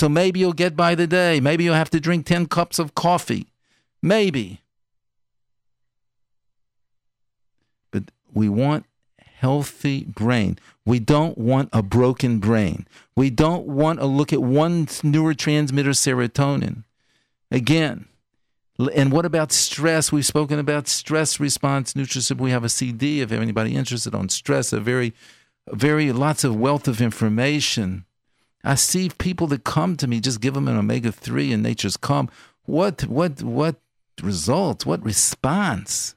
So 0.00 0.08
maybe 0.08 0.40
you'll 0.40 0.54
get 0.54 0.76
by 0.76 0.94
the 0.94 1.06
day. 1.06 1.40
Maybe 1.40 1.64
you'll 1.64 1.74
have 1.74 1.90
to 1.90 2.00
drink 2.00 2.24
10 2.24 2.46
cups 2.46 2.78
of 2.78 2.94
coffee. 2.94 3.52
Maybe. 4.00 4.62
But 7.90 8.04
we 8.32 8.48
want 8.48 8.86
healthy 9.18 10.04
brain. 10.04 10.58
We 10.86 11.00
don't 11.00 11.36
want 11.36 11.68
a 11.74 11.82
broken 11.82 12.38
brain. 12.38 12.88
We 13.14 13.28
don't 13.28 13.66
want 13.66 13.98
to 13.98 14.06
look 14.06 14.32
at 14.32 14.40
one 14.40 14.86
neurotransmitter 14.86 15.94
serotonin. 15.94 16.84
Again, 17.50 18.06
And 18.96 19.12
what 19.12 19.26
about 19.26 19.52
stress? 19.52 20.10
We've 20.10 20.24
spoken 20.24 20.58
about 20.58 20.88
stress 20.88 21.38
response 21.38 21.94
nutrition. 21.94 22.38
We 22.38 22.52
have 22.52 22.64
a 22.64 22.70
CD 22.70 23.20
if 23.20 23.32
anybody 23.32 23.76
interested 23.76 24.14
on 24.14 24.30
stress. 24.30 24.72
A 24.72 24.80
very, 24.80 25.12
very 25.68 26.10
lots 26.10 26.42
of 26.42 26.56
wealth 26.56 26.88
of 26.88 27.02
information. 27.02 28.06
I 28.62 28.74
see 28.74 29.10
people 29.18 29.46
that 29.48 29.64
come 29.64 29.96
to 29.96 30.06
me, 30.06 30.20
just 30.20 30.40
give 30.40 30.54
them 30.54 30.68
an 30.68 30.76
omega 30.76 31.12
three 31.12 31.52
and 31.52 31.62
Nature's 31.62 31.96
Calm. 31.96 32.28
What, 32.64 33.06
what, 33.06 33.42
what 33.42 33.76
results? 34.22 34.84
What 34.84 35.04
response? 35.04 36.14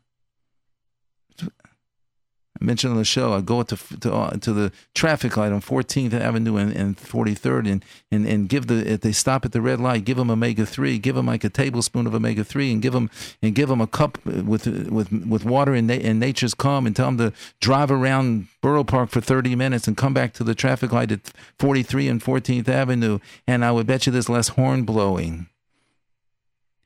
Mentioned 2.64 2.92
on 2.92 2.98
the 2.98 3.04
show, 3.04 3.34
I 3.34 3.42
go 3.42 3.62
to 3.62 3.76
to, 4.00 4.14
uh, 4.14 4.38
to 4.38 4.54
the 4.54 4.72
traffic 4.94 5.36
light 5.36 5.52
on 5.52 5.60
14th 5.60 6.14
Avenue 6.14 6.56
and, 6.56 6.72
and 6.72 6.96
43rd, 6.96 7.70
and, 7.70 7.86
and 8.10 8.26
and 8.26 8.48
give 8.48 8.68
the 8.68 8.90
if 8.90 9.02
they 9.02 9.12
stop 9.12 9.44
at 9.44 9.52
the 9.52 9.60
red 9.60 9.82
light, 9.82 10.06
give 10.06 10.16
them 10.16 10.32
omega 10.32 10.66
three, 10.66 10.98
give 10.98 11.16
them 11.16 11.26
like 11.26 11.44
a 11.44 11.50
tablespoon 11.50 12.08
of 12.08 12.16
omega 12.16 12.46
three, 12.46 12.72
and 12.72 12.82
give 12.82 12.94
them 12.94 13.10
and 13.42 13.54
give 13.54 13.68
them 13.68 13.82
a 13.82 13.88
cup 13.88 14.26
with 14.26 14.66
with 14.66 15.12
with 15.12 15.44
water 15.44 15.76
in, 15.76 15.90
in 15.90 16.20
nature's 16.20 16.54
calm, 16.54 16.88
and 16.88 16.96
tell 16.96 17.12
them 17.12 17.18
to 17.18 17.34
drive 17.60 17.92
around 17.92 18.48
Borough 18.62 18.86
Park 18.86 19.10
for 19.10 19.20
30 19.20 19.58
minutes 19.58 19.86
and 19.86 19.98
come 19.98 20.14
back 20.14 20.32
to 20.34 20.44
the 20.46 20.56
traffic 20.56 20.94
light 20.94 21.12
at 21.12 21.34
43 21.60 22.08
and 22.08 22.24
14th 22.24 22.70
Avenue, 22.70 23.20
and 23.46 23.66
I 23.66 23.74
would 23.74 23.88
bet 23.88 24.06
you 24.06 24.14
there's 24.14 24.30
less 24.30 24.48
horn 24.50 24.84
blowing 24.84 25.48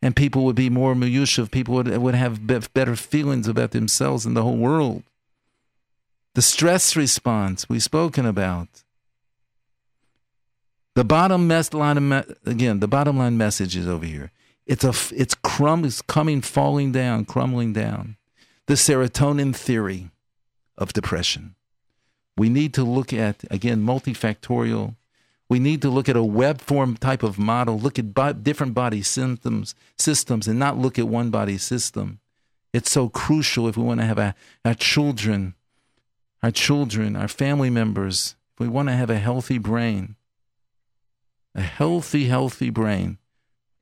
and 0.02 0.16
people 0.16 0.46
would 0.46 0.56
be 0.56 0.70
more 0.70 0.94
miyushav. 0.96 1.52
People 1.52 1.76
would 1.76 1.96
would 1.98 2.16
have 2.16 2.46
better 2.74 2.96
feelings 2.96 3.48
about 3.48 3.72
themselves 3.72 4.26
and 4.26 4.36
the 4.36 4.44
whole 4.44 4.58
world. 4.58 5.04
The 6.38 6.44
stress 6.44 6.96
response 6.96 7.68
we've 7.68 7.82
spoken 7.82 8.28
about. 8.28 8.68
The 10.94 11.04
bottom 11.04 11.48
mess 11.48 11.74
line 11.74 11.98
again. 12.46 12.80
The 12.80 12.88
bottom 12.88 13.18
line 13.18 13.40
message 13.40 13.76
is 13.76 13.88
over 13.88 14.06
here. 14.06 14.30
It's 14.68 14.84
a 14.84 14.94
it's 15.16 15.34
crumb 15.34 15.84
is 15.84 16.04
coming 16.04 16.42
falling 16.42 16.92
down, 16.92 17.26
crumbling 17.26 17.74
down. 17.74 18.18
The 18.68 18.76
serotonin 18.76 19.56
theory 19.56 20.12
of 20.78 20.94
depression. 20.94 21.56
We 22.38 22.50
need 22.50 22.72
to 22.76 22.84
look 22.84 23.12
at 23.12 23.44
again 23.50 23.84
multifactorial. 23.84 24.96
We 25.50 25.58
need 25.58 25.82
to 25.82 25.90
look 25.90 26.08
at 26.08 26.16
a 26.16 26.24
web 26.24 26.62
form 26.62 26.98
type 26.98 27.24
of 27.24 27.40
model. 27.40 27.80
Look 27.80 27.98
at 27.98 28.44
different 28.44 28.76
body 28.76 29.02
symptoms 29.02 29.74
systems, 29.98 30.48
and 30.48 30.60
not 30.60 30.78
look 30.78 31.00
at 31.00 31.08
one 31.08 31.32
body 31.32 31.58
system. 31.58 32.20
It's 32.74 32.92
so 32.92 33.10
crucial 33.10 33.68
if 33.68 33.76
we 33.76 33.82
want 33.82 34.02
to 34.02 34.06
have 34.06 34.20
a, 34.20 34.36
our 34.64 34.76
children 34.76 35.56
our 36.44 36.52
children, 36.52 37.16
our 37.16 37.28
family 37.28 37.70
members, 37.70 38.36
if 38.54 38.60
we 38.60 38.68
want 38.68 38.90
to 38.90 38.96
have 38.96 39.10
a 39.10 39.18
healthy 39.18 39.58
brain, 39.58 40.16
a 41.56 41.62
healthy, 41.62 42.26
healthy 42.26 42.70
brain, 42.70 43.18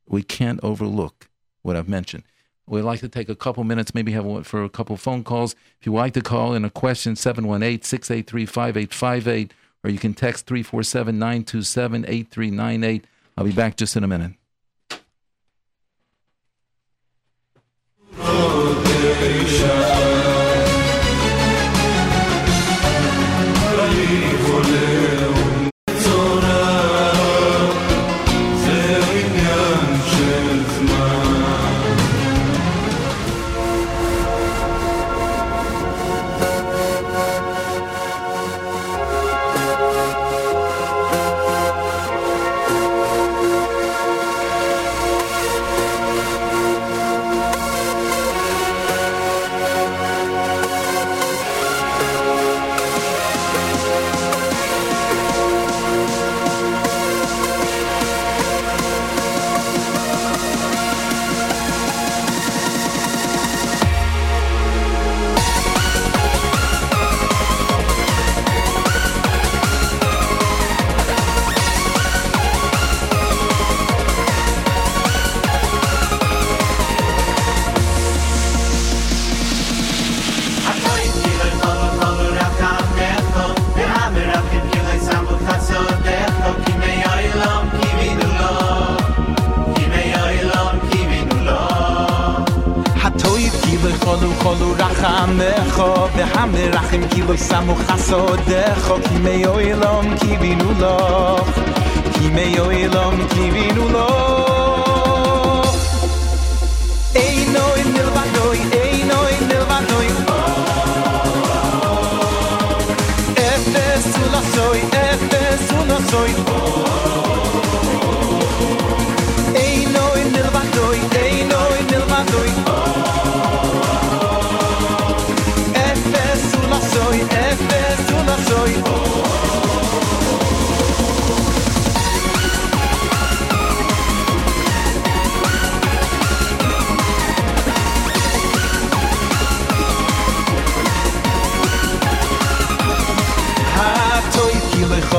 we 0.07 0.23
can't 0.23 0.59
overlook 0.63 1.29
what 1.61 1.75
I've 1.75 1.89
mentioned. 1.89 2.23
We'd 2.67 2.81
like 2.81 3.01
to 3.01 3.09
take 3.09 3.29
a 3.29 3.35
couple 3.35 3.63
minutes, 3.63 3.93
maybe 3.93 4.11
have 4.13 4.25
one 4.25 4.43
for 4.43 4.63
a 4.63 4.69
couple 4.69 4.97
phone 4.97 5.23
calls. 5.23 5.53
If 5.79 5.85
you 5.85 5.91
would 5.91 5.99
like 5.99 6.13
to 6.13 6.21
call 6.21 6.53
in 6.55 6.65
a 6.65 6.69
question, 6.69 7.15
718 7.15 7.83
683 7.83 8.45
5858, 8.45 9.53
or 9.83 9.89
you 9.91 9.99
can 9.99 10.13
text 10.15 10.47
347 10.47 11.19
927 11.19 12.05
8398. 12.07 13.05
I'll 13.37 13.45
be 13.45 13.51
back 13.51 13.77
just 13.77 13.95
in 13.95 14.03
a 14.03 14.07
minute. 14.07 14.31
Oh, 18.17 20.14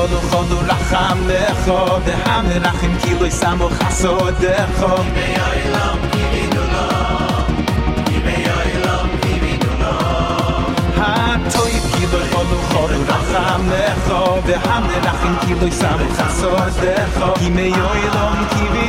khodu 0.07 0.19
khodu 0.31 0.57
la 0.67 0.77
kham 0.89 1.17
le 1.27 1.39
khod 1.65 2.05
de 2.05 2.13
ham 2.23 2.45
le 2.49 2.59
kham 2.79 2.93
ki 3.01 3.11
lo 3.19 3.29
samo 3.39 3.67
khasod 3.77 4.33
de 4.41 4.53
khod 4.79 5.05
me 5.15 5.27
ay 5.47 5.59
lam 5.73 5.99
ki 6.11 6.23
bi 6.31 6.43
do 6.53 6.63
na 6.73 6.85
ki 8.07 8.17
me 8.25 8.35
ay 8.57 8.71
lam 8.85 9.07
ki 9.23 9.33
bi 9.41 9.53
do 9.63 9.71
na 9.81 9.93
khod 14.07 14.45
de 14.47 14.55
ham 14.65 14.83
le 14.91 14.99
kham 15.21 15.33
ki 15.41 15.53
lo 15.61 15.67
samo 15.81 16.05
khasod 16.17 16.71
de 16.81 16.93
khod 17.17 17.35
ki 17.39 17.49
me 17.55 17.67
ki 18.53 18.63
bi 18.73 18.85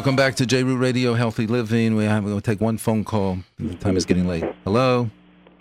Welcome 0.00 0.16
back 0.16 0.36
to 0.36 0.46
J 0.46 0.62
Root 0.62 0.78
Radio 0.78 1.12
Healthy 1.12 1.46
Living. 1.46 1.94
We 1.94 2.06
have, 2.06 2.24
we'll 2.24 2.40
take 2.40 2.58
one 2.58 2.78
phone 2.78 3.04
call. 3.04 3.40
The 3.58 3.74
time 3.74 3.98
is 3.98 4.06
getting 4.06 4.26
late. 4.26 4.44
Hello? 4.64 5.10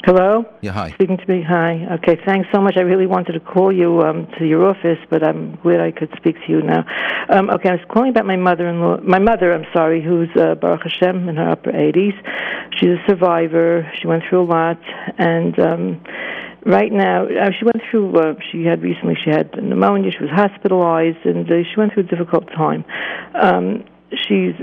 Hello? 0.05 0.45
Yeah, 0.61 0.71
hi. 0.71 0.91
Speaking 0.91 1.17
to 1.17 1.27
me. 1.27 1.43
Hi. 1.43 1.85
Okay, 1.95 2.17
thanks 2.25 2.47
so 2.53 2.61
much. 2.61 2.77
I 2.77 2.83
really 2.83 3.05
wanted 3.05 3.33
to 3.33 3.41
call 3.41 3.69
you 3.69 4.01
um, 4.01 4.27
to 4.39 4.47
your 4.47 4.63
office, 4.65 4.97
but 5.09 5.27
I'm 5.27 5.57
glad 5.57 5.81
I 5.81 5.91
could 5.91 6.13
speak 6.15 6.37
to 6.45 6.53
you 6.53 6.61
now. 6.61 6.85
Um, 7.27 7.49
okay, 7.49 7.67
I 7.67 7.73
was 7.73 7.81
calling 7.89 8.11
about 8.11 8.25
my 8.25 8.37
mother-in-law, 8.37 9.01
my 9.01 9.19
mother, 9.19 9.53
I'm 9.53 9.65
sorry, 9.73 10.01
who's 10.01 10.29
uh, 10.37 10.55
Baruch 10.55 10.83
Hashem 10.83 11.27
in 11.27 11.35
her 11.35 11.49
upper 11.49 11.73
80s. 11.73 12.15
She's 12.79 12.91
a 12.91 13.03
survivor. 13.09 13.91
She 13.99 14.07
went 14.07 14.23
through 14.29 14.43
a 14.43 14.47
lot, 14.47 14.79
and 15.17 15.59
um, 15.59 16.01
right 16.65 16.93
now, 16.93 17.25
uh, 17.25 17.51
she 17.59 17.65
went 17.65 17.81
through. 17.91 18.15
Uh, 18.15 18.35
she 18.49 18.63
had 18.63 18.81
recently. 18.81 19.17
She 19.21 19.31
had 19.31 19.51
pneumonia. 19.61 20.11
She 20.11 20.23
was 20.23 20.31
hospitalized, 20.31 21.25
and 21.25 21.45
uh, 21.51 21.55
she 21.69 21.77
went 21.77 21.91
through 21.93 22.03
a 22.03 22.07
difficult 22.07 22.47
time. 22.55 22.85
Um, 23.35 23.83
she's 24.11 24.55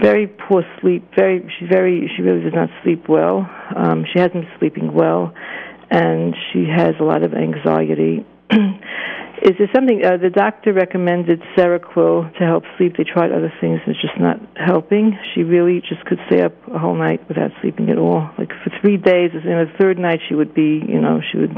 very 0.00 0.26
poor 0.26 0.64
sleep. 0.80 1.10
Very. 1.16 1.40
She's 1.58 1.68
very. 1.68 2.10
She 2.16 2.22
really 2.22 2.42
does 2.42 2.54
not 2.54 2.70
sleep 2.82 3.08
well. 3.08 3.48
Um, 3.74 4.04
she 4.12 4.18
hasn't 4.18 4.44
been 4.44 4.58
sleeping 4.58 4.92
well, 4.92 5.34
and 5.90 6.34
she 6.52 6.64
has 6.64 6.94
a 7.00 7.04
lot 7.04 7.22
of 7.22 7.34
anxiety. 7.34 8.24
Is 9.42 9.52
there 9.58 9.68
something 9.74 10.02
uh, 10.02 10.16
the 10.16 10.30
doctor 10.30 10.72
recommended 10.72 11.42
Seroquel 11.56 12.32
to 12.38 12.44
help 12.44 12.64
sleep? 12.78 12.96
They 12.96 13.04
tried 13.04 13.32
other 13.32 13.52
things, 13.60 13.80
and 13.84 13.94
it's 13.94 14.00
just 14.00 14.18
not 14.18 14.40
helping. 14.56 15.18
She 15.34 15.42
really 15.42 15.82
just 15.86 16.04
could 16.06 16.18
stay 16.26 16.42
up 16.42 16.54
a 16.72 16.78
whole 16.78 16.94
night 16.94 17.28
without 17.28 17.50
sleeping 17.60 17.90
at 17.90 17.98
all. 17.98 18.30
Like 18.38 18.48
for 18.64 18.72
three 18.80 18.96
days, 18.96 19.30
and 19.34 19.44
the 19.44 19.70
third 19.78 19.98
night 19.98 20.20
she 20.26 20.34
would 20.34 20.54
be, 20.54 20.82
you 20.88 21.00
know, 21.00 21.20
she 21.30 21.36
would 21.36 21.54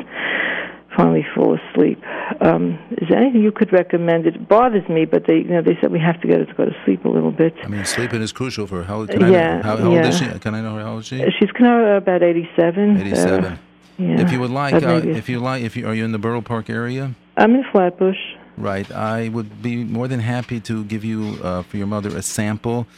finally 0.98 1.24
fall 1.34 1.56
asleep. 1.56 2.02
Um, 2.40 2.76
is 3.00 3.08
there 3.08 3.18
anything 3.18 3.42
you 3.42 3.52
could 3.52 3.72
recommend? 3.72 4.26
It 4.26 4.48
bothers 4.48 4.86
me, 4.88 5.04
but 5.04 5.26
they, 5.28 5.36
you 5.36 5.44
know, 5.54 5.62
they 5.62 5.78
said 5.80 5.92
we 5.92 6.00
have 6.00 6.20
to 6.22 6.26
get 6.26 6.38
her 6.40 6.44
to 6.44 6.54
go 6.54 6.64
to 6.64 6.76
sleep 6.84 7.04
a 7.04 7.08
little 7.08 7.30
bit. 7.30 7.54
I 7.62 7.68
mean, 7.68 7.84
sleeping 7.84 8.20
is 8.20 8.32
crucial 8.32 8.66
for 8.66 8.78
her. 8.78 8.84
How 8.84 9.06
can 9.06 9.22
I 9.22 9.30
Yeah, 9.30 9.56
know, 9.58 9.62
how, 9.62 9.76
how 9.76 9.90
yeah. 9.92 9.98
old 9.98 10.06
is 10.06 10.18
she? 10.18 10.26
Can 10.40 10.54
I 10.56 10.60
know 10.60 10.74
how 10.78 10.92
old 10.94 11.00
is 11.02 11.06
she? 11.06 11.22
Uh, 11.22 11.30
She's 11.38 11.52
kind 11.52 11.72
of 11.80 12.02
about 12.02 12.22
eighty-seven. 12.24 12.96
Uh, 12.96 13.00
Eighty-seven. 13.00 13.58
yeah. 13.98 14.20
If 14.20 14.32
you 14.32 14.40
would 14.40 14.50
like, 14.50 14.74
uh, 14.74 15.00
if 15.04 15.28
you 15.28 15.38
like, 15.38 15.62
if 15.62 15.76
you 15.76 15.86
are 15.86 15.94
you 15.94 16.04
in 16.04 16.12
the 16.12 16.18
Borough 16.18 16.42
Park 16.42 16.68
area? 16.68 17.14
I'm 17.36 17.54
in 17.54 17.64
Flatbush. 17.70 18.18
Right. 18.56 18.90
I 18.90 19.28
would 19.28 19.62
be 19.62 19.84
more 19.84 20.08
than 20.08 20.18
happy 20.18 20.58
to 20.62 20.82
give 20.84 21.04
you, 21.04 21.38
uh, 21.44 21.62
for 21.62 21.76
your 21.76 21.86
mother, 21.86 22.10
a 22.16 22.22
sample. 22.22 22.88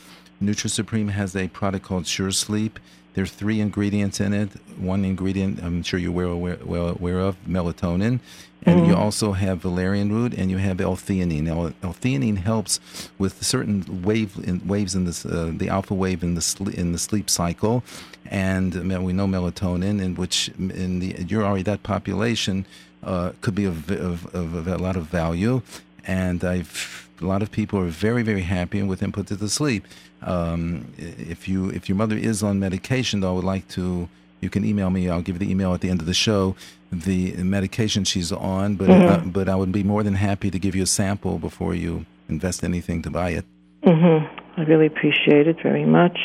NutriSupreme 0.42 1.10
has 1.10 1.36
a 1.36 1.48
product 1.48 1.84
called 1.84 2.06
Sure 2.06 2.30
Sleep. 2.30 2.78
There 3.14 3.24
are 3.24 3.26
three 3.26 3.60
ingredients 3.60 4.20
in 4.20 4.32
it. 4.32 4.50
One 4.78 5.04
ingredient, 5.04 5.62
I'm 5.62 5.82
sure 5.82 5.98
you're 5.98 6.12
well 6.12 6.30
aware, 6.30 6.58
well 6.64 6.88
aware 6.90 7.20
of, 7.20 7.36
melatonin. 7.46 8.20
And 8.62 8.86
you 8.86 8.94
also 8.94 9.32
have 9.32 9.62
valerian 9.62 10.12
root 10.12 10.34
and 10.34 10.50
you 10.50 10.58
have 10.58 10.82
L-theanine. 10.82 11.44
Now, 11.44 11.72
L-theanine 11.82 12.36
helps 12.36 12.78
with 13.18 13.42
certain 13.42 14.02
wave 14.02 14.36
in, 14.44 14.66
waves 14.66 14.94
in 14.94 15.06
this, 15.06 15.24
uh, 15.24 15.50
the 15.56 15.70
alpha 15.70 15.94
wave 15.94 16.22
in 16.22 16.34
the 16.34 16.42
sl- 16.42 16.68
in 16.68 16.92
the 16.92 16.98
sleep 16.98 17.30
cycle, 17.30 17.82
and 18.26 18.76
uh, 18.76 19.00
we 19.00 19.14
know 19.14 19.26
melatonin, 19.26 20.00
in 20.02 20.14
which 20.14 20.50
in 20.58 20.98
the 20.98 21.24
you're 21.26 21.42
already 21.42 21.62
that 21.62 21.82
population 21.82 22.66
uh, 23.02 23.32
could 23.40 23.54
be 23.54 23.64
of, 23.64 23.90
of, 23.90 24.26
of, 24.34 24.54
of 24.54 24.68
a 24.68 24.76
lot 24.76 24.96
of 24.96 25.06
value. 25.06 25.62
And 26.06 26.44
I've 26.44 27.08
a 27.22 27.24
lot 27.24 27.42
of 27.42 27.50
people 27.50 27.78
are 27.78 27.86
very 27.86 28.22
very 28.22 28.42
happy 28.42 28.82
with 28.82 29.02
input 29.02 29.26
to 29.28 29.36
the 29.36 29.48
sleep. 29.48 29.86
Um, 30.22 30.92
if 30.98 31.48
you 31.48 31.70
if 31.70 31.88
your 31.88 31.96
mother 31.96 32.16
is 32.16 32.42
on 32.42 32.58
medication, 32.58 33.20
though, 33.20 33.30
I 33.30 33.34
would 33.34 33.44
like 33.44 33.68
to. 33.68 34.08
You 34.40 34.48
can 34.50 34.64
email 34.64 34.88
me. 34.90 35.08
I'll 35.08 35.20
give 35.22 35.36
you 35.40 35.46
the 35.46 35.50
email 35.50 35.74
at 35.74 35.80
the 35.82 35.90
end 35.90 36.00
of 36.00 36.06
the 36.06 36.14
show. 36.14 36.56
The 36.92 37.34
medication 37.42 38.04
she's 38.04 38.32
on, 38.32 38.74
but 38.76 38.90
uh, 38.90 39.18
but 39.24 39.48
I 39.48 39.54
would 39.54 39.70
be 39.72 39.82
more 39.82 40.02
than 40.02 40.14
happy 40.14 40.50
to 40.50 40.58
give 40.58 40.74
you 40.74 40.82
a 40.82 40.86
sample 40.86 41.38
before 41.38 41.74
you 41.74 42.06
invest 42.28 42.64
anything 42.64 43.02
to 43.02 43.10
buy 43.10 43.30
it. 43.30 43.44
hmm 43.84 44.18
I 44.56 44.62
really 44.64 44.86
appreciate 44.86 45.46
it 45.46 45.56
very 45.62 45.84
much. 45.86 46.18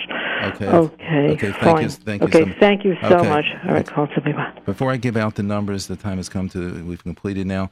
Okay. 0.44 0.68
Okay. 0.68 1.30
Okay, 1.34 1.52
thank 1.52 1.58
fine. 1.62 1.84
you- 1.84 1.90
thank 1.90 2.22
you 2.22 2.28
Okay, 2.28 2.46
so- 2.52 2.60
thank 2.60 2.84
you 2.84 2.96
so 3.02 3.18
Okay. 3.20 3.30
much. 3.30 3.46
All 3.66 3.74
right, 3.74 3.86
call 3.88 4.08
to 4.08 4.22
me. 4.26 4.34
Before 4.66 4.92
I 4.92 4.98
give 4.98 5.16
out 5.16 5.36
the 5.36 5.44
numbers, 5.44 5.88
the 5.88 5.96
time 5.96 6.18
has 6.18 6.28
come 6.28 6.50
to 6.50 6.84
we've 6.84 7.04
completed 7.04 7.46
now. 7.48 7.70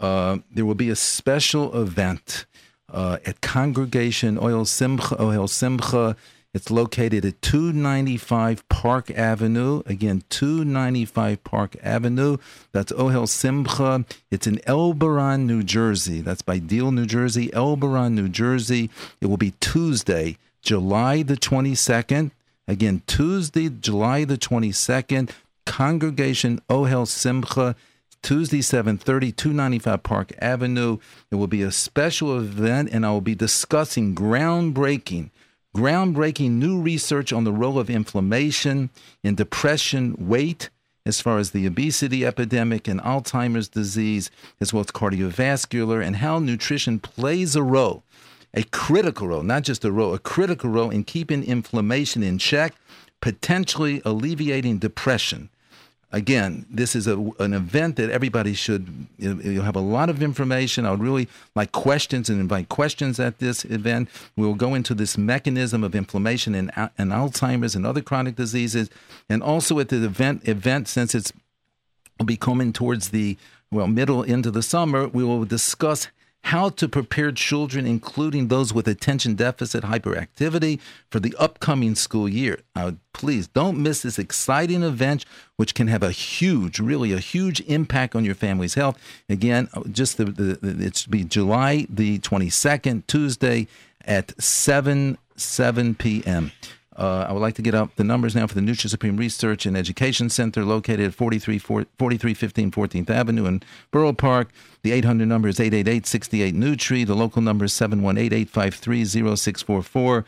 Uh, 0.00 0.38
there 0.54 0.64
will 0.64 0.76
be 0.76 0.90
a 0.90 0.96
special 0.96 1.76
event 1.80 2.46
uh, 2.92 3.18
at 3.24 3.40
Congregation 3.40 4.38
Oil 4.40 4.64
Simcha. 4.64 5.16
Ohel 5.16 5.48
Simcha. 5.48 6.16
It's 6.54 6.70
located 6.70 7.24
at 7.26 7.42
295 7.42 8.68
Park 8.68 9.10
Avenue. 9.10 9.82
Again, 9.84 10.22
295 10.30 11.44
Park 11.44 11.76
Avenue. 11.82 12.38
That's 12.72 12.90
Ohel 12.92 13.28
Simcha. 13.28 14.04
It's 14.30 14.46
in 14.46 14.56
Elberon, 14.66 15.46
New 15.46 15.62
Jersey. 15.62 16.22
That's 16.22 16.42
by 16.42 16.58
Deal, 16.58 16.90
New 16.90 17.06
Jersey. 17.06 17.48
Elberon, 17.50 18.12
New 18.12 18.28
Jersey. 18.28 18.90
It 19.20 19.26
will 19.26 19.36
be 19.36 19.52
Tuesday, 19.60 20.38
July 20.62 21.22
the 21.22 21.36
22nd. 21.36 22.30
Again, 22.66 23.02
Tuesday, 23.06 23.68
July 23.68 24.24
the 24.24 24.36
22nd, 24.36 25.30
Congregation 25.64 26.60
Ohel 26.68 27.06
Simcha, 27.06 27.76
Tuesday, 28.22 28.60
730, 28.60 29.32
295 29.32 30.02
Park 30.02 30.32
Avenue. 30.40 30.98
It 31.30 31.36
will 31.36 31.46
be 31.46 31.62
a 31.62 31.72
special 31.72 32.38
event, 32.38 32.90
and 32.92 33.06
I 33.06 33.10
will 33.10 33.20
be 33.20 33.34
discussing 33.34 34.14
groundbreaking, 34.14 35.30
groundbreaking 35.76 36.52
new 36.52 36.80
research 36.80 37.32
on 37.32 37.44
the 37.44 37.52
role 37.52 37.78
of 37.78 37.90
inflammation 37.90 38.90
in 39.22 39.34
depression, 39.34 40.14
weight, 40.18 40.70
as 41.06 41.20
far 41.20 41.38
as 41.38 41.52
the 41.52 41.66
obesity 41.66 42.26
epidemic 42.26 42.86
and 42.86 43.00
Alzheimer's 43.00 43.68
disease, 43.68 44.30
as 44.60 44.72
well 44.72 44.80
as 44.80 44.88
cardiovascular, 44.88 46.04
and 46.04 46.16
how 46.16 46.38
nutrition 46.38 46.98
plays 46.98 47.56
a 47.56 47.62
role 47.62 48.02
a 48.54 48.62
critical 48.64 49.28
role, 49.28 49.42
not 49.42 49.62
just 49.62 49.84
a 49.84 49.92
role, 49.92 50.14
a 50.14 50.18
critical 50.18 50.70
role 50.70 50.90
in 50.90 51.04
keeping 51.04 51.44
inflammation 51.44 52.22
in 52.22 52.38
check, 52.38 52.74
potentially 53.20 54.00
alleviating 54.04 54.78
depression. 54.78 55.50
Again, 56.10 56.64
this 56.70 56.96
is 56.96 57.06
a, 57.06 57.18
an 57.38 57.52
event 57.52 57.96
that 57.96 58.10
everybody 58.10 58.54
should. 58.54 59.06
You'll 59.18 59.64
have 59.64 59.76
a 59.76 59.80
lot 59.80 60.08
of 60.08 60.22
information. 60.22 60.86
I 60.86 60.90
would 60.90 61.02
really 61.02 61.28
like 61.54 61.72
questions 61.72 62.30
and 62.30 62.40
invite 62.40 62.70
questions 62.70 63.20
at 63.20 63.40
this 63.40 63.64
event. 63.66 64.08
We 64.34 64.46
will 64.46 64.54
go 64.54 64.74
into 64.74 64.94
this 64.94 65.18
mechanism 65.18 65.84
of 65.84 65.94
inflammation 65.94 66.54
in, 66.54 66.70
in 66.98 67.10
Alzheimer's 67.10 67.74
and 67.74 67.86
other 67.86 68.00
chronic 68.00 68.36
diseases, 68.36 68.88
and 69.28 69.42
also 69.42 69.78
at 69.80 69.90
the 69.90 70.02
event. 70.02 70.48
Event 70.48 70.88
since 70.88 71.14
it's 71.14 71.32
will 72.18 72.26
be 72.26 72.36
coming 72.36 72.72
towards 72.72 73.10
the 73.10 73.36
well 73.70 73.86
middle 73.86 74.22
into 74.22 74.50
the 74.50 74.62
summer 74.62 75.08
we 75.08 75.22
will 75.22 75.44
discuss 75.44 76.08
how 76.44 76.68
to 76.70 76.88
prepare 76.88 77.32
children 77.32 77.86
including 77.86 78.48
those 78.48 78.72
with 78.72 78.88
attention 78.88 79.34
deficit 79.34 79.84
hyperactivity 79.84 80.80
for 81.10 81.20
the 81.20 81.34
upcoming 81.38 81.94
school 81.94 82.28
year. 82.28 82.60
Uh, 82.74 82.92
please 83.12 83.48
don't 83.48 83.76
miss 83.78 84.02
this 84.02 84.18
exciting 84.18 84.82
event 84.82 85.24
which 85.56 85.74
can 85.74 85.88
have 85.88 86.02
a 86.02 86.10
huge 86.10 86.78
really 86.78 87.12
a 87.12 87.18
huge 87.18 87.60
impact 87.62 88.14
on 88.14 88.24
your 88.24 88.34
family's 88.34 88.74
health. 88.74 88.98
Again 89.28 89.68
uh, 89.74 89.82
just 89.90 90.16
the, 90.16 90.26
the, 90.26 90.58
it's 90.62 91.06
be 91.06 91.24
july 91.24 91.86
the 91.90 92.18
22nd 92.20 93.06
tuesday 93.06 93.66
at 94.04 94.40
7 94.42 95.18
7 95.36 95.94
p.m 95.94 96.52
uh, 96.98 97.26
I 97.28 97.32
would 97.32 97.40
like 97.40 97.54
to 97.54 97.62
get 97.62 97.74
up 97.74 97.94
the 97.94 98.02
numbers 98.02 98.34
now 98.34 98.48
for 98.48 98.54
the 98.54 98.60
Nutri 98.60 98.90
Supreme 98.90 99.16
Research 99.16 99.66
and 99.66 99.76
Education 99.76 100.28
Center 100.28 100.64
located 100.64 101.00
at 101.00 101.14
43, 101.14 101.58
4315 101.58 102.72
14th 102.72 103.08
Avenue 103.08 103.46
in 103.46 103.62
Borough 103.92 104.12
Park. 104.12 104.48
The 104.82 104.90
800 104.92 105.26
number 105.26 105.48
is 105.48 105.60
888 105.60 106.54
Nutri. 106.54 107.06
The 107.06 107.14
local 107.14 107.40
number 107.40 107.66
is 107.66 107.72
718 107.72 108.40
853 108.40 109.04
0644. 109.04 110.24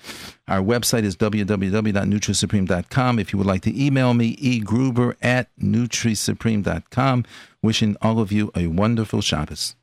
Our 0.46 0.60
website 0.60 1.02
is 1.02 1.16
www.nutrisupreme.com. 1.16 3.18
If 3.18 3.32
you 3.32 3.38
would 3.38 3.48
like 3.48 3.62
to 3.62 3.84
email 3.84 4.14
me, 4.14 4.36
egruber 4.36 5.16
at 5.20 5.48
nutrisupreme.com. 5.60 7.24
Wishing 7.62 7.94
all 8.00 8.20
of 8.20 8.32
you 8.32 8.50
a 8.54 8.68
wonderful 8.68 9.20
Shabbos. 9.20 9.74